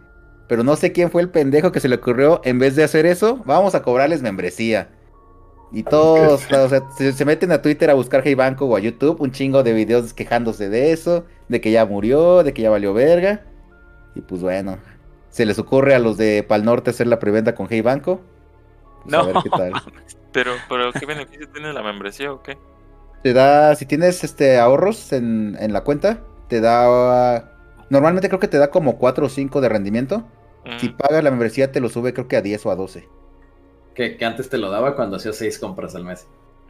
[0.47, 3.07] Pero no sé quién fue el pendejo que se le ocurrió, en vez de hacer
[3.07, 4.91] eso, vamos a cobrarles membresía.
[5.71, 8.81] Y todos, o sea, se, se meten a Twitter a buscar Hey Banco o a
[8.81, 12.71] YouTube, un chingo de videos quejándose de eso, de que ya murió, de que ya
[12.71, 13.47] valió verga.
[14.15, 14.79] Y pues bueno,
[15.31, 18.23] se les ocurre a los de Pal Norte hacer la preventa con Hey Banco.
[19.05, 19.25] Pues a No.
[19.25, 19.83] ver qué tal.
[20.33, 22.59] Pero, pero ¿qué beneficio tiene la membresía o qué?
[23.23, 27.54] Te da, si tienes este ahorros en, en la cuenta, te da.
[27.91, 30.25] Normalmente creo que te da como 4 o 5 de rendimiento.
[30.65, 33.09] Mm, Si pagas la membresía, te lo sube creo que a 10 o a 12.
[33.95, 36.27] que, que antes te lo daba cuando hacías seis compras al mes.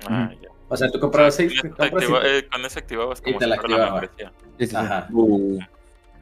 [0.09, 0.43] ah, Ujú.
[0.43, 0.49] ya.
[0.69, 3.39] O sea, tú comprabas seis Con eso compras y- eh, con eso activabas y como
[3.39, 3.91] te si la activaba.
[3.93, 4.32] membresía.
[4.41, 4.77] Sí, sí, sí.
[4.77, 5.09] Ajá.
[5.12, 5.59] Uh,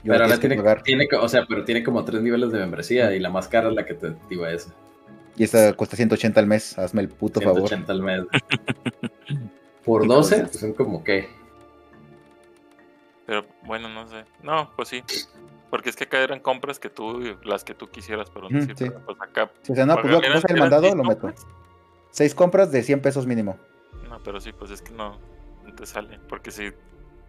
[0.05, 0.82] Y Pero ahora tiene, pagar.
[0.82, 3.74] tiene, o sea, pero tiene como tres niveles de membresía y la más cara es
[3.74, 4.73] la que te activa eso.
[5.36, 6.77] Y esa cuesta 180 al mes.
[6.78, 7.69] Hazme el puto favor.
[7.69, 8.23] 180 al mes.
[9.85, 11.28] Por Hijo 12, de- pues son como que.
[13.32, 14.26] Pero bueno, no sé.
[14.42, 15.02] No, pues sí.
[15.70, 18.84] Porque es que acá eran compras que tú, las que tú quisieras, pero decir, sí.
[18.90, 19.50] pero, pues acá.
[19.70, 21.20] O sea, no, pues lo que ¿eran- pasa el mandado seis lo meto.
[21.22, 21.46] compras?
[22.10, 23.56] 6 compras de 100 pesos mínimo.
[24.06, 25.18] No, pero sí, pues es que no,
[25.64, 26.20] no te sale.
[26.28, 26.72] Porque si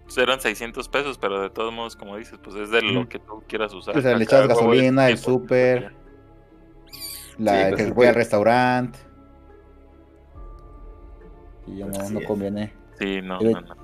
[0.04, 3.20] pues eran 600 pesos, pero de todos modos, como dices, pues es de lo que
[3.20, 3.98] tú quieras usar.
[3.98, 5.94] O sea, le echas gasolina, el tiempo, súper.
[7.38, 9.00] La, Sí, pues que voy al restaurante.
[11.66, 12.74] Y ya no, no conviene.
[13.00, 13.83] Sí, no, no, no.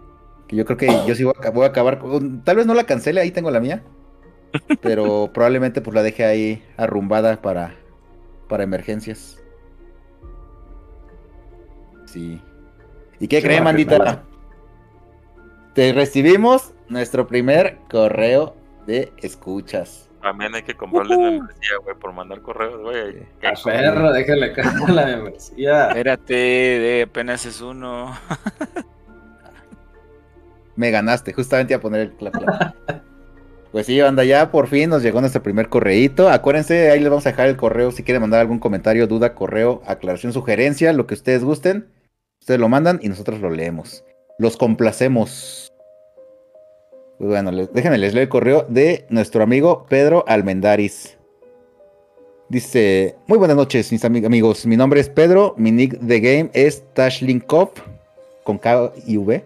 [0.50, 2.44] Que yo creo que yo sí voy a, voy a acabar con...
[2.44, 3.84] Tal vez no la cancele, ahí tengo la mía.
[4.82, 7.76] Pero probablemente pues la deje ahí arrumbada para,
[8.48, 9.40] para emergencias.
[12.06, 12.42] Sí.
[13.20, 14.24] ¿Y qué Sí, creen, bueno, que mandita?
[15.76, 18.56] Te recibimos nuestro primer correo
[18.88, 20.10] de escuchas.
[20.20, 23.24] También hay que comprarles membresía, güey, por mandar correos, güey.
[23.44, 25.90] A perro, déjale caer la membresía.
[25.90, 28.18] espérate, de apenas es uno.
[30.80, 32.74] Me ganaste, justamente a poner el clap clap.
[33.72, 36.28] Pues sí, banda, ya por fin nos llegó nuestro primer correíto.
[36.30, 39.84] Acuérdense, ahí les vamos a dejar el correo si quieren mandar algún comentario, duda, correo,
[39.86, 41.88] aclaración, sugerencia, lo que ustedes gusten.
[42.40, 44.04] Ustedes lo mandan y nosotros lo leemos.
[44.40, 45.72] Los complacemos.
[47.20, 51.18] Pues bueno, les- déjenme les leo el correo de nuestro amigo Pedro Almendaris.
[52.50, 56.50] Dice, muy buenas noches mis ami- amigos, mi nombre es Pedro, mi nick de game
[56.54, 57.70] es Tashlinkov,
[58.44, 59.44] con K y V,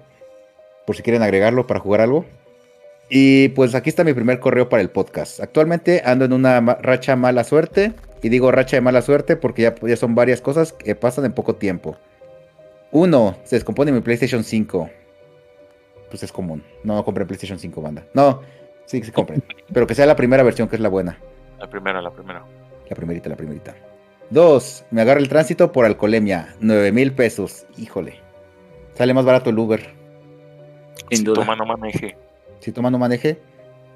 [0.86, 2.26] por si quieren agregarlo para jugar algo.
[3.10, 5.40] Y pues aquí está mi primer correo para el podcast.
[5.40, 7.94] Actualmente ando en una racha mala suerte,
[8.24, 11.34] y digo racha de mala suerte porque ya, ya son varias cosas que pasan en
[11.34, 11.98] poco tiempo.
[12.92, 14.90] Uno, se descompone mi PlayStation 5.
[16.10, 16.64] Pues es común.
[16.84, 18.06] No compren PlayStation 5, banda.
[18.14, 18.42] No,
[18.86, 19.44] sí se compren.
[19.74, 21.20] pero que sea la primera versión, que es la buena.
[21.60, 22.46] La primera, la primera.
[22.90, 23.76] La primerita, la primerita.
[24.30, 26.56] Dos, me agarra el tránsito por alcoholemia.
[26.60, 27.66] Nueve mil pesos.
[27.78, 28.20] Híjole.
[28.96, 30.03] Sale más barato el Uber.
[31.16, 31.42] Sin Si duda.
[31.42, 32.18] toma, no maneje.
[32.60, 33.40] Si toma, no maneje.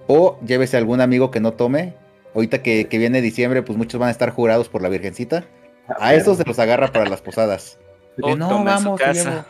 [0.08, 1.94] O llévese a algún amigo que no tome.
[2.36, 5.46] Ahorita que, que viene diciembre, pues muchos van a estar jurados por la Virgencita.
[6.00, 7.80] A esos se los agarra para las posadas.
[8.20, 9.46] O no, toma en su vamos, te casa.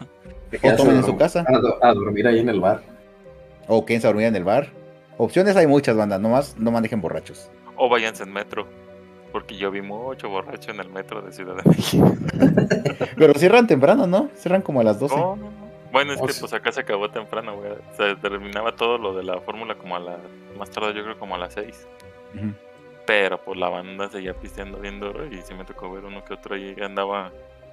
[0.62, 1.46] O tomen a en su casa.
[1.82, 2.82] A, a dormir ahí en el bar.
[3.68, 4.68] O quédense a dormir en el bar.
[5.18, 6.20] Opciones hay muchas, banda.
[6.20, 7.50] Nomás no manejen borrachos.
[7.78, 8.68] O váyanse en metro.
[9.32, 12.14] Porque yo vi mucho borracho en el metro de Ciudad de México.
[13.18, 14.30] Pero cierran temprano, ¿no?
[14.36, 15.16] Cierran como a las 12.
[15.16, 15.67] No, no, no.
[15.92, 17.72] Bueno, es O que sea- pues acá se acabó temprano, güey.
[17.96, 20.18] Se terminaba todo lo de la fórmula como a la...
[20.58, 21.88] Más tarde yo creo como a las 6.
[22.36, 22.54] Ujú.
[23.06, 26.34] Pero pues la banda seguía pisteando bien duro y sí me tocó ver uno que
[26.34, 27.32] otro ahí que andaba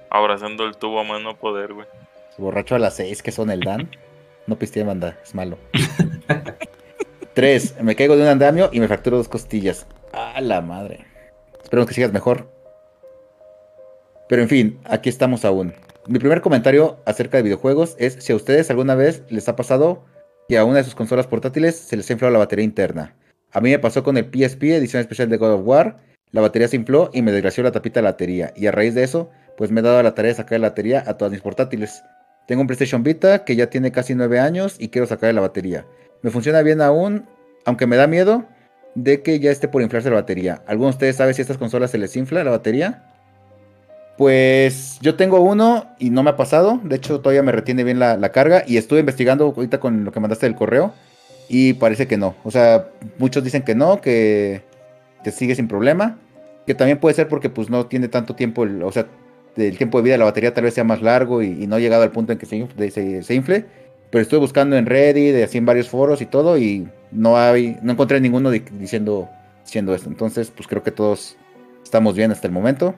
[0.09, 1.87] abrazando el tubo a mano poder, güey.
[2.37, 3.89] Borracho a las 6, que son el Dan.
[4.47, 5.57] No pistee, banda, es malo.
[7.33, 7.81] 3.
[7.81, 9.87] Me caigo de un andamio y me fracturo dos costillas.
[10.13, 11.05] A la madre.
[11.63, 12.47] Esperemos que sigas mejor.
[14.29, 15.73] Pero en fin, aquí estamos aún.
[16.07, 20.05] Mi primer comentario acerca de videojuegos es si a ustedes alguna vez les ha pasado
[20.47, 23.15] que a una de sus consolas portátiles se les ha inflado la batería interna.
[23.51, 25.97] A mí me pasó con el PSP edición especial de God of War.
[26.29, 28.53] La batería se infló y me desgració la tapita de la batería.
[28.55, 31.03] Y a raíz de eso pues me he dado la tarea de sacar la batería
[31.07, 32.03] a todas mis portátiles.
[32.47, 35.87] Tengo un PlayStation Vita que ya tiene casi 9 años y quiero sacarle la batería.
[36.21, 37.25] Me funciona bien aún,
[37.65, 38.45] aunque me da miedo
[38.93, 40.61] de que ya esté por inflarse la batería.
[40.67, 43.14] ¿Alguno de ustedes sabe si a estas consolas se les infla la batería?
[44.17, 46.79] Pues yo tengo uno y no me ha pasado.
[46.83, 48.63] De hecho, todavía me retiene bien la, carga.
[48.65, 50.93] Y estuve investigando ahorita con lo que mandaste del correo.
[51.49, 52.35] Y parece que no.
[52.43, 52.87] O sea,
[53.17, 54.61] muchos dicen que no, que,
[55.23, 56.17] que sigue sin problema.
[56.65, 59.05] Que también puede ser porque pues no tiene tanto tiempo, el- o sea,
[59.55, 61.79] el tiempo de vida de la batería tal vez sea más largo y, no ha
[61.79, 63.65] llegado al punto en que se, inf- de- se- infle.
[64.09, 67.91] Pero estuve buscando en Reddit, así en varios foros y todo, y no hay, no
[67.91, 69.29] encontré ninguno di- diciendo,
[69.63, 70.09] diciendo esto.
[70.09, 71.35] Entonces, pues creo que todos
[71.83, 72.95] estamos bien hasta el momento.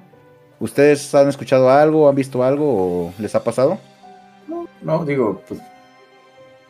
[0.59, 3.79] ¿Ustedes han escuchado algo, han visto algo o les ha pasado?
[4.47, 5.61] No, no, digo, pues.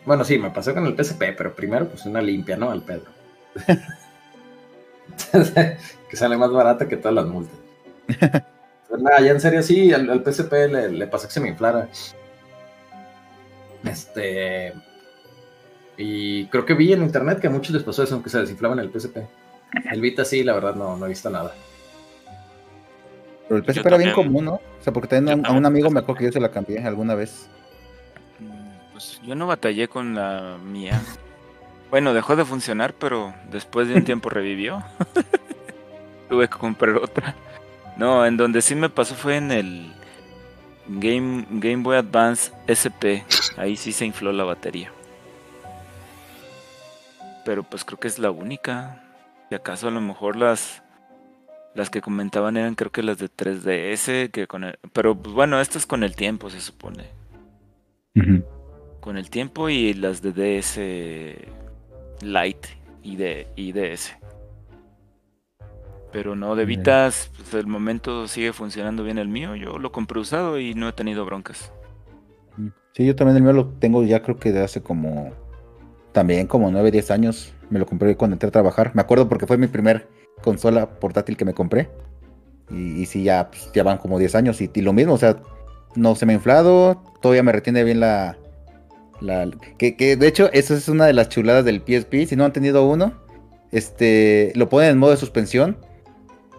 [0.06, 2.72] Bueno, sí, me pasó con el PSP, pero primero, pues una limpia, ¿no?
[2.72, 3.12] Al Pedro.
[6.10, 7.58] que sale más barata que todas las multas.
[8.90, 11.50] Pues nada, ya en serio, sí, al, al PSP le, le pasó que se me
[11.50, 11.90] inflara.
[13.84, 14.74] Este.
[15.98, 18.80] Y creo que vi en internet que a muchos les pasó eso, que se desinflaban
[18.80, 19.18] el PSP.
[19.92, 21.54] El Vita sí, la verdad, no, no he visto nada.
[23.48, 24.54] Pero el PSP era bien común, ¿no?
[24.56, 26.40] O sea, porque también a, un- a también un amigo me acuerdo que yo se
[26.40, 27.48] la cambié alguna vez.
[28.40, 31.00] Mm, Pues yo no batallé con la mía.
[31.90, 34.84] Bueno, dejó de funcionar, pero después de un tiempo revivió.
[36.30, 37.36] Tuve que comprar otra.
[37.96, 39.94] No, en donde sí me pasó fue en el
[40.88, 43.24] Game, Game Boy Advance SP.
[43.56, 44.92] Ahí sí se infló la batería.
[47.46, 49.02] Pero pues creo que es la única.
[49.50, 50.84] Si acaso a lo mejor las
[51.78, 55.62] las que comentaban eran creo que las de 3DS, que con el, pero pues bueno,
[55.62, 57.06] estas con el tiempo se supone
[59.08, 60.76] con el tiempo y las de DS
[62.22, 62.70] Lite
[63.04, 64.18] y de y DS.
[66.12, 66.66] Pero no, de.
[66.66, 69.56] Vitas, pues el momento sigue funcionando bien el mío.
[69.56, 71.72] Yo lo compré usado y no he tenido broncas.
[72.94, 75.32] Sí, yo también el mío lo tengo ya creo que de hace como...
[76.12, 77.54] También como 9, 10 años.
[77.70, 78.92] Me lo compré cuando entré a trabajar.
[78.94, 80.08] Me acuerdo porque fue mi primer
[80.42, 81.90] consola portátil que me compré.
[82.70, 84.62] Y, y sí, ya, pues, van como 10 años.
[84.62, 85.38] Y, lo mismo, o sea,
[85.96, 87.02] no se me ha inflado.
[87.22, 88.38] Todavía me retiene bien la...
[89.22, 92.28] la que, de hecho, eso es una de las chuladas del PSP.
[92.28, 93.14] Si no han tenido uno,
[93.72, 95.78] este, lo ponen en modo de suspensión.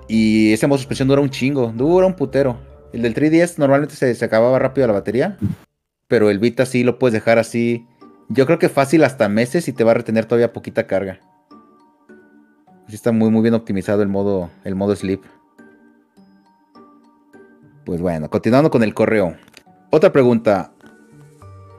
[0.09, 1.73] Y ese modo de suspensión dura un chingo.
[1.75, 2.59] Dura un putero.
[2.93, 5.37] El del 3DS normalmente se, se acababa rápido la batería.
[6.09, 7.87] Pero el Vita sí lo puedes dejar así.
[8.31, 11.21] Yo creo que fácil hasta meses y te va a retener todavía poquita carga.
[12.89, 15.23] Sí está muy muy bien optimizado el modo el modo sleep.
[17.85, 19.37] Pues bueno, continuando con el correo.
[19.91, 20.73] Otra pregunta.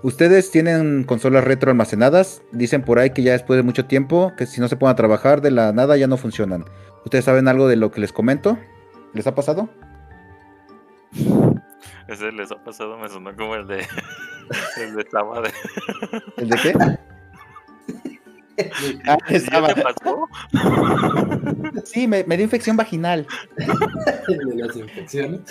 [0.01, 2.41] ¿Ustedes tienen consolas retro almacenadas?
[2.51, 5.41] Dicen por ahí que ya después de mucho tiempo, que si no se pueden trabajar
[5.41, 6.63] de la nada ya no funcionan.
[7.03, 8.57] ¿Ustedes saben algo de lo que les comento?
[9.13, 9.69] ¿Les ha pasado?
[12.07, 13.79] Ese les ha pasado, me sonó como el de.
[14.81, 15.51] el de Sama de.
[16.37, 16.73] ¿El de qué?
[19.07, 20.27] Ah, ¿Ya estaba- te pasó?
[21.85, 23.25] Sí, me, me dio infección vaginal.
[23.57, 25.41] de las infecciones.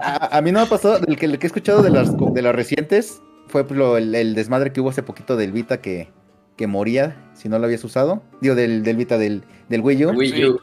[0.00, 2.12] A, a mí no me ha pasado, del que, el que he escuchado de las,
[2.16, 5.80] de las recientes, fue pues, lo- el, el desmadre que hubo hace poquito del Vita
[5.80, 6.08] que,
[6.56, 8.22] que moría si no lo habías usado.
[8.40, 10.10] Digo, del, del Vita, del, del Wii U.
[10.10, 10.60] Wii U,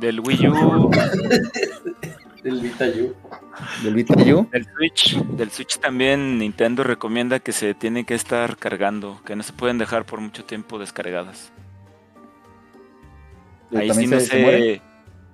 [0.00, 0.90] Del Wii U,
[2.46, 3.14] del Vita U.
[3.82, 4.48] Del Vita U.
[4.52, 9.42] del Switch, del Switch también Nintendo recomienda que se tiene que estar cargando, que no
[9.42, 11.52] se pueden dejar por mucho tiempo descargadas.
[13.70, 14.82] Pero Ahí sí no se- se sé.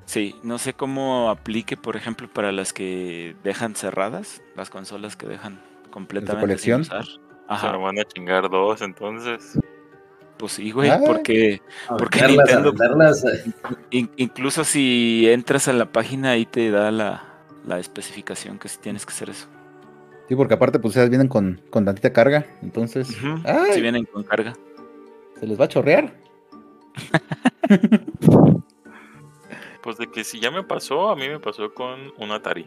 [0.05, 5.27] Sí, no sé cómo aplique, por ejemplo, para las que dejan cerradas, las consolas que
[5.27, 5.61] dejan
[5.91, 6.85] completamente colección?
[6.85, 7.05] sin usar.
[7.07, 7.19] Se
[7.49, 9.59] Ajá, lo van a chingar dos, entonces.
[10.43, 10.99] Pues sí, güey, Ah.
[11.07, 12.73] porque A ¿Por qué venderlas, a Nintendo?
[12.73, 13.25] venderlas,
[13.93, 17.23] in- incluso si entras a la página ahí te da la,
[17.65, 19.47] la especificación que sí tienes que hacer eso.
[20.29, 22.45] Sí, porque aparte, pues esas vienen con, con tantita carga.
[22.61, 23.07] Entonces.
[23.73, 24.55] Si vienen con carga.
[25.39, 26.13] se les va a chorrear.
[29.83, 32.67] Pues de que si ya me pasó, a mí me pasó con un Atari.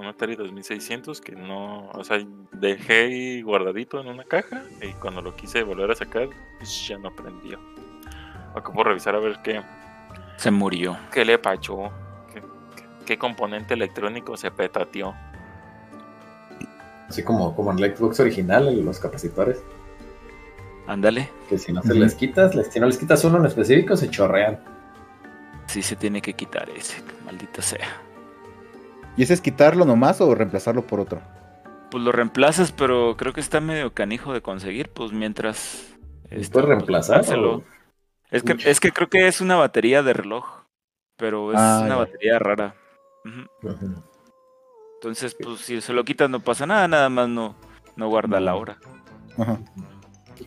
[0.00, 2.18] Un Atari 2600 que no, o sea,
[2.52, 6.28] dejé guardadito en una caja y cuando lo quise volver a sacar,
[6.58, 7.58] pues ya no prendió.
[8.54, 9.60] Acabo de revisar a ver qué,
[10.38, 10.96] Se murió.
[11.12, 11.90] qué le pachó,
[12.32, 15.14] qué, qué- qué componente electrónico se petateó.
[17.08, 19.62] Así como, como en el Xbox original, en los capacitores.
[20.86, 21.28] Ándale.
[21.48, 24.08] Que si no se les quitas, les- si no les quitas uno en específico, se
[24.08, 24.58] chorrean.
[25.66, 28.00] Sí se tiene que quitar ese, maldita sea.
[29.16, 31.20] ¿Y ese es quitarlo nomás o reemplazarlo por otro?
[31.90, 35.94] Pues lo reemplazas, pero creo que está medio canijo de conseguir, pues mientras...
[36.30, 37.16] ¿Los este, puedes pues, reemplazar?
[37.16, 37.56] dárselo.
[37.56, 37.64] o-
[38.30, 38.62] Es que, Uy.
[38.64, 40.46] es que creo que es una batería de reloj,
[41.16, 41.96] pero es Ah, una ya.
[41.96, 42.74] batería rara.
[44.94, 47.56] Entonces, pues si se lo quitas no pasa nada, nada más no,
[47.96, 48.78] no guarda la hora.
[49.36, 49.58] Ajá.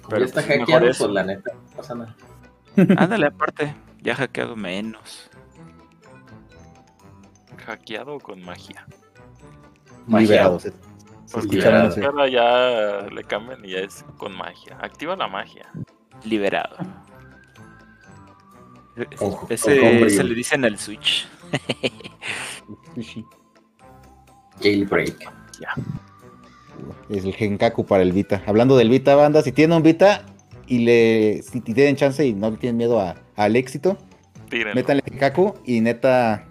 [0.07, 1.03] Pero, ya está pues, hackeado, eso.
[1.05, 2.15] pues la neta, no pasa nada.
[2.97, 5.29] Ándale, aparte, ya hackeado menos.
[7.65, 8.85] Hackeado con magia.
[10.07, 10.63] Liberados.
[10.63, 10.71] Se
[11.31, 11.89] Porque ya,
[12.27, 14.77] ya le cambian y ya es con magia.
[14.81, 15.69] Activa la magia.
[16.23, 16.75] Liberado.
[19.17, 21.27] Con Ese se le dicen al Switch.
[22.95, 23.25] Sushi.
[24.61, 25.31] Jailbreak.
[27.09, 28.43] Es el Genkaku para el Vita.
[28.45, 30.25] Hablando del Vita, banda, si tienen un Vita
[30.67, 33.97] y le si tienen chance y no tienen miedo a- al éxito,
[34.49, 34.75] Tírenlo.
[34.75, 36.47] métanle Genkaku y neta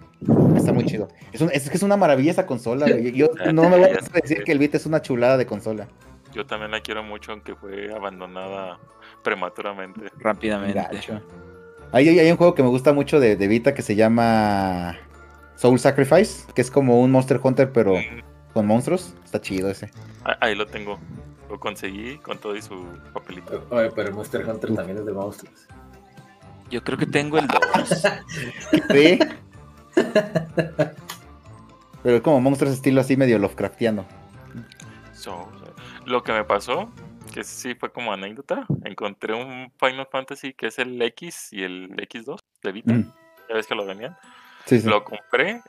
[0.55, 1.07] está muy chido.
[1.31, 2.85] Es, un- es que es una maravilla esa consola.
[2.89, 3.11] güey.
[3.13, 5.87] Yo no me voy a decir que el Vita es una chulada de consola.
[6.33, 8.79] Yo también la quiero mucho, aunque fue abandonada
[9.23, 10.11] prematuramente.
[10.19, 10.73] Rápidamente.
[10.79, 11.21] Gacho.
[11.91, 14.97] Hay, hay- un juego que me gusta mucho de, de Vita que se llama
[15.55, 17.93] Soul Sacrifice, que es como un Monster Hunter pero
[18.53, 19.13] con monstruos.
[19.23, 19.91] Está chido ese.
[20.25, 20.97] ah, Ahí lo tengo.
[21.49, 22.83] Lo conseguí con todo y su
[23.13, 23.63] papelito.
[23.69, 25.67] Oye, pero Monster Hunter también es de monstruos.
[26.71, 27.59] Yo creo que tengo el 2.
[28.91, 29.19] Sí.
[32.03, 34.05] Pero es como monstruos estilo así medio Lovecraftiano.
[35.13, 35.49] So,
[36.05, 36.91] lo que me pasó,
[37.33, 41.89] que sí fue como anécdota, encontré un Final Fantasy que es el X y el
[41.95, 42.93] X2 de Vita.
[42.93, 43.13] Mm.
[43.49, 44.17] Ya ves que lo venían.
[44.65, 44.87] Sí, sí.
[44.87, 45.61] Lo compré,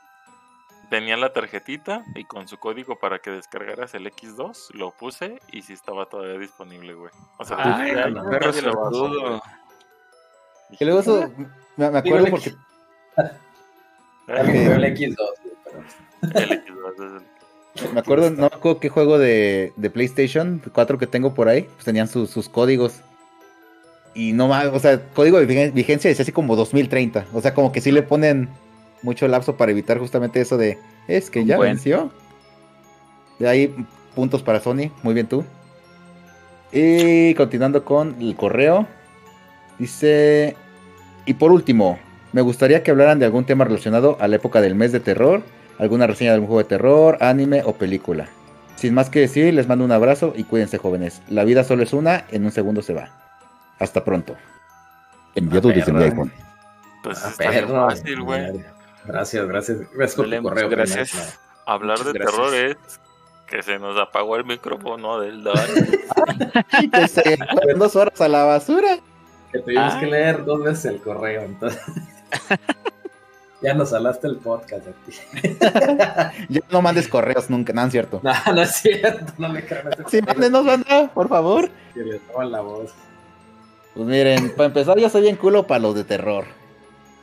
[0.89, 5.61] tenía la tarjetita y con su código para que descargaras el X2, lo puse y
[5.61, 7.11] sí estaba todavía disponible, güey.
[7.37, 9.41] O sea, Ay, ya no, perro nadie lo.
[10.79, 11.31] Y luego eso,
[11.77, 12.53] me, me acuerdo porque
[13.17, 13.31] A
[14.25, 18.87] fue el X2, güey, pero El X2 es el- me acuerdo, no me acuerdo qué
[18.89, 23.01] juego de, de PlayStation 4 que tengo por ahí, pues tenían sus, sus códigos.
[24.13, 27.25] Y no más, o sea, código de vigen- vigencia decía así como 2030.
[27.33, 28.47] O sea, como que sí le ponen
[29.01, 30.77] mucho lapso para evitar justamente eso de,
[31.09, 31.73] es que ya Bueno.
[31.73, 32.11] venció.
[33.39, 33.75] De ahí
[34.15, 35.43] puntos para Sony, muy bien tú.
[36.71, 38.87] Y continuando con el correo,
[39.77, 40.55] dice,
[41.25, 41.99] y por último,
[42.35, 45.41] me gustaría que hablaran de algún tema relacionado a la época del mes de terror,
[45.79, 48.27] alguna reseña de algún juego de terror, anime o película.
[48.75, 51.21] Sin más que decir, les mando un abrazo y cuídense jóvenes.
[51.29, 53.07] La vida solo es una, en un segundo se va.
[53.79, 54.35] Hasta pronto.
[55.33, 56.29] Enviado Ah, desde mi iPhone.
[57.03, 58.51] Pues Ah, está bien fácil, güey.
[59.05, 59.77] Gracias, gracias.
[59.93, 60.69] Gracias por tu correo.
[60.69, 61.39] gracias.
[61.65, 62.35] Hablar de gracias.
[62.35, 62.77] terror es
[63.47, 65.55] que se nos apagó el micrófono del Dan.
[66.81, 68.97] Y que se fueron dos horas a la basura.
[69.53, 69.99] Que tuvimos Ah.
[70.01, 71.79] que leer dos veces el correo, entonces.
[73.61, 75.17] ya nos salaste el podcast aquí.
[76.49, 78.19] Ya no mandes correos nunca, no, es cierto.
[78.23, 81.69] No, no es cierto, no le crean a Sí, mándenos, banda, por favor.
[81.93, 82.91] que le roban la voz.
[83.95, 86.45] Pues miren, para empezar, yo soy bien culo para los de terror.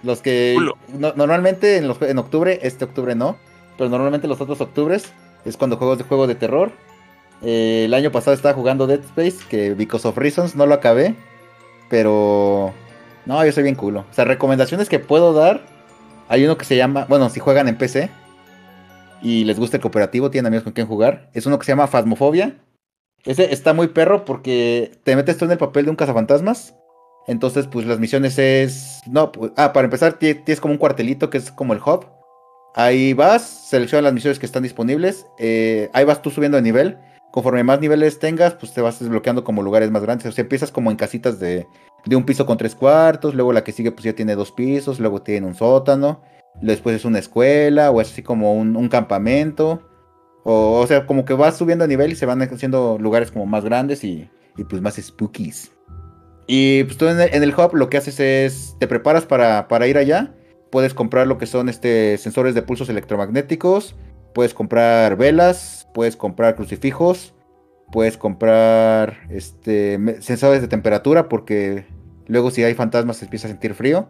[0.02, 0.76] Los que Culo.
[0.98, 3.36] no- normalmente en, los, en octubre, este octubre no,
[3.78, 5.12] pero normalmente los otros octubres
[5.44, 6.72] es cuando juegos de juego de terror.
[7.42, 11.14] Eh, el año pasado estaba jugando Dead Space, que because of reasons no lo acabé,
[11.88, 12.72] pero
[13.26, 14.00] no, yo soy bien culo.
[14.10, 15.60] O sea, recomendaciones que puedo dar.
[16.28, 18.10] Hay uno que se llama, bueno, si juegan en PC
[19.22, 21.30] y les gusta el cooperativo, tienen amigos con quien jugar.
[21.32, 22.56] Es uno que se llama Phasmophobia.
[23.24, 26.74] Ese está muy perro porque te metes tú en el papel de un cazafantasmas.
[27.28, 29.00] Entonces, pues las misiones es.
[29.06, 32.06] No, pues- ah, para empezar, ti- tienes como un cuartelito que es como el hub.
[32.74, 35.26] Ahí vas, seleccionas las misiones que están disponibles.
[35.38, 36.98] eh, ahí vas tú subiendo de nivel.
[37.30, 40.26] Conforme más niveles tengas, pues te vas desbloqueando como lugares más grandes.
[40.26, 41.66] O sea, empiezas como en casitas de,
[42.04, 43.34] de un piso con tres cuartos.
[43.34, 45.00] Luego la que sigue, pues ya tiene dos pisos.
[45.00, 46.22] Luego tiene un sótano.
[46.60, 47.90] Después es una escuela.
[47.90, 49.82] O es así como un, un campamento.
[50.44, 53.64] O, sea, como que vas subiendo de nivel y se van haciendo lugares como más
[53.64, 55.70] grandes y, y pues más spookies.
[56.46, 59.86] Y pues tú en el, en hub lo que haces es, te preparas para, para
[59.86, 60.34] ir allá.
[60.70, 63.94] Puedes comprar lo que son este, sensores de pulsos electromagnéticos.
[64.34, 65.88] Puedes comprar velas.
[65.94, 67.34] Puedes comprar crucifijos.
[67.92, 71.84] Puedes comprar este, sensores de temperatura porque
[72.26, 74.08] luego si hay fantasmas se empieza a sentir frío.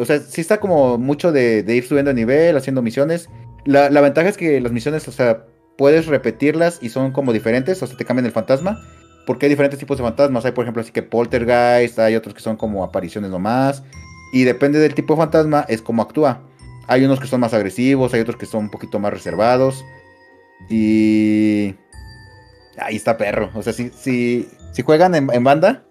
[0.00, 3.28] O sea, sí está como mucho de, de ir subiendo de nivel, haciendo misiones.
[3.64, 5.44] La, la ventaja es que las misiones, o sea,
[5.76, 8.80] puedes repetirlas y son como diferentes, o sea, te cambian el fantasma.
[9.26, 10.44] Porque hay diferentes tipos de fantasmas.
[10.44, 13.82] Hay, por ejemplo, así que poltergeist, hay otros que son como apariciones nomás.
[14.32, 16.42] Y depende del tipo de fantasma, es como actúa.
[16.88, 19.84] Hay unos que son más agresivos, hay otros que son un poquito más reservados.
[20.68, 21.74] Y.
[22.78, 23.50] Ahí está perro.
[23.54, 25.84] O sea, si, si, si juegan en, en banda,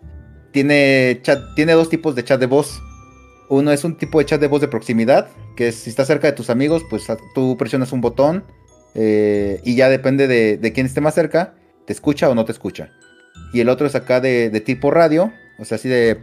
[0.52, 2.82] tiene, chat, tiene dos tipos de chat de voz.
[3.50, 6.28] Uno es un tipo de chat de voz de proximidad, que es, si estás cerca
[6.28, 7.06] de tus amigos, pues
[7.36, 8.46] tú presionas un botón
[8.96, 11.56] eh, y ya depende de, de quién esté más cerca,
[11.86, 12.90] te escucha o no te escucha.
[13.54, 16.20] Y el otro es acá de, de tipo radio, o sea, así de...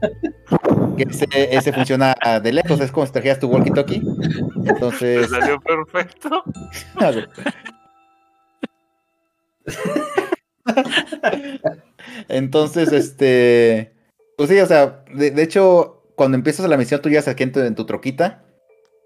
[0.96, 4.02] que ese, ese funciona de lejos, es como si trajeras tu walkie-talkie.
[4.66, 6.42] Entonces, salió perfecto.
[6.96, 7.28] a ver.
[12.28, 13.92] Entonces, este.
[14.36, 17.52] Pues sí, o sea, de, de hecho, cuando empiezas la misión, tú llegas aquí en
[17.52, 18.42] tu, en tu troquita.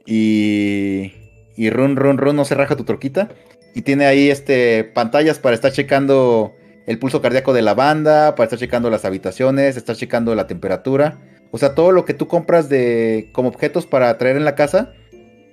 [0.07, 1.13] Y.
[1.57, 3.29] Y run, run, run, no se raja tu troquita.
[3.75, 6.55] Y tiene ahí este pantallas para estar checando
[6.87, 11.19] el pulso cardíaco de la banda, para estar checando las habitaciones, estar checando la temperatura.
[11.53, 14.93] O sea, todo lo que tú compras de como objetos para traer en la casa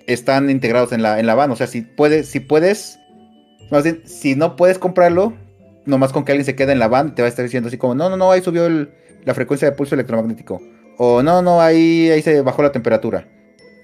[0.05, 1.51] están integrados en la, en la van.
[1.51, 2.99] O sea, si puedes, si puedes,
[4.05, 5.33] si no puedes comprarlo,
[5.85, 7.77] nomás con que alguien se quede en la van, te va a estar diciendo así
[7.77, 8.91] como, no, no, no, ahí subió el-
[9.25, 10.61] la frecuencia de pulso electromagnético.
[10.97, 13.27] O no, no, ahí, ahí se bajó la temperatura.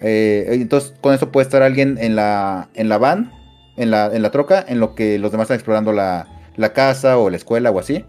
[0.01, 3.31] Eh, entonces, con eso puede estar alguien en la, en la van,
[3.77, 7.17] en la, en la troca, en lo que los demás están explorando la, la casa
[7.17, 8.05] o la escuela o así.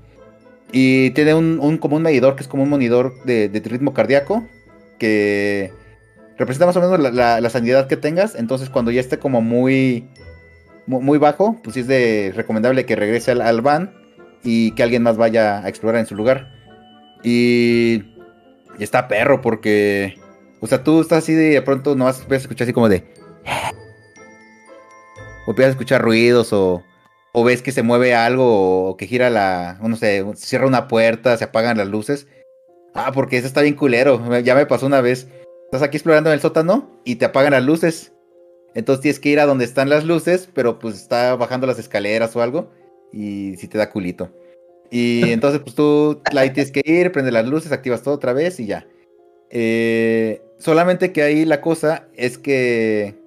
[0.76, 3.94] Y tiene un, un- como un medidor que es como un monidor de, de ritmo
[3.94, 4.44] cardíaco
[4.98, 5.72] que
[6.36, 8.34] representa más o menos la, la- la sanidad que tengas.
[8.34, 10.08] Entonces, cuando ya esté como muy,
[10.88, 13.94] mu- muy bajo, pues sí es de recomendable que regrese al, al van
[14.42, 16.50] y que alguien más vaya a explorar en su lugar.
[17.22, 18.02] Y,
[18.76, 20.18] y está perro porque,
[20.60, 23.04] o sea, tú estás así de, de pronto nomás a escuchar así como de...
[25.46, 26.82] O empiezas a escuchar ruidos o,
[27.36, 30.86] o ves que se mueve algo o que gira la, no sé, se cierra una
[30.86, 32.28] puerta, se apagan las luces.
[32.94, 34.40] Ah, porque eso está bien culero.
[34.40, 35.26] Ya me pasó una vez.
[35.64, 38.12] Estás aquí explorando en el sótano y te apagan las luces.
[38.76, 42.36] Entonces tienes que ir a donde están las luces, pero pues está bajando las escaleras
[42.36, 42.70] o algo.
[43.12, 44.30] Y si te da culito.
[44.92, 48.60] Y entonces pues tú ahí tienes que ir, prende las luces, activas todo otra vez
[48.60, 48.86] y ya.
[49.50, 53.23] Eh, solamente que ahí la cosa es que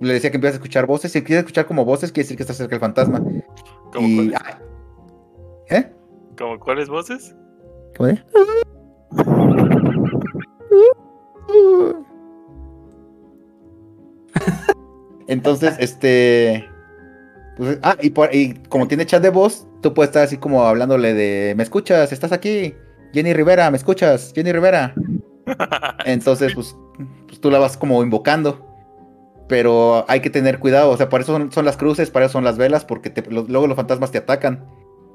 [0.00, 1.12] le decía que empiezas a escuchar voces.
[1.12, 3.18] Si quieres escuchar como voces, quiere decir que estás cerca del fantasma.
[3.92, 4.56] ¿Cómo, Y, cuáles,
[5.70, 5.92] ¿Eh?
[6.38, 7.34] ¿Cómo cuáles voces?
[7.96, 8.22] ¿Cómo de?
[15.26, 16.64] Entonces, este.
[17.56, 20.62] pues, ah, y, por- y como tiene chat de voz, tú puedes estar así como
[20.64, 22.12] hablándole de: ¿Me escuchas?
[22.12, 22.74] ¿Estás aquí?
[23.12, 24.32] Jenny Rivera, ¿me escuchas?
[24.34, 24.94] Jenny Rivera.
[26.04, 26.76] Entonces, pues,
[27.26, 28.64] pues tú la vas como invocando.
[29.48, 32.32] Pero hay que tener cuidado, o sea, para eso son, son las cruces, para eso
[32.34, 34.66] son las velas, porque te- lo- luego los fantasmas te atacan.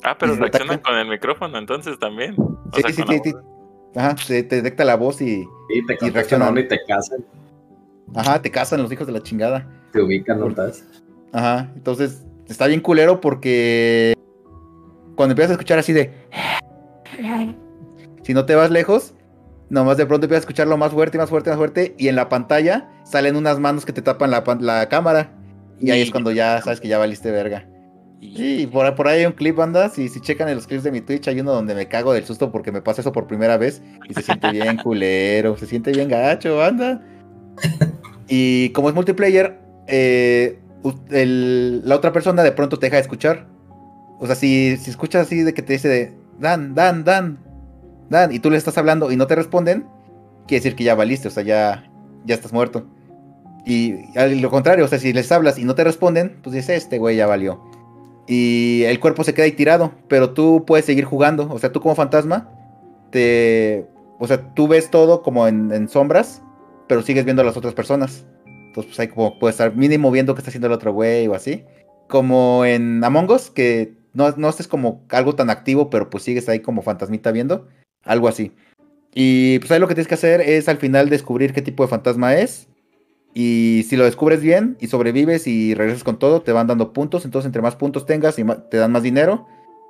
[0.03, 2.35] Ah, pero ¿Y reaccionan con el micrófono entonces también.
[2.38, 3.34] O Sí, sea, sí, sí, sí.
[3.95, 6.10] Ajá, te, te detecta la voz y, Y te reaccionan.
[6.14, 7.26] contestan uno y te casan,
[8.15, 9.69] Ajá, te casan los hijos de la chingada.
[9.91, 10.47] te ubican, ¿no?
[10.49, 10.84] ¿Estás?
[11.31, 14.14] Ajá, entonces está bien culero porque
[15.15, 16.11] cuando empiezas a escuchar así de...
[18.23, 19.12] Si no te vas lejos,
[19.73, 22.29] nomás de pronto empiezas a escucharlo más fuerte, más fuerte, más fuerte y en la
[22.29, 25.31] pantalla salen unas manos que te tapan la, la cámara.
[25.79, 27.67] Y ahí es Y- cuando ya sabes que ya valiste verga.
[28.21, 29.89] Y- Sí, por, por ahí hay un clip, banda.
[29.89, 32.23] Si, si checan en los clips de mi Twitch, hay uno donde me cago del
[32.23, 33.81] susto porque me pasa eso por primera vez.
[34.07, 37.01] Y se siente bien culero, se siente bien gacho, banda.
[38.29, 40.59] Y como es multiplayer, eh,
[41.11, 43.47] el- la otra persona de pronto te deja de escuchar.
[44.19, 47.39] O sea, si, si escuchas así de que te dice de Dan, Dan, Dan,
[48.14, 49.85] Dan, y tú le estás hablando y no te responden,
[50.48, 51.91] quiere decir que ya valiste, o sea, ya,
[52.26, 52.85] ya estás muerto.
[53.65, 56.84] Y al lo contrario, o sea, si les hablas y no te responden, pues dices,
[56.84, 57.61] este güey ya valió.
[58.27, 61.49] Y el cuerpo se queda ahí tirado, pero tú puedes seguir jugando.
[61.52, 62.49] O sea, tú como fantasma,
[63.11, 63.85] te.
[64.19, 66.41] O sea, tú ves todo como en, en sombras,
[66.88, 68.26] pero sigues viendo a las otras personas.
[68.45, 71.35] Entonces, pues ahí como puedes estar mínimo viendo qué está haciendo el otro güey o
[71.35, 71.65] así.
[72.07, 76.48] Como en Among Us, que no, no haces como algo tan activo, pero pues sigues
[76.49, 77.68] ahí como fantasmita viendo.
[78.03, 78.51] Algo así.
[79.13, 81.89] Y pues ahí lo que tienes que hacer es al final descubrir qué tipo de
[81.89, 82.67] fantasma es.
[83.35, 87.25] Y si lo descubres bien y sobrevives y regresas con todo, te van dando puntos.
[87.25, 89.47] Entonces, entre más puntos tengas, y te dan más dinero.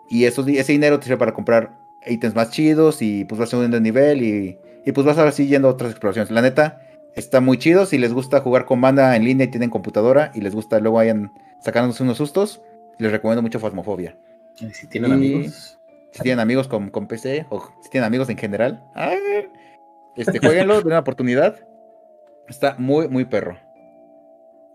[0.09, 3.75] Y eso, ese dinero te sirve para comprar ítems más chidos y pues vas subiendo
[3.77, 6.31] de nivel y, y pues vas ahora sí yendo a otras exploraciones.
[6.31, 6.81] La neta,
[7.15, 7.85] está muy chido.
[7.85, 10.97] Si les gusta jugar con banda en línea y tienen computadora y les gusta luego
[10.97, 11.31] vayan
[11.63, 12.61] sacándose unos sustos,
[12.99, 14.17] les recomiendo mucho Phasmophobia.
[14.61, 15.79] Ay, Si tienen Y- amigos.
[16.13, 18.83] Si tienen amigos con, con PC o si tienen amigos en general,
[20.15, 21.67] este, jueguenlo, den una oportunidad.
[22.47, 23.57] Está muy, muy perro.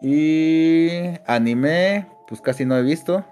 [0.03, 0.89] Y
[1.27, 3.25] anime, pues casi no he visto.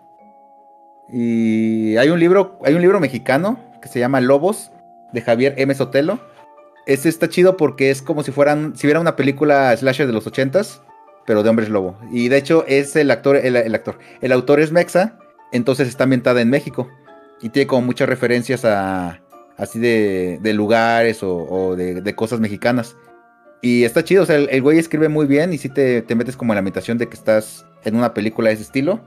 [1.09, 4.71] Y hay un libro, hay un libro mexicano que se llama Lobos
[5.13, 5.75] de Javier M.
[5.75, 6.21] Sotelo.
[6.87, 10.29] Ese está chido porque es como si fueran, si hubiera una película slasher de los
[10.29, 10.81] ochentas,
[11.27, 11.99] pero de hombres lobo.
[12.13, 15.19] Y de hecho es el actor, el actor, el autor es Mexa,
[15.51, 16.89] entonces está ambientada en México
[17.41, 19.21] y tiene como muchas referencias a
[19.57, 22.97] así de, de lugares o, de, de cosas mexicanas.
[23.63, 26.37] Y está chido, o sea, el, güey escribe muy bien y sí te, te metes
[26.37, 29.01] como en la imitación de que estás en una película de ese estilo.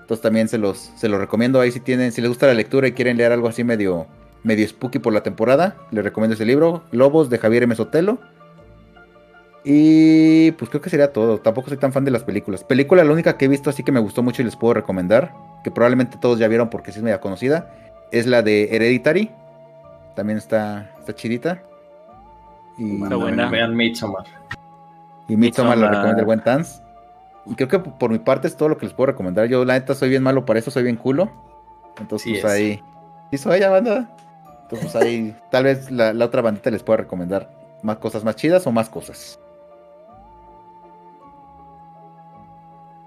[0.00, 2.88] Entonces también se los, se los recomiendo ahí si tienen, si les gusta la lectura
[2.88, 4.08] y quieren leer algo así medio,
[4.42, 5.76] medio spooky por la temporada.
[5.92, 6.82] Les recomiendo ese libro.
[6.90, 7.74] Lobos de Javier M.
[7.76, 8.18] Sotelo.
[9.64, 11.38] Y pues creo que sería todo.
[11.38, 12.64] Tampoco soy tan fan de las películas.
[12.64, 15.34] Película la única que he visto así que me gustó mucho y les puedo recomendar.
[15.62, 17.70] Que probablemente todos ya vieron porque sí es media conocida.
[18.10, 19.30] Es la de Hereditary.
[20.16, 21.62] También está, está chidita.
[22.78, 23.50] Y, Está buena.
[23.50, 24.24] Vean Midsommar.
[25.28, 25.90] y Midsommar la Midsommar.
[25.90, 26.82] recomienda el buen Tans.
[27.46, 29.46] Y creo que por mi parte es todo lo que les puedo recomendar.
[29.46, 31.30] Yo la neta soy bien malo para eso, soy bien culo.
[31.98, 32.50] Entonces Sí pues es.
[32.50, 32.82] ahí...
[33.30, 34.08] ¿Sí soy ya banda?
[34.62, 37.50] Entonces pues ahí tal vez la, la otra bandita les pueda recomendar
[37.82, 39.38] más cosas más chidas o más cosas.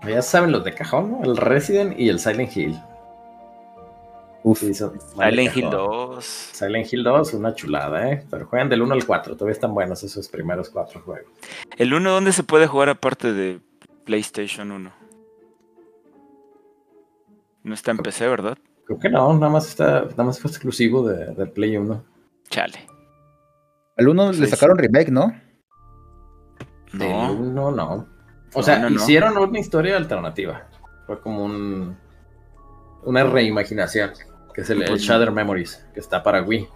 [0.07, 1.23] Ya saben los de cajón, ¿no?
[1.23, 2.79] El Resident y el Silent Hill.
[4.43, 4.61] Uf.
[4.61, 5.71] De Silent Hill cajón.
[5.71, 6.25] 2.
[6.25, 8.25] Silent Hill 2, una chulada, ¿eh?
[8.29, 11.31] Pero juegan del 1 al 4, todavía están buenos esos primeros cuatro juegos.
[11.77, 13.61] ¿El 1 dónde se puede jugar aparte de
[14.03, 14.91] PlayStation 1?
[17.63, 18.57] No está en PC, ¿verdad?
[18.85, 22.03] Creo que no, nada más está, nada más fue exclusivo de, del Play 1.
[22.49, 22.79] Chale.
[23.95, 25.33] Al uno Sí, le sacaron remake, ¿no?
[26.91, 27.31] No.
[27.31, 28.12] 1 no.
[28.53, 28.95] O No, sea, no, no.
[28.95, 30.67] hicieron una historia alternativa.
[31.07, 31.97] Fue como un
[33.03, 34.11] una reimaginación,
[34.53, 36.67] que es el, el Pues- Shader Memories, que está para Wii.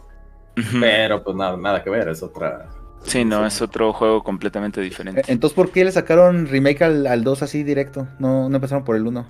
[0.80, 2.68] Pero pues nada, nada que ver, es otra.
[3.04, 5.22] Sí, no, es otro juego completamente diferente.
[5.22, 8.08] Eh, Entonces, ¿por qué le sacaron remake al, al 2 así directo?
[8.20, 9.26] No, no empezaron por el 1.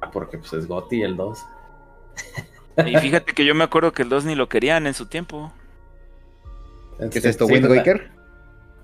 [0.00, 1.38] Ah, Porque pues es Gotti el 2.
[2.86, 5.52] Y fíjate que yo me acuerdo que el 2 ni lo querían en su tiempo.
[7.10, 8.10] ¿Qué es esto, Sí, Wind Waker?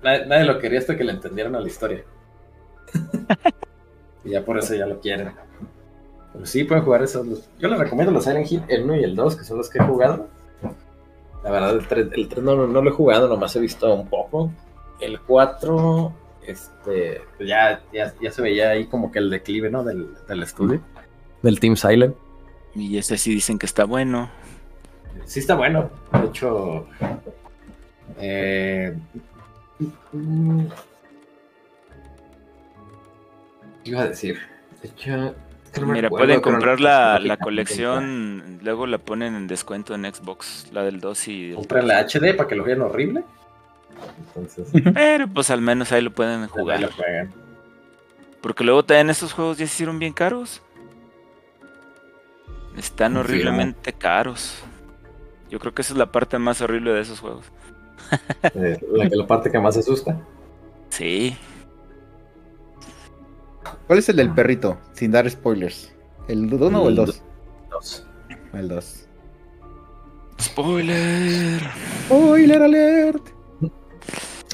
[0.03, 2.03] Nadie, nadie lo quería hasta que le entendieron a la historia.
[4.23, 5.31] y ya por eso ya lo quieren.
[6.33, 7.25] Pero sí, pueden jugar esos.
[7.27, 9.69] los- Yo les recomiendo los Silent Hill, el 1 y el 2, que son los
[9.69, 10.27] que he jugado.
[11.43, 13.93] La verdad, el 3, el 3 no, no, no lo he jugado, nomás he visto
[13.93, 14.51] un poco.
[14.99, 16.13] El 4,
[16.45, 19.83] este, pues ya, ya, ya se veía ahí como que el declive, ¿no?
[19.83, 20.81] Del, del estudio.
[21.41, 22.15] Del Team Silent.
[22.75, 24.29] Y ese sí dicen que está bueno.
[25.25, 25.89] Sí está bueno.
[26.13, 26.85] De hecho,
[28.19, 28.95] eh,
[33.83, 34.39] ¿qué iba a decir?
[34.81, 35.35] De hecho,
[35.65, 39.47] es que no me Mira, pueden comprar la, no- la colección, luego la ponen en
[39.47, 42.81] descuento en Xbox, la del 2 y el Compren la HD para que lo vean
[42.81, 43.23] horrible.
[44.27, 46.81] Entonces, Pero pues al menos ahí lo pueden jugar.
[46.81, 46.89] lo.
[48.41, 50.61] Porque luego también estos juegos ya se hicieron bien caros.
[52.77, 54.59] Están horriblemente caros.
[55.49, 57.45] Yo creo que esa es la parte más horrible de esos juegos.
[58.55, 60.17] Eh, la, la parte que más asusta.
[60.89, 61.35] Sí.
[63.91, 64.77] ¿Cuál es el del perrito?
[64.93, 65.93] Sin dar spoilers.
[66.29, 67.23] ¿El 1 o el El 2?
[67.69, 68.07] Dos.
[68.53, 69.07] El 2.
[70.39, 71.61] Spoiler.
[72.05, 73.21] Spoiler alert.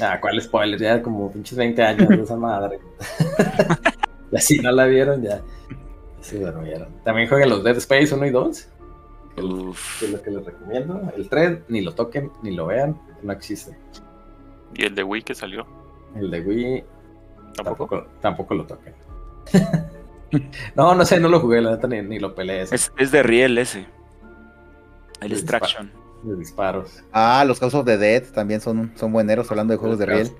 [0.02, 0.80] Ah, ¿cuál spoiler?
[0.80, 2.80] Ya como pinches 20 años de esa madre.
[4.32, 5.40] ya si no la vieron, ya,
[6.20, 6.88] se durmieron.
[7.04, 8.68] También jueguen los Dead Space 1 y 2.
[9.36, 10.00] que es- Uf.
[10.00, 11.00] que es lo que les recomiendo.
[11.16, 13.78] El 3, ni lo toquen, ni lo vean, no existe.
[14.74, 15.64] Y el de Wii que salió.
[16.16, 16.84] El de Wii
[17.54, 17.86] Tampoco.
[18.00, 18.97] tampoco, tampoco lo toquen.
[20.74, 22.62] no, no sé, no lo jugué, la neta, ni, ni lo peleé.
[22.62, 23.86] Es, es de Riel ese.
[25.20, 25.90] El Extraction.
[26.22, 27.02] de disparos.
[27.12, 30.30] Ah, los House of the Dead también son, son bueneros hablando de juegos de riel.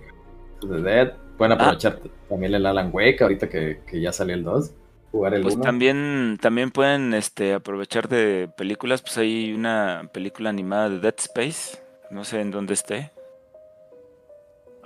[0.63, 1.13] De Dead.
[1.37, 1.55] Pueden Ah.
[1.57, 4.73] aprovechar también el Alan Wake, ahorita que, que ya salió el 2.
[5.13, 5.63] Jugar el Pues 1.
[5.65, 9.01] también, también pueden este, aprovechar de películas.
[9.03, 11.79] Pues hay una película animada de Dead Space.
[12.11, 13.13] No sé en dónde esté.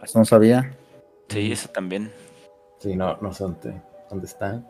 [0.03, 0.75] Eso no sabía.
[1.29, 2.13] Sí, esa también.
[2.79, 3.45] Sí, no, no sé
[4.13, 4.61] dónde, está.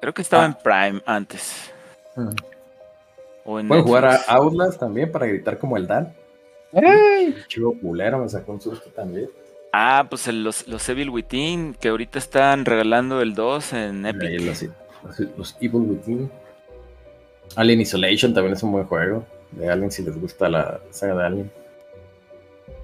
[0.00, 0.46] Creo que estaba Ah.
[0.46, 1.70] en Prime antes.
[2.16, 2.34] En
[3.44, 4.16] Pueden jugar a.
[4.28, 6.14] Outlast también para gritar como el Dan.
[7.48, 9.28] Chivo culero, me sacó un susto también.
[9.72, 14.12] Ah, pues el- los, los Evil Within, que ahorita están regalando el 2 en Ahí
[14.12, 14.40] Epic.
[14.42, 14.62] Los,
[15.18, 16.30] los- los Evil Within.
[17.56, 19.24] Alien Isolation también es un buen juego.
[19.52, 21.52] De Alien si les gusta la saga de Alien.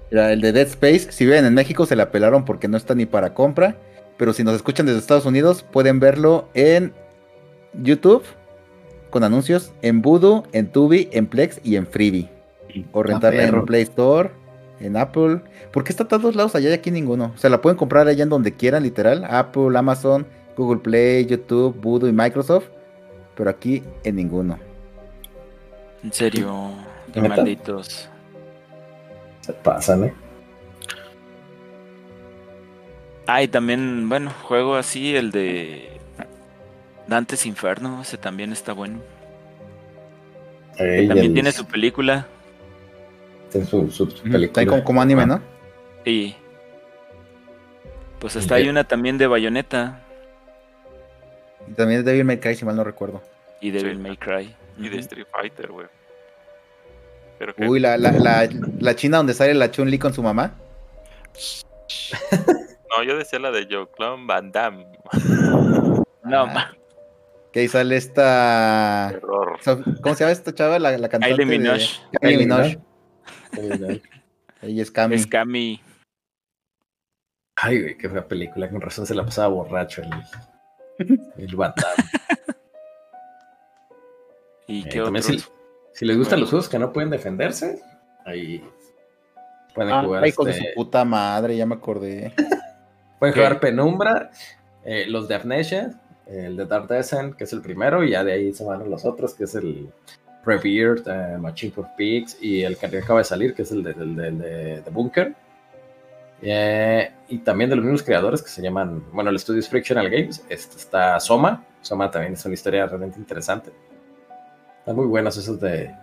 [0.09, 2.93] Mira, el de Dead Space, si viven en México, se la pelaron porque no está
[2.95, 3.75] ni para compra.
[4.21, 6.93] Pero si nos escuchan desde Estados Unidos, pueden verlo en
[7.73, 8.21] YouTube
[9.09, 12.29] con anuncios, en Voodoo, en Tubi, en Plex y en Freebie.
[12.91, 13.65] O rentarla en.
[13.65, 14.29] Play Store,
[14.79, 15.41] en Apple.
[15.73, 17.31] ¿Por qué está a todos lados allá y aquí ninguno?
[17.33, 19.25] O sea, la pueden comprar allá en donde quieran, literal.
[19.27, 22.65] Apple, Amazon, Google Play, YouTube, Voodoo y Microsoft.
[23.35, 24.59] Pero aquí en ninguno.
[26.03, 26.73] En serio,
[27.15, 28.07] malditos.
[29.39, 30.13] Se pasan, ¿eh?
[33.33, 35.89] Ah, y también, bueno, juego así, el de
[37.07, 38.99] Dantes Inferno, ese también está bueno.
[40.77, 42.27] Ey, También el- tiene su película.
[43.51, 44.61] tiene su, su Está película.
[44.61, 45.25] ahí como, como anime, Ah.
[45.27, 45.41] ¿no?
[46.03, 46.35] Y
[48.19, 50.01] pues ¿Y hasta hay una también de Bayonetta
[51.69, 53.21] Y también es Devil May Cry, si mal no recuerdo.
[53.61, 54.01] y Devil Sí.
[54.01, 54.55] May Cry.
[54.77, 54.99] Y de.
[54.99, 55.87] Street Fighter, güey.
[57.59, 58.49] Uy, la, la, la,
[58.79, 60.53] la china donde sale la Chun-Li con su mamá.
[62.97, 64.85] No, yo decía la de Joe Clown Van Damme.
[66.23, 66.45] No, Ah.
[66.45, 66.77] ma.
[67.51, 69.09] Que ahí sale esta.
[69.11, 69.59] Error.
[70.01, 70.77] ¿Cómo se llama esta chava?
[70.79, 71.35] La, la cantante.
[71.35, 71.85] Kylie de- Minogue.
[72.21, 72.79] Kylie Minogue.
[73.53, 74.01] Ay,
[74.61, 75.15] Ella es Cami.
[75.15, 75.81] Es Cami.
[77.63, 78.69] güey, qué fea película.
[78.69, 82.09] Con razón se la pasaba borracho el, el Van Damme.
[84.67, 85.43] ¿Y Eh, qué también si,
[85.93, 87.81] si les gustan los juegos que no pueden defenderse,
[88.25, 88.63] ahí
[89.75, 90.25] pueden Ah, jugar.
[90.27, 92.33] hijo de este, su puta madre, ya me acordé.
[93.21, 94.31] Pueden jugar Penumbra,
[94.83, 95.91] eh, los de Amnesia,
[96.25, 99.05] el de Dark Descent, que es el primero, y ya de ahí se van los
[99.05, 99.89] otros, que es el
[100.43, 103.91] Revered, eh, Machine for Pigs, y el que acaba de salir, que es el de,
[103.91, 105.35] el de- el de- de Bunker.
[106.41, 110.09] Eh, y también de los mismos creadores que se llaman, bueno, el estudio es Frictional
[110.09, 110.43] Games.
[110.49, 111.63] Este está Soma.
[111.81, 113.69] Soma también es una historia realmente interesante.
[114.79, 115.93] Están muy buenos esos de,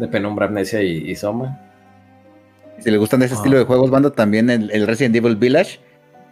[0.00, 1.69] de Penumbra, Amnesia y, y Soma.
[2.82, 3.38] Si les gustan de ese Ah.
[3.38, 5.78] estilo de juegos, banda, también el, el Resident Evil Village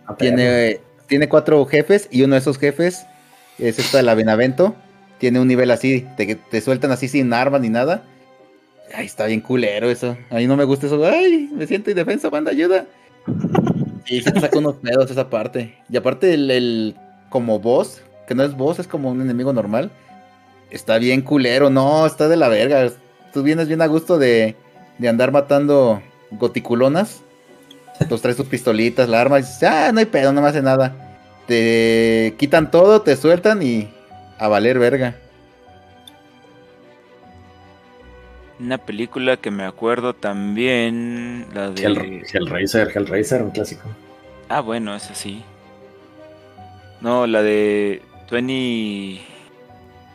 [0.06, 3.04] Ah, tiene, tiene cuatro jefes y uno de esos jefes
[3.58, 4.74] es esta de la Benavento.
[5.18, 8.04] Tiene un nivel así, te, te sueltan así sin armas ni nada.
[8.94, 10.16] Ay, está bien culero eso.
[10.30, 11.04] A mí no me gusta eso.
[11.04, 12.86] Ay, me siento indefenso, banda, ayuda.
[14.06, 15.74] Sí, se te saca unos pedos esa parte.
[15.90, 16.94] Y aparte el, el
[17.28, 19.90] como boss, que no es boss, es como un enemigo normal.
[20.70, 22.90] Está bien culero, no, está de la verga.
[23.34, 24.56] Tú vienes bien a gusto de,
[24.96, 26.00] de andar matando
[26.30, 27.22] goticulonas.
[28.00, 30.62] Entonces traes tus pistolitas, la arma, y dices, ah, no hay pedo, no me hace
[30.62, 30.94] nada.
[31.46, 33.88] Te quitan todo, te sueltan y
[34.38, 35.16] a valer verga.
[38.60, 41.82] Una película que me acuerdo también, la de...
[41.82, 43.88] Hell- Hellraiser, Hellraiser, un clásico.
[44.48, 45.44] Ah, bueno, esa sí.
[47.00, 49.20] No, la de 20...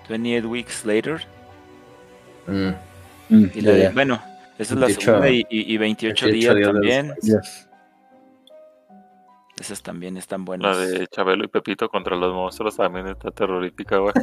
[0.10, 1.26] 28 Weeks Later.
[2.48, 3.46] Mm.
[3.54, 4.22] Y la de, bueno,
[4.58, 7.14] esa es la 28 segunda y, y- y 28, 28 días días también.
[9.60, 10.78] Esas también están La buenas.
[10.92, 14.14] de Chabelo y Pepito contra los monstruos también está terrorífica, güey.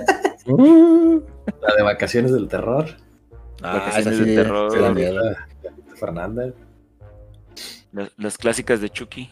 [1.62, 2.86] La de Vacaciones del Terror.
[3.62, 4.72] Ah, Vacaciones esa del de terror.
[4.72, 5.20] sí, da miedo.
[5.96, 6.54] Fernández.
[7.92, 9.30] Las, las clásicas de Chucky.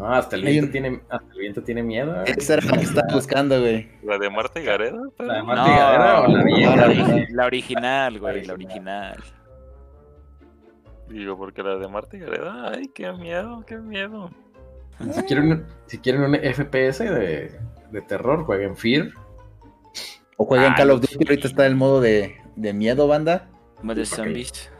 [0.00, 2.14] Ah, hasta el viento tiene, hasta el viento tiene miedo.
[2.22, 2.34] ¿eh?
[2.36, 3.88] esa era la que estaba buscando, güey.
[4.02, 4.98] La de Marta y Gareda.
[5.16, 6.76] pero- La de Marta No, y Gareda o la la, vieja.
[6.76, 9.24] la origi- la original, güey, la La original.
[11.10, 14.30] Digo, porque la de Marta y Gareda, ay, qué miedo, qué miedo.
[15.12, 17.58] Si quieren, un- si quieren un FPS de,
[17.90, 19.08] de terror, jueguen Fear.
[20.36, 23.48] O jueguen Ah, Call of Duty, ahorita está el modo de, de miedo, banda.
[23.82, 24.04] Ok.
[24.04, 24.70] zombies.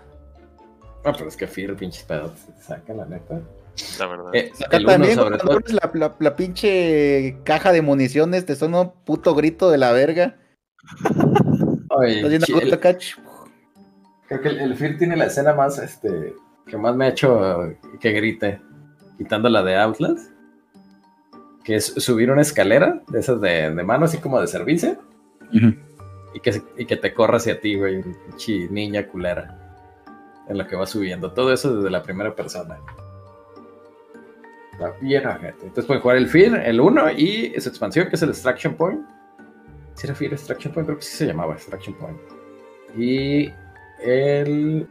[1.05, 3.41] Ah, pero es que Fear, pinches pedos, sacan la neta.
[3.99, 4.35] La verdad.
[4.35, 8.93] Eh, Acá también, cuando abres la, la, la pinche caja de municiones, te suena un
[9.05, 10.37] puto grito de la verga.
[11.99, 12.23] Ay,
[14.31, 16.35] creo que el, el Fear tiene la escena más, este,
[16.67, 18.61] que más me ha hecho que grite,
[19.19, 20.31] quitando la de Outlast.
[21.65, 24.99] Que es subir una escalera, de esas de, de mano, así como de servicio,
[25.53, 29.59] y que, y que te corra hacia ti, güey, pinche niña culera.
[30.49, 31.33] En lo que va subiendo.
[31.33, 32.79] Todo eso desde la primera persona.
[34.73, 35.67] Está bien, ojete.
[35.67, 39.07] Entonces pueden jugar el Fear, el 1 y su expansión, que es el Extraction Point.
[39.95, 40.87] ¿Sí era Fear Extraction Point?
[40.87, 42.19] Creo que sí se llamaba Extraction Point.
[42.97, 43.53] Y
[44.03, 44.89] el,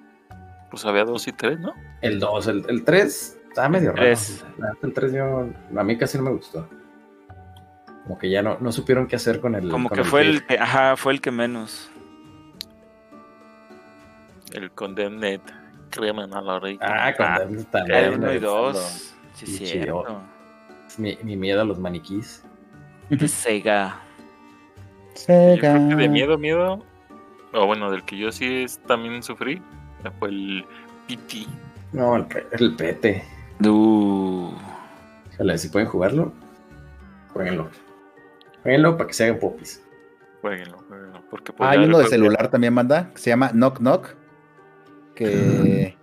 [0.71, 1.73] Pues había dos y tres, ¿no?
[2.01, 4.09] el 2, el, el 3 está medio raro.
[4.57, 6.67] La El 3 yo, a mí casi no me gustó.
[8.03, 9.69] Como que ya no, no supieron qué hacer con el.
[9.69, 10.33] Como con que fue Fear.
[10.35, 11.91] el que, ajá, fue el que menos.
[14.53, 15.41] El Condemned
[15.91, 16.79] Criminal Origin.
[16.81, 19.15] Ah, con Ah, el también, El uno y güey, dos.
[19.33, 19.81] Sí, Sí,
[20.97, 22.43] mi, mi miedo a los maniquís.
[23.09, 23.99] De Sega.
[25.15, 25.95] Yo creo que Sega.
[25.95, 26.83] de miedo, miedo.
[27.53, 29.61] O bueno, del que yo sí es- también sufrí.
[30.19, 30.65] Fue el
[31.07, 31.45] PT.
[31.91, 33.23] No, el, el pete.
[33.65, 34.51] Uh,
[35.33, 36.31] Ojalá, si pueden jugarlo,
[37.33, 37.69] jueguenlo.
[38.63, 39.83] Jueguenlo para que se hagan popis.
[40.41, 41.21] Jueguenlo, jueguenlo.
[41.29, 44.15] Porque pues, Ah, hay uno de que- celular también, banda, que se llama Knock Knock.
[45.15, 45.95] Que.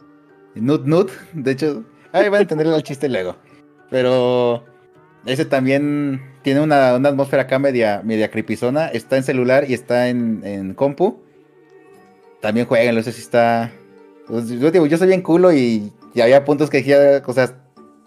[0.55, 1.10] Nut Nut.
[1.32, 3.36] De hecho, ahí van a entender el chiste luego.
[3.90, 4.64] Pero.
[5.24, 8.89] Ese también tiene una, una atmósfera acá media, media creepyzona.
[8.89, 11.20] Está en celular y está en, en compu.
[12.40, 13.72] También jueguenlo, ese sí está.
[14.28, 17.54] pues, yo digo, yo soy bien culo y, y había puntos que decía cosas.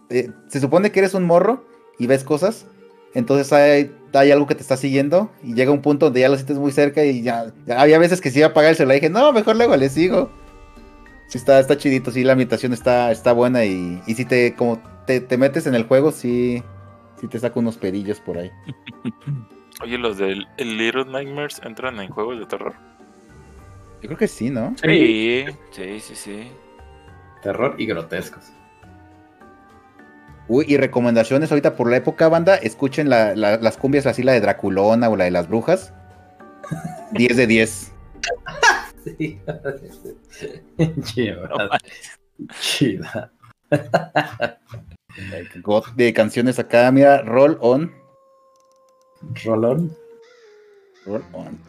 [0.10, 1.66] eh, se supone que eres un morro
[1.98, 2.66] y ves cosas.
[3.16, 6.36] Entonces hay, hay algo que te está siguiendo y llega un punto donde ya lo
[6.36, 8.98] sientes muy cerca y ya, ya había veces que si iba a apagar el celular
[8.98, 10.30] y dije, no, mejor luego le sigo.
[11.28, 14.80] Sí está, está chidito, sí, la ambientación está, está buena y, y si te, como
[15.06, 16.64] te, te metes en el juego, sí,
[17.20, 18.52] sí te saca unos pedillos por ahí.
[19.84, 22.74] Oye, los del el Little Nightmares entran en juegos de terror.
[24.02, 24.76] Yo creo que sí, ¿no?
[24.82, 26.52] Sí, sí, sí, sí.
[27.44, 28.46] Terror y grotescos.
[30.48, 34.32] Uy, y recomendaciones ahorita por la época, banda, escuchen la- la- las cumbias así, la
[34.34, 35.94] de Draculona o la de las brujas.
[37.12, 37.92] 10 de 10.
[39.04, 39.40] Sí.
[41.04, 41.50] Chida.
[42.60, 43.32] Chida.
[45.62, 47.94] God de canciones acá, mira, roll on.
[49.44, 49.96] Rolón.
[51.06, 51.60] Roll on.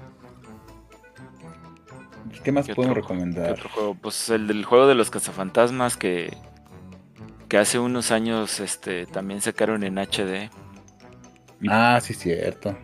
[2.44, 3.52] ¿Qué más ¿Qué podemos otro- ¿Qué recomendar?
[3.52, 3.94] otro juego?
[3.94, 6.36] Pues el del juego de los cazafantasmas que,
[7.48, 10.50] que hace unos años este, también sacaron en HD.
[11.68, 12.76] Ah, sí, cierto.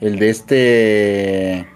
[0.00, 1.68] El de este.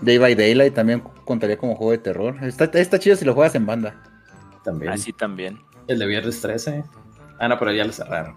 [0.00, 2.36] Day by Daylight también contaría como juego de terror.
[2.42, 4.02] Está, está chido si lo juegas en banda.
[4.64, 4.92] También.
[4.92, 5.60] Así también.
[5.88, 6.84] El de viernes 13.
[7.38, 8.36] Ah, no, pero ya lo cerraron.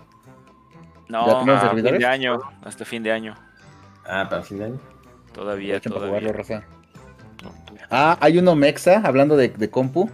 [1.07, 2.39] No, ¿Ya tenemos hasta fin de año.
[2.63, 3.35] Hasta fin de año.
[4.07, 4.79] Ah, para fin de año.
[5.35, 6.07] Todavía, todavía.
[6.21, 6.29] jugarlo.
[7.91, 10.09] Ah, hay uno mexa, hablando de, de compu,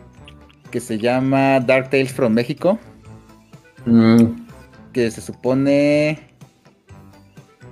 [0.72, 2.80] que se llama Dark Tales from México,
[3.86, 4.46] Mm,
[4.94, 6.20] que se supone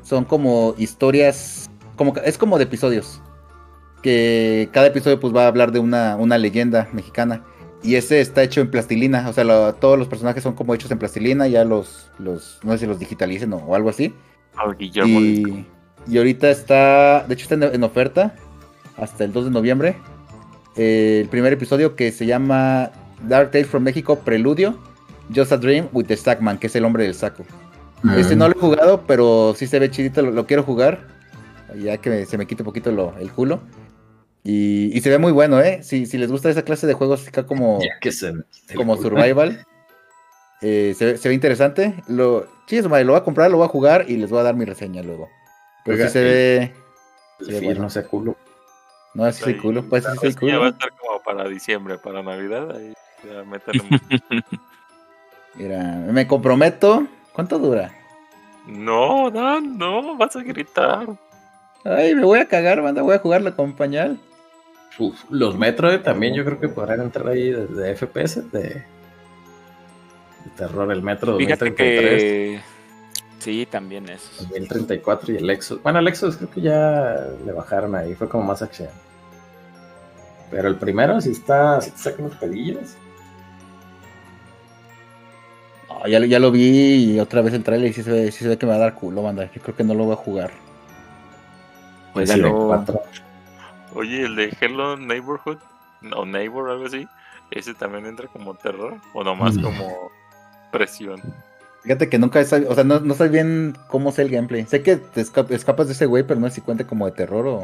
[0.02, 3.22] son como historias, como es como de episodios,
[4.02, 7.44] que cada episodio pues va a hablar de una, una leyenda mexicana.
[7.84, 10.90] Y ese está hecho en plastilina, o sea, lo- todos los personajes son como hechos
[10.92, 14.14] en plastilina, ya los, los no sé si los digitalicen o, o algo así.
[15.06, 15.66] Y,
[16.08, 18.36] y ahorita está, de hecho está en, en oferta
[18.98, 19.96] hasta el 2 de noviembre.
[20.76, 22.92] Eh, el primer episodio que se llama
[23.28, 24.78] Dark Tales from México Preludio,
[25.36, 27.44] Just a Dream with the Sackman, que es el hombre del saco.
[28.18, 31.06] Este no lo he jugado, pero sí se ve chidito, lo, lo quiero jugar.
[31.78, 33.60] Ya que me- se me quite un poquito lo- el culo.
[34.44, 35.80] Y, y se ve muy bueno, ¿eh?
[35.84, 39.66] Si, si les gusta esa clase de juegos acá como, que se como survival,
[40.62, 41.94] eh, se, ve- se ve interesante.
[42.08, 44.44] Lo, chis, madre, lo voy a comprar, lo voy a jugar y les voy a
[44.44, 45.30] dar mi reseña luego.
[45.86, 46.74] Pero Oiga, sí se el- ve...
[47.40, 47.82] El Sí, Fir bueno.
[47.84, 48.36] no sea culo.
[49.14, 49.84] No, es el culo.
[49.84, 50.86] Pues es el Pues ya va a culo.
[50.86, 52.76] estar como para diciembre, para Navidad.
[52.76, 52.94] Ahí
[53.24, 53.44] ya
[55.56, 57.08] Mira, me comprometo.
[57.34, 57.92] ¿Cuánto dura?
[58.68, 61.08] No, Dan, no, vas a gritar.
[61.86, 63.02] Ay, me voy a cagar, banda.
[63.02, 64.20] Voy a jugarlo con pañal.
[64.98, 68.84] Uf, los Metroid también yo creo que podrán entrar ahí de, de FPS, de, de
[70.58, 72.60] terror, el Metro Fíjate 2033, que.
[73.40, 74.30] Sí, también eso.
[74.44, 75.82] 2034 y el Exodus.
[75.84, 78.90] Bueno, el Exodus creo que ya le bajaron ahí, fue como más acción.
[80.52, 82.96] Pero el primero sí está, sí te saca unos pedillos.
[85.90, 88.32] Ah, ya, lo- ya lo vi y otra vez el trailer y sí se, ve,
[88.32, 89.50] sí se ve que me va a dar culo, banda.
[89.54, 90.52] Yo creo que no lo voy a jugar.
[92.14, 93.02] Pues sí, cuatro.
[93.94, 95.58] Oye, el de Hello Neighborhood,
[96.16, 97.08] o Neighbor, algo así,
[97.52, 99.62] ese también entra como terror, o nomás Mm.
[99.64, 100.12] como
[100.72, 101.22] presión.
[101.84, 104.66] Fíjate que nunca he sabido, o sea, no, no sé bien cómo es el gameplay.
[104.66, 107.14] Sé que te esca- escapas de ese güey, pero no sé si cuenta como de
[107.14, 107.58] terror o,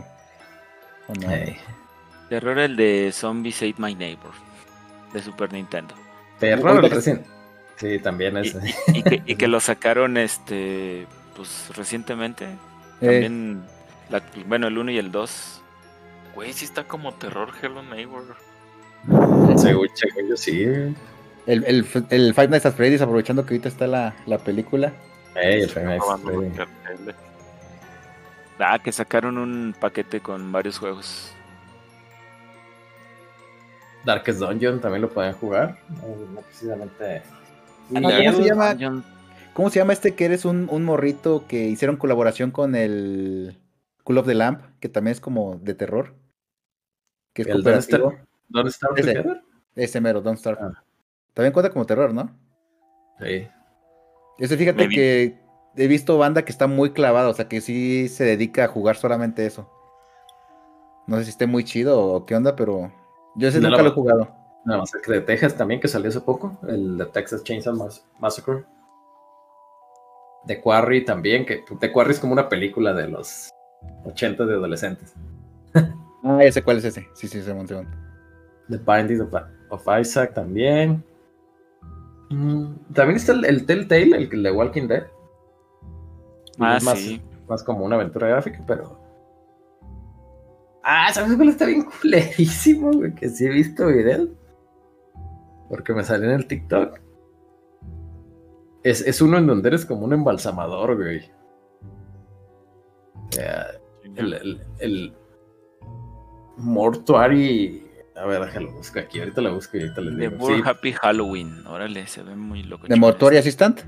[1.07, 1.27] o no.
[2.29, 4.31] Terror el de Zombies Ate My Neighbor.
[5.13, 5.93] De Super Nintendo.
[6.39, 7.23] Terror, el recién.
[7.77, 8.55] Sí, también es.
[8.93, 11.05] Y que, y que lo sacaron este.
[11.35, 12.45] Pues recientemente.
[13.01, 13.63] Eh, También.
[14.09, 15.61] la- bueno, el 1 y el 2.
[16.35, 18.35] Güey, sí está como terror Hello Neighbor.
[19.57, 20.65] según, según yo sí.
[21.47, 24.93] El, el, el Five Nights at Freddy's, aprovechando que ahorita está la, la película.
[25.35, 27.15] Ey, el Five Nights at.
[28.59, 31.31] Ah, que sacaron un paquete con varios juegos.
[34.05, 35.77] Darkest Dungeon también lo pueden jugar.
[36.01, 37.21] No, no precisamente.
[37.95, 38.73] Ah, ¿cómo se llama?
[38.73, 39.03] Dungeon-
[39.53, 43.57] ¿Cómo se llama este que eres un, un morrito que hicieron colaboración con el
[44.03, 46.13] Cool of the Lamp, que también es como de terror?
[47.33, 48.15] Que es ¿El Don't cooperativo.
[48.49, 49.13] ¿Dónde está Ese.
[49.13, 49.41] Together?
[49.75, 50.59] Ese mero, Don't Starve.
[50.61, 50.83] Ah.
[51.35, 52.35] También cuenta como terror, ¿no?
[53.19, 53.47] Sí.
[54.39, 55.39] Ese fíjate vi- que
[55.77, 58.95] he visto banda que está muy clavada, o sea que sí se dedica a jugar
[58.95, 59.69] solamente eso.
[61.07, 62.91] No sé si esté muy chido o qué onda, pero
[63.35, 64.35] yo ese No nunca lo- lo he jugado.
[64.65, 66.57] La masacre de Texas también, que salió hace poco.
[66.67, 68.65] El de Texas Chainsaw Mas- Massacre.
[70.47, 73.49] The Quarry también, que The Quarry es como una película de los
[74.05, 75.13] 80 de adolescentes.
[76.27, 77.07] Ah, ese cuál es ese.
[77.13, 77.87] Sí, sí, ese Monteón.
[78.67, 79.31] The Binding of,
[79.69, 81.03] of Isaac también.
[82.29, 85.03] Mm, También está el, el Telltale, el, de Walking Dead.
[86.59, 87.21] Ah, Es más, sí.
[87.47, 88.97] más como una aventura gráfica, pero.
[90.83, 93.13] Ah, ¿sabes cuál está bien culerísimo, güey?
[93.15, 94.29] Que sí he visto videos.
[95.69, 96.99] Porque me salió en el TikTok.
[98.83, 101.31] Es, es uno en donde eres como un embalsamador, güey.
[104.15, 105.13] El, el
[106.57, 107.84] Mortuary.
[108.15, 109.19] A ver, déjalo busco aquí.
[109.19, 110.47] Ahorita lo busco y ahorita les The digo.
[110.47, 111.65] Sí, Happy Halloween.
[111.67, 112.87] Órale, se ve muy loco.
[112.87, 113.81] ¿De Mortuary Assistant?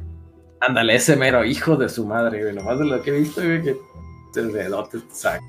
[0.59, 2.53] ándale, ese mero hijo de su madre, güey.
[2.55, 3.75] Nomás de lo que he visto, güey, que
[4.35, 5.39] el dedote saca.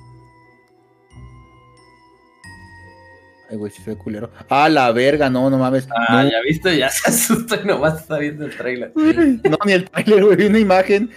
[3.50, 4.30] Ay, güey, sí se ve culero.
[4.50, 5.88] Ah, la verga, no, no mames.
[5.96, 8.92] Ah, no, ya viste, ya se asustó y nomás está viendo el trailer.
[8.94, 11.10] no, ni el trailer, güey, vi una imagen.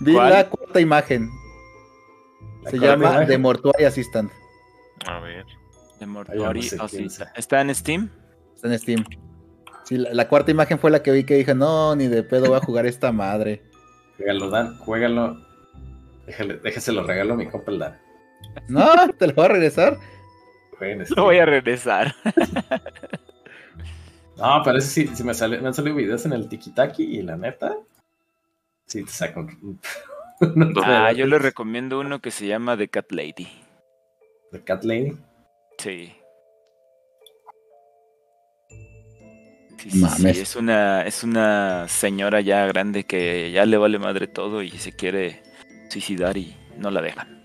[0.00, 0.30] Vi ¿Cuál?
[0.32, 1.28] la cuarta imagen.
[2.62, 3.28] La Se llama imagen.
[3.28, 4.32] The Mortuary Assistant.
[5.06, 5.44] A ver.
[6.06, 7.24] De Ay, no sé.
[7.34, 8.10] ¿Está en Steam?
[8.54, 9.04] Está en Steam.
[9.84, 12.46] Sí, la, la cuarta imagen fue la que vi que dije, no, ni de pedo
[12.46, 13.62] voy a jugar esta madre.
[14.16, 15.36] Juégalo, Dan, juégalo.
[16.26, 17.98] Déjale, déjeselo regalo a mi compa el Dan.
[18.68, 18.86] No,
[19.18, 19.98] te lo voy a regresar.
[20.78, 21.04] Jueguen.
[21.16, 22.14] Lo voy a regresar.
[24.36, 27.22] No, pero ese sí, sí me, sale, me han salido videos en el Tiki-Taki y
[27.22, 27.76] la neta.
[28.84, 29.80] Sí, te saco un.
[30.84, 33.48] Ah, yo le recomiendo uno que se llama The Cat Lady.
[34.50, 35.16] The Cat Lady.
[35.78, 36.12] Sí.
[39.78, 40.36] Sí, sí, Mames.
[40.36, 44.70] sí, Es una, es una señora ya grande que ya le vale madre todo y
[44.70, 45.42] se quiere
[45.90, 47.42] suicidar y no la dejan.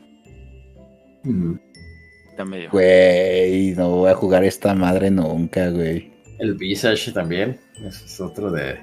[2.31, 2.69] Está medio.
[2.72, 6.14] Güey, no voy a jugar esta madre nunca, güey.
[6.39, 7.60] El Visage también.
[7.85, 8.80] Ese es otro de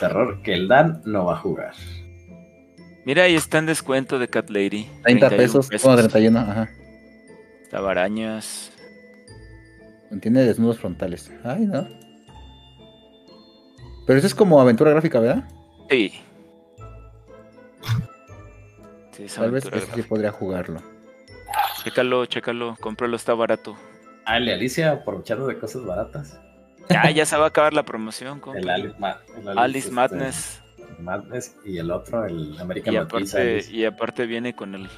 [0.00, 1.74] terror que el Dan no va a jugar.
[3.04, 4.88] Mira, ahí está en descuento de Cat Lady.
[5.02, 6.70] 30 31 pesos, como 31, ajá.
[7.72, 8.70] Está barañas.
[10.10, 11.32] Contiene desnudos frontales.
[11.42, 11.88] Ay, no.
[14.06, 15.48] Pero eso es como aventura gráfica, ¿verdad?
[15.88, 16.12] Sí.
[19.12, 20.82] Sí, Tal vez eso sí podría jugarlo.
[21.82, 23.74] Chécalo, chécalo, cómpralo, está barato.
[24.26, 26.38] Ah, el de Alicia aprovechando de cosas baratas.
[26.90, 28.34] Ya, ya se va a acabar la promoción.
[28.34, 28.70] El cómpralo.
[28.70, 30.60] Alice, Ma- el Alice este, Madness.
[30.98, 34.90] Madness y el otro, el American Y aparte, y aparte viene con el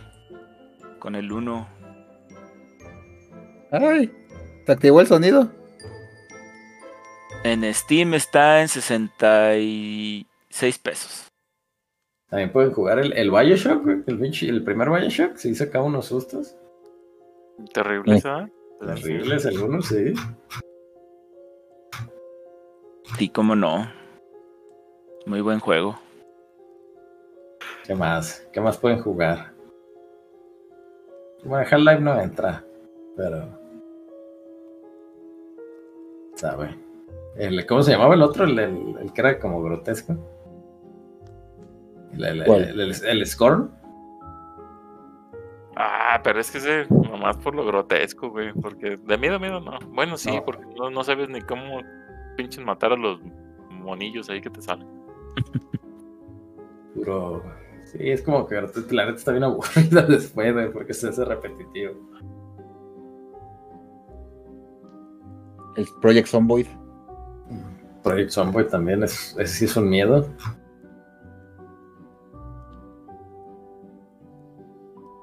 [0.99, 1.84] con el 1.
[3.77, 4.13] Ay,
[4.67, 5.49] se activó el sonido.
[7.43, 11.29] En Steam está en 66 pesos.
[12.31, 14.05] También pueden jugar el, el Bioshock, el,
[14.49, 15.37] el primer Bioshock.
[15.37, 16.57] Sí, sacaba unos sustos.
[17.73, 18.21] Terrible, Sí.
[18.23, 18.51] ¿sabes?
[18.81, 20.15] Terribles algunos, sí.
[23.19, 23.89] Sí, cómo no.
[25.27, 25.99] Muy buen juego.
[27.87, 28.47] ¿Qué más?
[28.53, 29.53] ¿Qué más pueden jugar?
[31.45, 32.65] Bueno, Half-Life no entra,
[33.17, 33.49] pero.
[36.45, 36.77] ¿Sabe?
[37.37, 38.45] El, ¿Cómo se llamaba el otro?
[38.45, 40.15] El, el- el que era como grotesco.
[42.13, 42.65] El, el, ¿Cuál?
[42.65, 43.71] el- el- el Scorn.
[45.75, 48.53] Ah, pero es que ese, nomás por lo grotesco, güey.
[48.53, 49.79] Porque de miedo, miedo, no.
[49.89, 50.45] Bueno, sí, No.
[50.45, 51.81] porque no, no sabes ni cómo
[52.37, 53.21] pinches matar a los
[53.71, 54.87] monillos ahí que te salen.
[56.95, 57.43] Puro.
[57.87, 61.95] Sí, es como que la neta está bien aburrida después, güey, porque se hace repetitivo.
[65.77, 66.67] El Project Zomboid.
[68.03, 70.29] Project Zomboid también, es, ese sí es un miedo.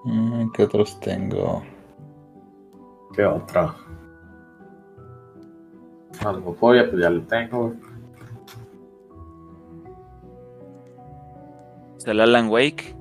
[0.04, 1.64] Mm, ¿Qué otros tengo?
[3.16, 3.76] ¿Qué otro?
[6.26, 7.74] Algofobia, pues ya lo tengo.
[12.06, 12.96] El Alan Wake.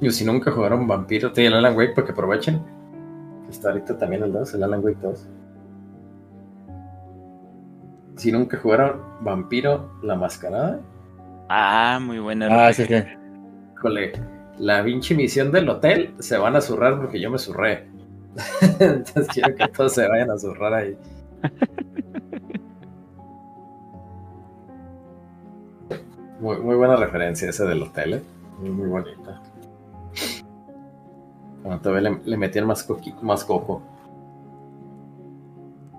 [0.00, 2.73] Y si nunca jugaron Vampiro, tiene el Alan Wake para que aprovechen.
[3.54, 5.28] Está ahorita también el 2, el Alan Wake 2.
[8.16, 10.80] Si nunca jugaron Vampiro la Mascarada,
[11.48, 12.48] Ah, muy buena.
[12.50, 12.94] Ah, sí, sí.
[13.76, 14.12] híjole,
[14.58, 17.86] la pinche misión del hotel se van a zurrar porque yo me zurré.
[18.80, 20.96] Entonces quiero que todos se vayan a zurrar ahí.
[26.40, 28.22] Muy, muy buena referencia esa del hotel, ¿eh?
[28.58, 29.40] Muy, muy bonita.
[31.64, 33.82] Bueno, todavía le, le metían más, coqui- más coco.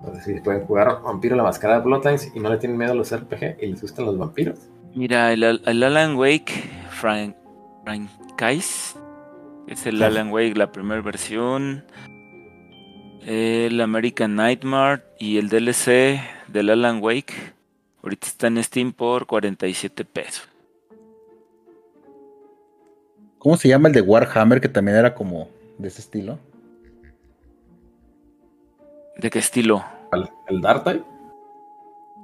[0.06, 2.94] Ver si pueden jugar Vampiro la Mascarada de Bloodlines y no le tienen miedo a
[2.94, 4.58] los RPG y les gustan los vampiros.
[4.94, 6.52] Mira, el, Al- el Alan Wake,
[6.90, 7.34] Frank,
[7.84, 8.96] Frankais,
[9.66, 10.00] es el.
[10.02, 11.84] Alan Wake, la primera versión.
[13.26, 17.34] El American Nightmare y el DLC del Alan Wake.
[18.04, 20.48] Ahorita está en Steam por 47 pesos.
[23.38, 26.38] ¿Cómo se llama el de Warhammer que también era como de ese estilo?
[29.16, 29.84] ¿De qué estilo?
[30.10, 30.30] ¿Cuál?
[30.48, 31.02] ¿El Dark Tide?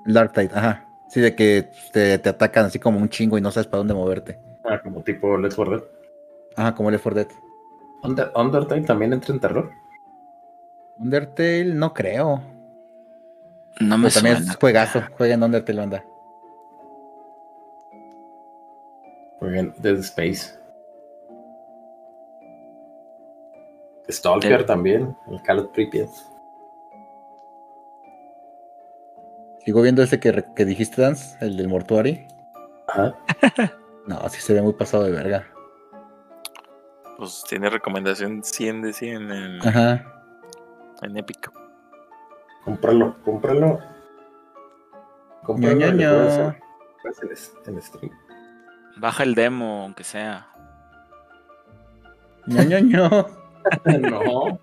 [0.06, 0.86] El Dark Tide, ajá.
[1.08, 3.94] Sí, de que te, te atacan así como un chingo y no sabes para dónde
[3.94, 4.38] moverte.
[4.64, 5.82] Ah, como tipo Let's For Dead.
[6.56, 7.28] Ajá, como Left 4 Dead.
[8.02, 9.70] Under, Undertale también entra en terror.
[10.98, 12.40] Undertale, no creo.
[13.80, 14.52] No me Pero también suena.
[14.52, 15.02] es juegazo.
[15.16, 16.04] Jueguen Undertale, anda.
[19.40, 20.58] Muy bien, Dead Space.
[24.12, 26.08] Stalker El- también, el Call of Pripyat.
[29.64, 32.26] Sigo viendo ese que, que dijiste, Dance, el del Mortuary.
[32.88, 33.14] Ajá.
[34.04, 35.46] No, sí se ve muy pasado de verga.
[37.18, 40.04] pues tiene recomendación 100 de 100 en, Ajá.
[41.02, 41.52] en Epic.
[42.64, 43.78] Cómpralo, cómpralo.
[45.44, 45.76] Cómpralo.
[45.76, 46.08] Ño, ño,
[46.40, 46.56] en,
[47.66, 48.10] en stream.
[48.96, 50.48] Baja el demo, aunque sea.
[52.48, 53.08] Ño, ño, ño.
[54.10, 54.58] no.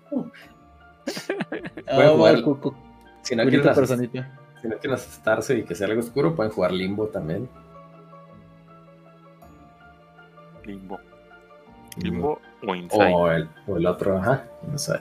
[1.88, 2.74] Ah, Pueden jugar- va, cu- cu-
[3.22, 4.38] Si no, quieren, personita.
[4.60, 7.48] si no quieren asustarse y que sea algo oscuro, pueden jugar Limbo también.
[10.64, 10.98] Limbo.
[11.96, 13.14] Limbo o Inside.
[13.14, 14.44] O el, o el otro, ajá.
[14.70, 15.00] No sé.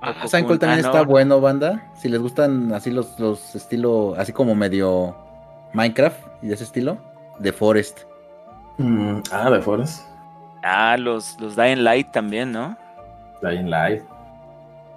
[0.00, 1.06] Ah, ¿Saben cuál también Ah, está no.
[1.10, 1.92] bueno, banda?
[1.96, 5.16] Si les gustan así los, los estilo, así como medio
[5.74, 6.98] Minecraft y de ese estilo,
[7.40, 8.00] The Forest.
[8.78, 10.06] Mm, ah, de Forest.
[10.64, 12.76] Ah, los, los Dying Light también, ¿no?
[13.42, 14.02] Dying Light.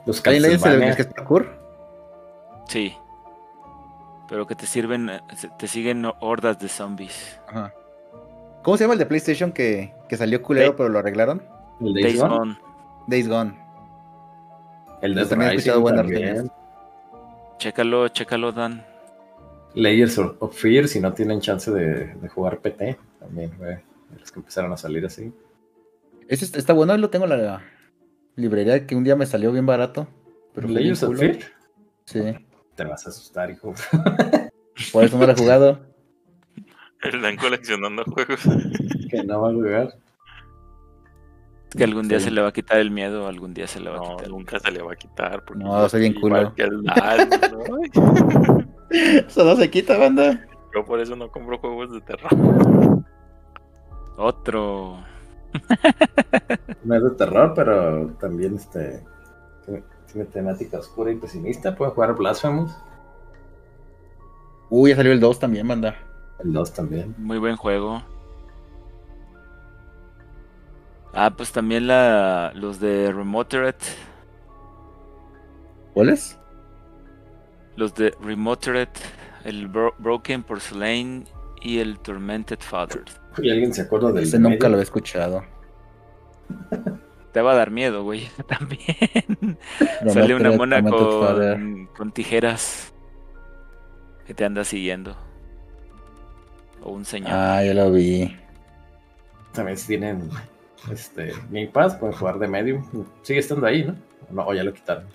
[0.06, 1.48] Los ¿Alguien le dice el, que es parkour?
[2.68, 2.96] Sí.
[4.30, 5.22] Pero que te sirven, eh,
[5.58, 7.40] te siguen hordas de zombies.
[7.48, 7.74] Ajá.
[8.64, 11.42] ¿Cómo se llama el de PlayStation que, que salió culero Day- pero lo arreglaron?
[11.82, 12.36] El Days Days Gone.
[12.36, 12.58] Gone.
[13.08, 13.56] Days Gone.
[15.02, 16.22] El Death también he escuchado buenas también.
[16.30, 16.52] reseñas.
[17.58, 18.84] Chécalo, chécalo, Dan.
[19.76, 23.82] Layers of Fear, si no tienen chance de, de jugar PT, también de
[24.20, 25.32] los que empezaron a salir así.
[26.28, 27.38] Ese está- bueno, lo tengo en la
[28.36, 30.08] librería que un día me salió bien barato.
[30.54, 31.18] Pero Layers of.
[31.18, 31.40] Fear,
[32.06, 32.22] Sí,
[32.76, 33.74] te vas a asustar, hijo.
[34.94, 35.80] por eso no lo he jugado.
[37.02, 38.42] Están coleccionando juegos.
[39.10, 39.94] que no va a jugar.
[41.70, 42.26] Es que algún día Sí.
[42.26, 44.30] se le va a quitar el miedo, algún día se le va a No, quitar.
[44.30, 45.44] nunca se le va a quitar.
[45.44, 46.44] porque No, soy bien culo.
[46.44, 46.54] ¿no?
[48.90, 50.46] Eso no se quita, banda.
[50.74, 52.30] Yo por eso no compro juegos de terror.
[54.18, 54.98] Otro.
[56.84, 59.04] No es de terror, pero también este
[59.66, 61.76] tiene, temática oscura y pesimista.
[61.76, 62.72] Pueden jugar Blasphemous,
[64.70, 65.96] Uy, ya salió el 2 también, banda.
[66.44, 67.14] el 2 también.
[67.18, 68.02] Muy buen juego.
[71.14, 73.76] Ah, pues también la, los de Remotered.
[75.94, 76.38] ¿Cuáles?
[77.78, 78.90] Los de Remotered,
[79.46, 81.26] el Bro- Broken Porcelain
[81.62, 83.20] y el Tormented Fathers.
[83.42, 84.70] ¿Y alguien se acuerda del Ese nunca medio?
[84.70, 85.44] lo he escuchado.
[87.32, 88.30] Te va a dar miedo, güey.
[88.48, 89.58] También.
[90.04, 92.94] No Sale una mona con, con tijeras
[94.26, 95.16] que te anda siguiendo.
[96.82, 97.32] O un señor.
[97.34, 98.34] Ah, ya lo vi.
[99.52, 100.30] También si tienen
[100.92, 102.84] este, Game Pass, pueden jugar de Medium.
[103.22, 103.96] Sigue estando ahí, ¿no?
[104.30, 105.06] No, o ya lo quitaron.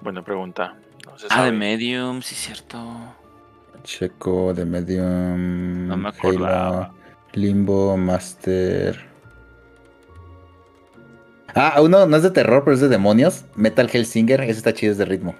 [0.00, 0.76] Buena pregunta.
[1.04, 1.52] No Ah, de.
[1.52, 2.78] Medium, sí, cierto.
[3.86, 5.86] Checo, de Medium.
[5.86, 6.10] No me.
[6.20, 6.92] Halo,
[7.32, 8.98] Limbo, Master.
[11.54, 13.44] Ah, uno no es de terror, pero es de demonios.
[13.54, 15.34] Metal Hellsinger, ese está chido, es de ritmo.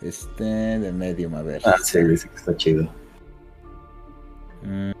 [0.00, 1.60] Este, de Medium, a ver.
[1.64, 2.88] Ah, sí, dice que está chido.
[4.62, 4.92] Mm,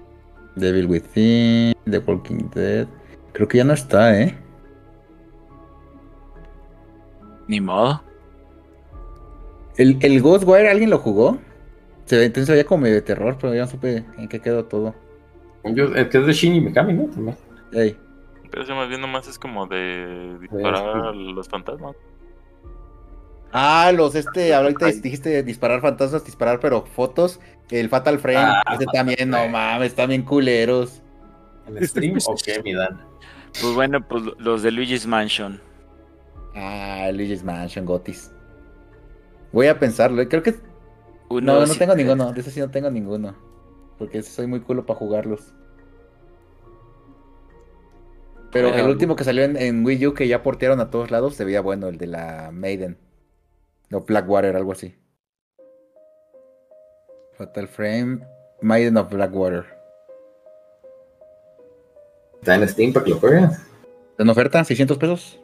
[0.56, 2.88] Devil Within, The Walking Dead.
[3.32, 4.36] Creo que ya no está, ¿eh?
[7.46, 8.02] Ni modo.
[9.76, 11.38] El, el Ghostwire, ¿alguien lo jugó?
[12.08, 14.40] Se ve, entonces se veía como medio de terror, pero ya no supe en qué
[14.40, 14.94] quedó todo.
[15.64, 17.04] Yo, el que es de Shinji Mikami, ¿no?
[17.04, 17.36] También.
[17.72, 17.98] Ey,
[18.50, 21.96] Pero ese más bien nomás es como de disparar a los fantasmas.
[23.52, 27.40] Ah, los este, ahorita dijiste disparar fantasmas, disparar pero fotos.
[27.70, 31.02] El Fatal Frame, Ah, ese Fatal también, no mames, bien culeros.
[31.66, 33.02] ¿En stream o qué, mi Dan?
[33.60, 35.60] Pues bueno, pues los de Luigi's Mansion.
[36.54, 38.32] Ah, Luigi's Mansion, Gotis.
[39.52, 40.54] Voy a pensarlo, creo que...
[41.30, 43.34] Uno No, no tengo ninguno, de ese sí no tengo ninguno.
[43.98, 45.52] Porque soy muy culo para jugarlos.
[48.50, 48.84] Pero Bueno.
[48.84, 51.44] el último que salió en, en Wii U, que ya portearon a todos lados, se
[51.44, 52.96] veía bueno, el de la Maiden.
[53.92, 54.94] O Blackwater, algo así.
[57.34, 58.26] Fatal Frame,
[58.62, 59.64] Maiden of Blackwater.
[62.40, 63.50] ¿Está en Steam para que lo jueguen?
[64.18, 64.60] ¿En oferta?
[64.60, 65.40] ¿600 pesos?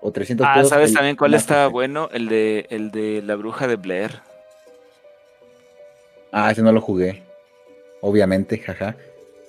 [0.00, 0.64] ¿O 300 Ah?
[0.64, 2.08] ¿sabes el también cuál estaba bueno?
[2.12, 4.20] El de, el de la bruja de Blair.
[6.32, 7.22] Ah, ese no lo jugué.
[8.00, 8.96] Obviamente, jaja.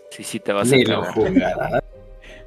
[0.09, 1.03] Sí, sí, te vas Ni a lo.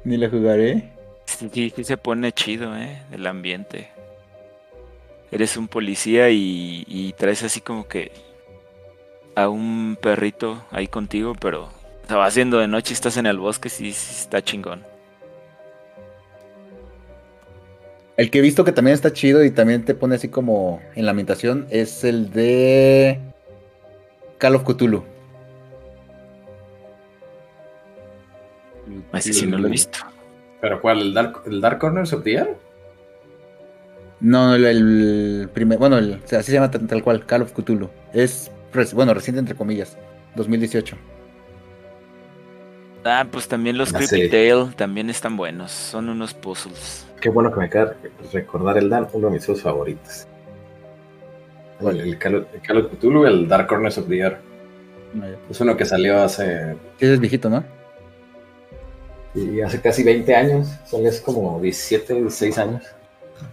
[0.03, 0.89] Ni lo jugaré.
[1.25, 3.01] Sí, sí, sí se pone chido, ¿eh?
[3.11, 3.89] El ambiente.
[5.31, 8.11] Eres un policía y, y traes así como que
[9.35, 11.69] a un perrito ahí contigo, pero
[12.07, 14.83] se va haciendo de noche y estás en el bosque, sí, sí está chingón.
[18.21, 21.05] El que he visto que también está chido y también te pone así como en
[21.05, 23.19] la ambientación es el de
[24.37, 25.03] Call of Cthulhu.
[29.11, 29.97] Ese sí no lo he visto.
[30.61, 31.01] ¿Pero cuál?
[31.01, 32.57] ¿El Dark, el Dark Corners of the Air?
[34.19, 37.41] No, el, el primer, bueno, el, o sea, así se llama tal, tal cual, Call
[37.41, 37.89] of Cthulhu.
[38.13, 38.51] Es,
[38.93, 39.97] bueno, reciente entre comillas,
[40.35, 40.95] 2018.
[43.03, 44.29] Ah, pues también los Ah, Creepy sí.
[44.29, 45.71] Tale también están buenos.
[45.71, 47.07] Son unos puzzles.
[47.21, 47.95] Qué bueno que me queda
[48.33, 50.27] recordar el Dan, uno de mis juegos favoritos.
[51.79, 54.39] El, el Call, el Call of Cthulhu, el Dark Corners of the Earth.
[55.49, 57.63] Es uno que salió hace, Sí, es viejito, ¿no?
[59.33, 60.67] y hace casi 20 años.
[60.85, 62.83] Salió hace como 17, 16 años.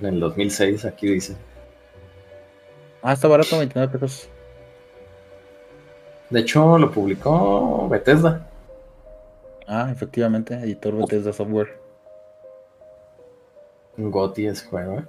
[0.01, 1.37] En el 2006, aquí dice.
[3.03, 4.29] Ah, está barato, 29 pesos.
[6.31, 8.49] De hecho, lo publicó Bethesda.
[9.67, 11.78] Ah, efectivamente, editor Bethesda Software.
[13.99, 15.05] Un GOTY ese juego, ¿eh?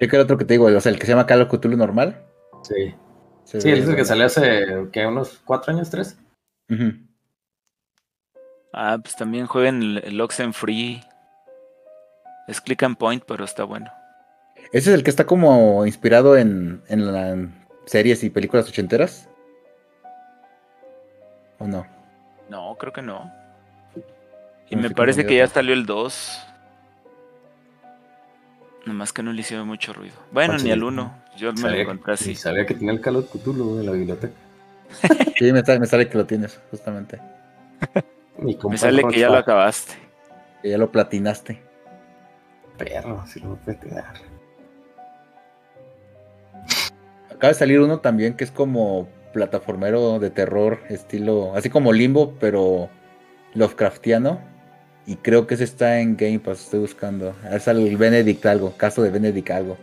[0.00, 1.48] Yo que el otro que te digo, o sea, el que se llama Call of
[1.48, 2.22] Cthulhu normal.
[2.62, 2.94] Sí.
[3.44, 5.06] se Sí, es el que salió hace, ¿qué?
[5.06, 6.18] ¿Unos 4 años, 3?
[6.70, 6.92] Ujú.
[8.72, 11.02] Ah, pues también jueguen el, el Oxenfree.
[12.48, 13.90] Es click and point, pero está bueno.
[14.72, 17.54] Ese es el que está como inspirado en, en la- en
[17.86, 19.28] series y películas ochenteras.
[21.58, 21.86] ¿O no?
[22.48, 23.30] No, creo que no.
[24.68, 26.46] Y No me parece que ya salió el 2.
[28.86, 30.14] Nomás que no le hicieron mucho ruido.
[30.32, 30.82] Bueno, ¿Cuál ni al?
[30.82, 31.22] 1.
[31.36, 32.34] Yo me lo encontré así.
[32.34, 34.34] sabía que tenía el Call of Cthulhu en la biblioteca.
[35.38, 37.20] Sí, me sale, me sale que lo tienes, justamente.
[38.38, 39.94] Me sale que ya lo acabaste.
[40.62, 41.60] Que ya lo platinaste.
[42.76, 44.14] Perro, si lo voy a platinar.
[47.30, 52.34] Acaba de salir uno también que es como plataformero de terror, estilo, así como Limbo,
[52.40, 52.88] pero
[53.54, 54.40] Lovecraftiano.
[55.06, 57.34] Y creo que ese está en Game Pass, estoy buscando.
[57.50, 59.76] Es el Benedict algo, caso de Benedict algo.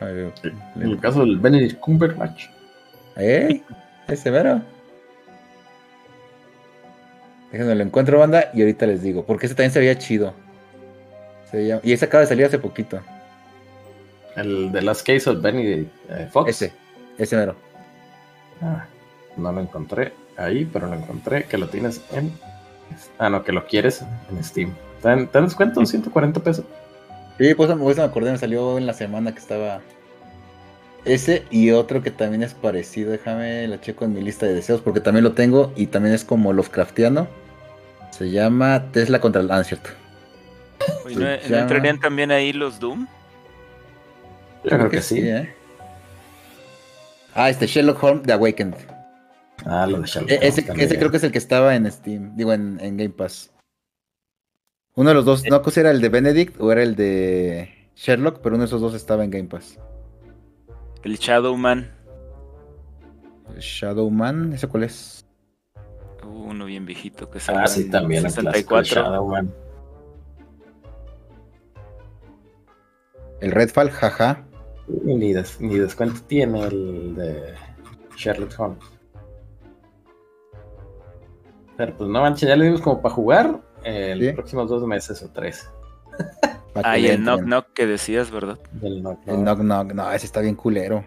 [0.00, 0.32] En
[0.82, 2.46] el caso del Benedict Cumberbatch.
[3.16, 3.60] ¿Eh?
[4.08, 4.62] Ese mero.
[7.52, 9.24] Déjenme lo encuentro, banda, y ahorita les digo.
[9.26, 10.32] Porque ese también se veía chido.
[11.50, 13.00] Se veía- Y ese acaba de salir hace poquito.
[14.36, 16.48] El The Last Case of Benedict eh, Fox.
[16.50, 16.72] Ese,
[17.18, 17.56] ese mero.
[18.62, 18.86] Ah,
[19.36, 22.32] no lo encontré ahí, pero lo encontré que lo tienes en.
[23.18, 24.74] Ah, no, que lo quieres en Steam.
[25.02, 25.84] ¿Te dan, te dan descuento?
[25.84, 26.64] 140 pesos.
[27.38, 29.80] Sí, pues me acordé, me salió en la semana que estaba
[31.06, 33.10] ese y otro que también es parecido.
[33.12, 36.24] Déjame la checo en mi lista de deseos porque también lo tengo y también es
[36.24, 37.28] como Lovecraftiano.
[38.10, 39.50] Se llama Tesla contra el.
[39.50, 39.90] Ah, no es cierto.
[41.06, 43.06] Oye, ¿no, Se no llama- entrarían también ahí los Doom?
[44.64, 45.20] Yo creo que sí.
[45.20, 45.54] ¿eh?
[47.34, 48.74] Ah, este Sherlock Holmes The Awakened.
[49.66, 50.86] Ah, lo de Sherlock E- ese, también.
[50.88, 53.52] ese creo que es el que estaba en Steam, digo en, en Game Pass.
[54.94, 57.70] Uno de los dos, no sé si era el de Benedict o era el de
[57.94, 59.78] Sherlock, pero uno de esos dos estaba en Game Pass.
[61.02, 61.90] El Shadowman.
[63.58, 65.24] Shadowman, ¿ese cuál es?
[66.22, 68.26] Hubo uno bien viejito que salió Ah, sí, en también.
[68.26, 69.02] el clásico de 64.
[69.02, 69.54] Shadowman.
[73.40, 74.44] El Redfall, jaja.
[75.04, 77.54] Ni, des- ni descuento tiene el de
[78.16, 78.84] Sherlock Holmes.
[81.80, 85.22] Pero pues no manches, ya le dimos como para jugar eh, los próximos dos meses
[85.22, 85.66] o tres.
[86.84, 87.40] Ah, y el Knock.
[87.42, 88.56] Knock que decías, ¿verdad?
[88.72, 91.04] Del Knock El Knock Knock, no, ese está bien culero.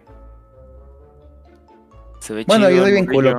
[2.20, 2.78] Se ve Bueno, chido.
[2.78, 3.38] yo soy el bien culo.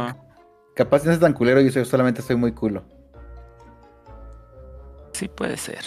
[0.74, 2.82] Capaz no es tan culero, yo soy- solamente soy muy culo.
[5.12, 5.80] Sí, puede ser.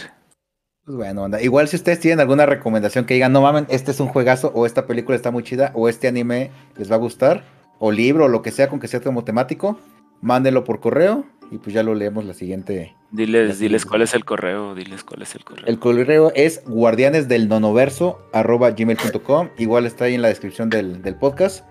[0.86, 1.42] Pues bueno, anda.
[1.42, 4.66] Igual si ustedes tienen alguna recomendación que digan, no mamen, este es un juegazo, o
[4.68, 7.44] esta película está muy chida, o este anime les va a gustar,
[7.80, 9.80] o libro, o lo que sea con que sea como temático,
[10.22, 12.96] mándenlo por correo y pues ya lo leemos la siguiente.
[13.12, 15.66] Diles, diles cuál es el correo, diles cuál es el correo.
[15.66, 19.50] El correo es guardianesdelnonoverso arroba gmail.com.
[19.58, 21.66] Igual está ahí en la descripción del, del podcast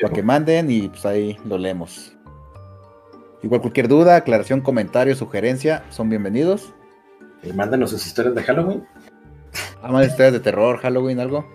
[0.00, 2.16] para que manden y pues ahí lo leemos.
[3.42, 6.72] Igual cualquier duda, aclaración, comentario, sugerencia, son bienvenidos.
[7.42, 8.84] Y mándenos sus historias de Halloween,
[9.82, 11.46] Aman historias de terror, Halloween, algo.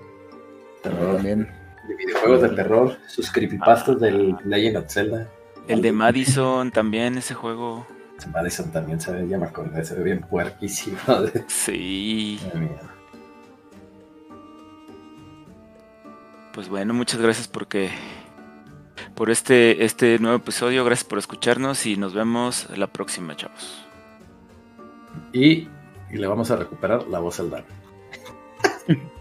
[0.82, 1.48] terror, También.
[1.88, 5.30] de videojuegos de terror, sus creepypastas del Legend of Zelda.
[5.68, 7.88] El de Madison también, ese juego.
[8.34, 10.98] Madison también se ve, ya me acordé, se ve bien puerquísimo.
[11.08, 11.44] De...
[11.48, 12.40] Sí.
[16.54, 17.90] Pues bueno, muchas gracias porque
[19.16, 20.86] por este, este nuevo episodio.
[20.86, 23.86] Gracias por escucharnos y nos vemos la próxima, chavos.
[25.34, 25.68] Y,
[26.12, 27.66] y le vamos a recuperar la voz al Dan.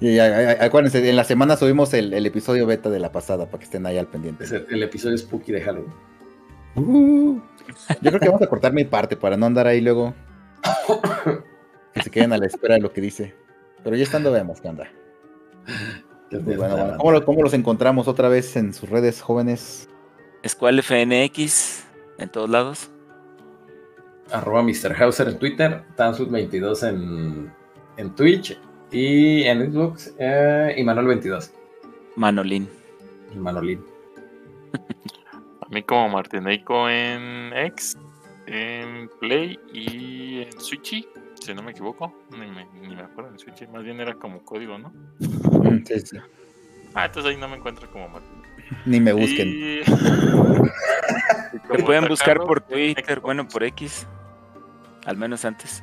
[0.00, 3.64] Y acuérdense, en la semana subimos el, el episodio beta de la pasada para que
[3.64, 4.44] estén ahí al pendiente.
[4.44, 5.92] Es el, el episodio spooky de Halloween.
[6.76, 7.40] Uh,
[8.00, 10.14] yo creo que vamos a cortar mi parte para no andar ahí luego.
[11.92, 13.34] Que se queden a la espera de lo que dice.
[13.82, 14.88] Pero ya estando vemos qué onda.
[16.30, 16.96] Pues bueno, bueno.
[16.98, 19.88] ¿cómo, lo- cómo los encontramos otra vez en sus redes jóvenes?
[20.46, 21.84] Squall FNX
[22.18, 22.90] en todos lados.
[24.30, 24.94] Arroba Mr.
[25.02, 27.52] Hauser en Twitter, Tansud22 en,
[27.96, 28.56] en Twitch
[28.92, 31.50] y en Xbox eh, y Manuel22.
[32.16, 32.68] Manolín.
[33.34, 33.84] y Manolín.
[35.70, 37.96] mí como Martineiko en X,
[38.46, 41.06] en Play y en Switchy,
[41.40, 42.12] si no me equivoco.
[42.32, 44.92] Ni me, ni me acuerdo en Switchy, más bien era como código, ¿no?
[45.20, 46.16] Mm, sí, sí.
[46.94, 48.48] Ah, entonces ahí no me encuentro como Martineiko.
[48.86, 49.48] Ni me busquen.
[49.48, 49.80] Y-
[51.72, 54.06] Te pueden buscar por Twitter, bueno, por X.
[55.06, 55.82] Al menos antes.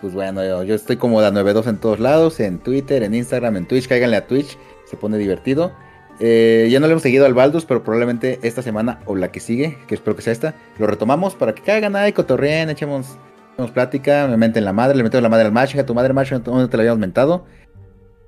[0.00, 3.56] Pues bueno, yo, yo estoy como la 92 en todos lados, en Twitter, en Instagram,
[3.56, 5.72] en Twitch, cáiganle a Twitch, se pone divertido.
[6.18, 9.40] Eh, ya no le hemos seguido al Baldus, pero probablemente esta semana o la que
[9.40, 13.18] sigue, que espero que sea esta, lo retomamos para que caigan ahí, cotorreen, echemos,
[13.52, 16.14] echemos plática, me menten la madre, le metemos la madre al macho, a tu madre
[16.14, 17.44] macho, donde te la habíamos mentado.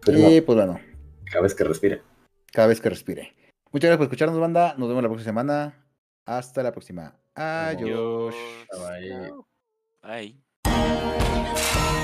[0.05, 0.78] Pero Y pues bueno,
[1.30, 2.02] Cada vez que respire.
[2.52, 3.35] cada vez que respire.
[3.72, 4.74] Muchas gracias por escucharnos, banda.
[4.78, 5.86] Nos vemos la próxima semana.
[6.24, 7.14] Hasta la próxima.
[7.35, 8.35] Adiós.
[8.70, 9.32] Bye.
[10.02, 10.47] Bye.
[10.78, 11.97] 嗯。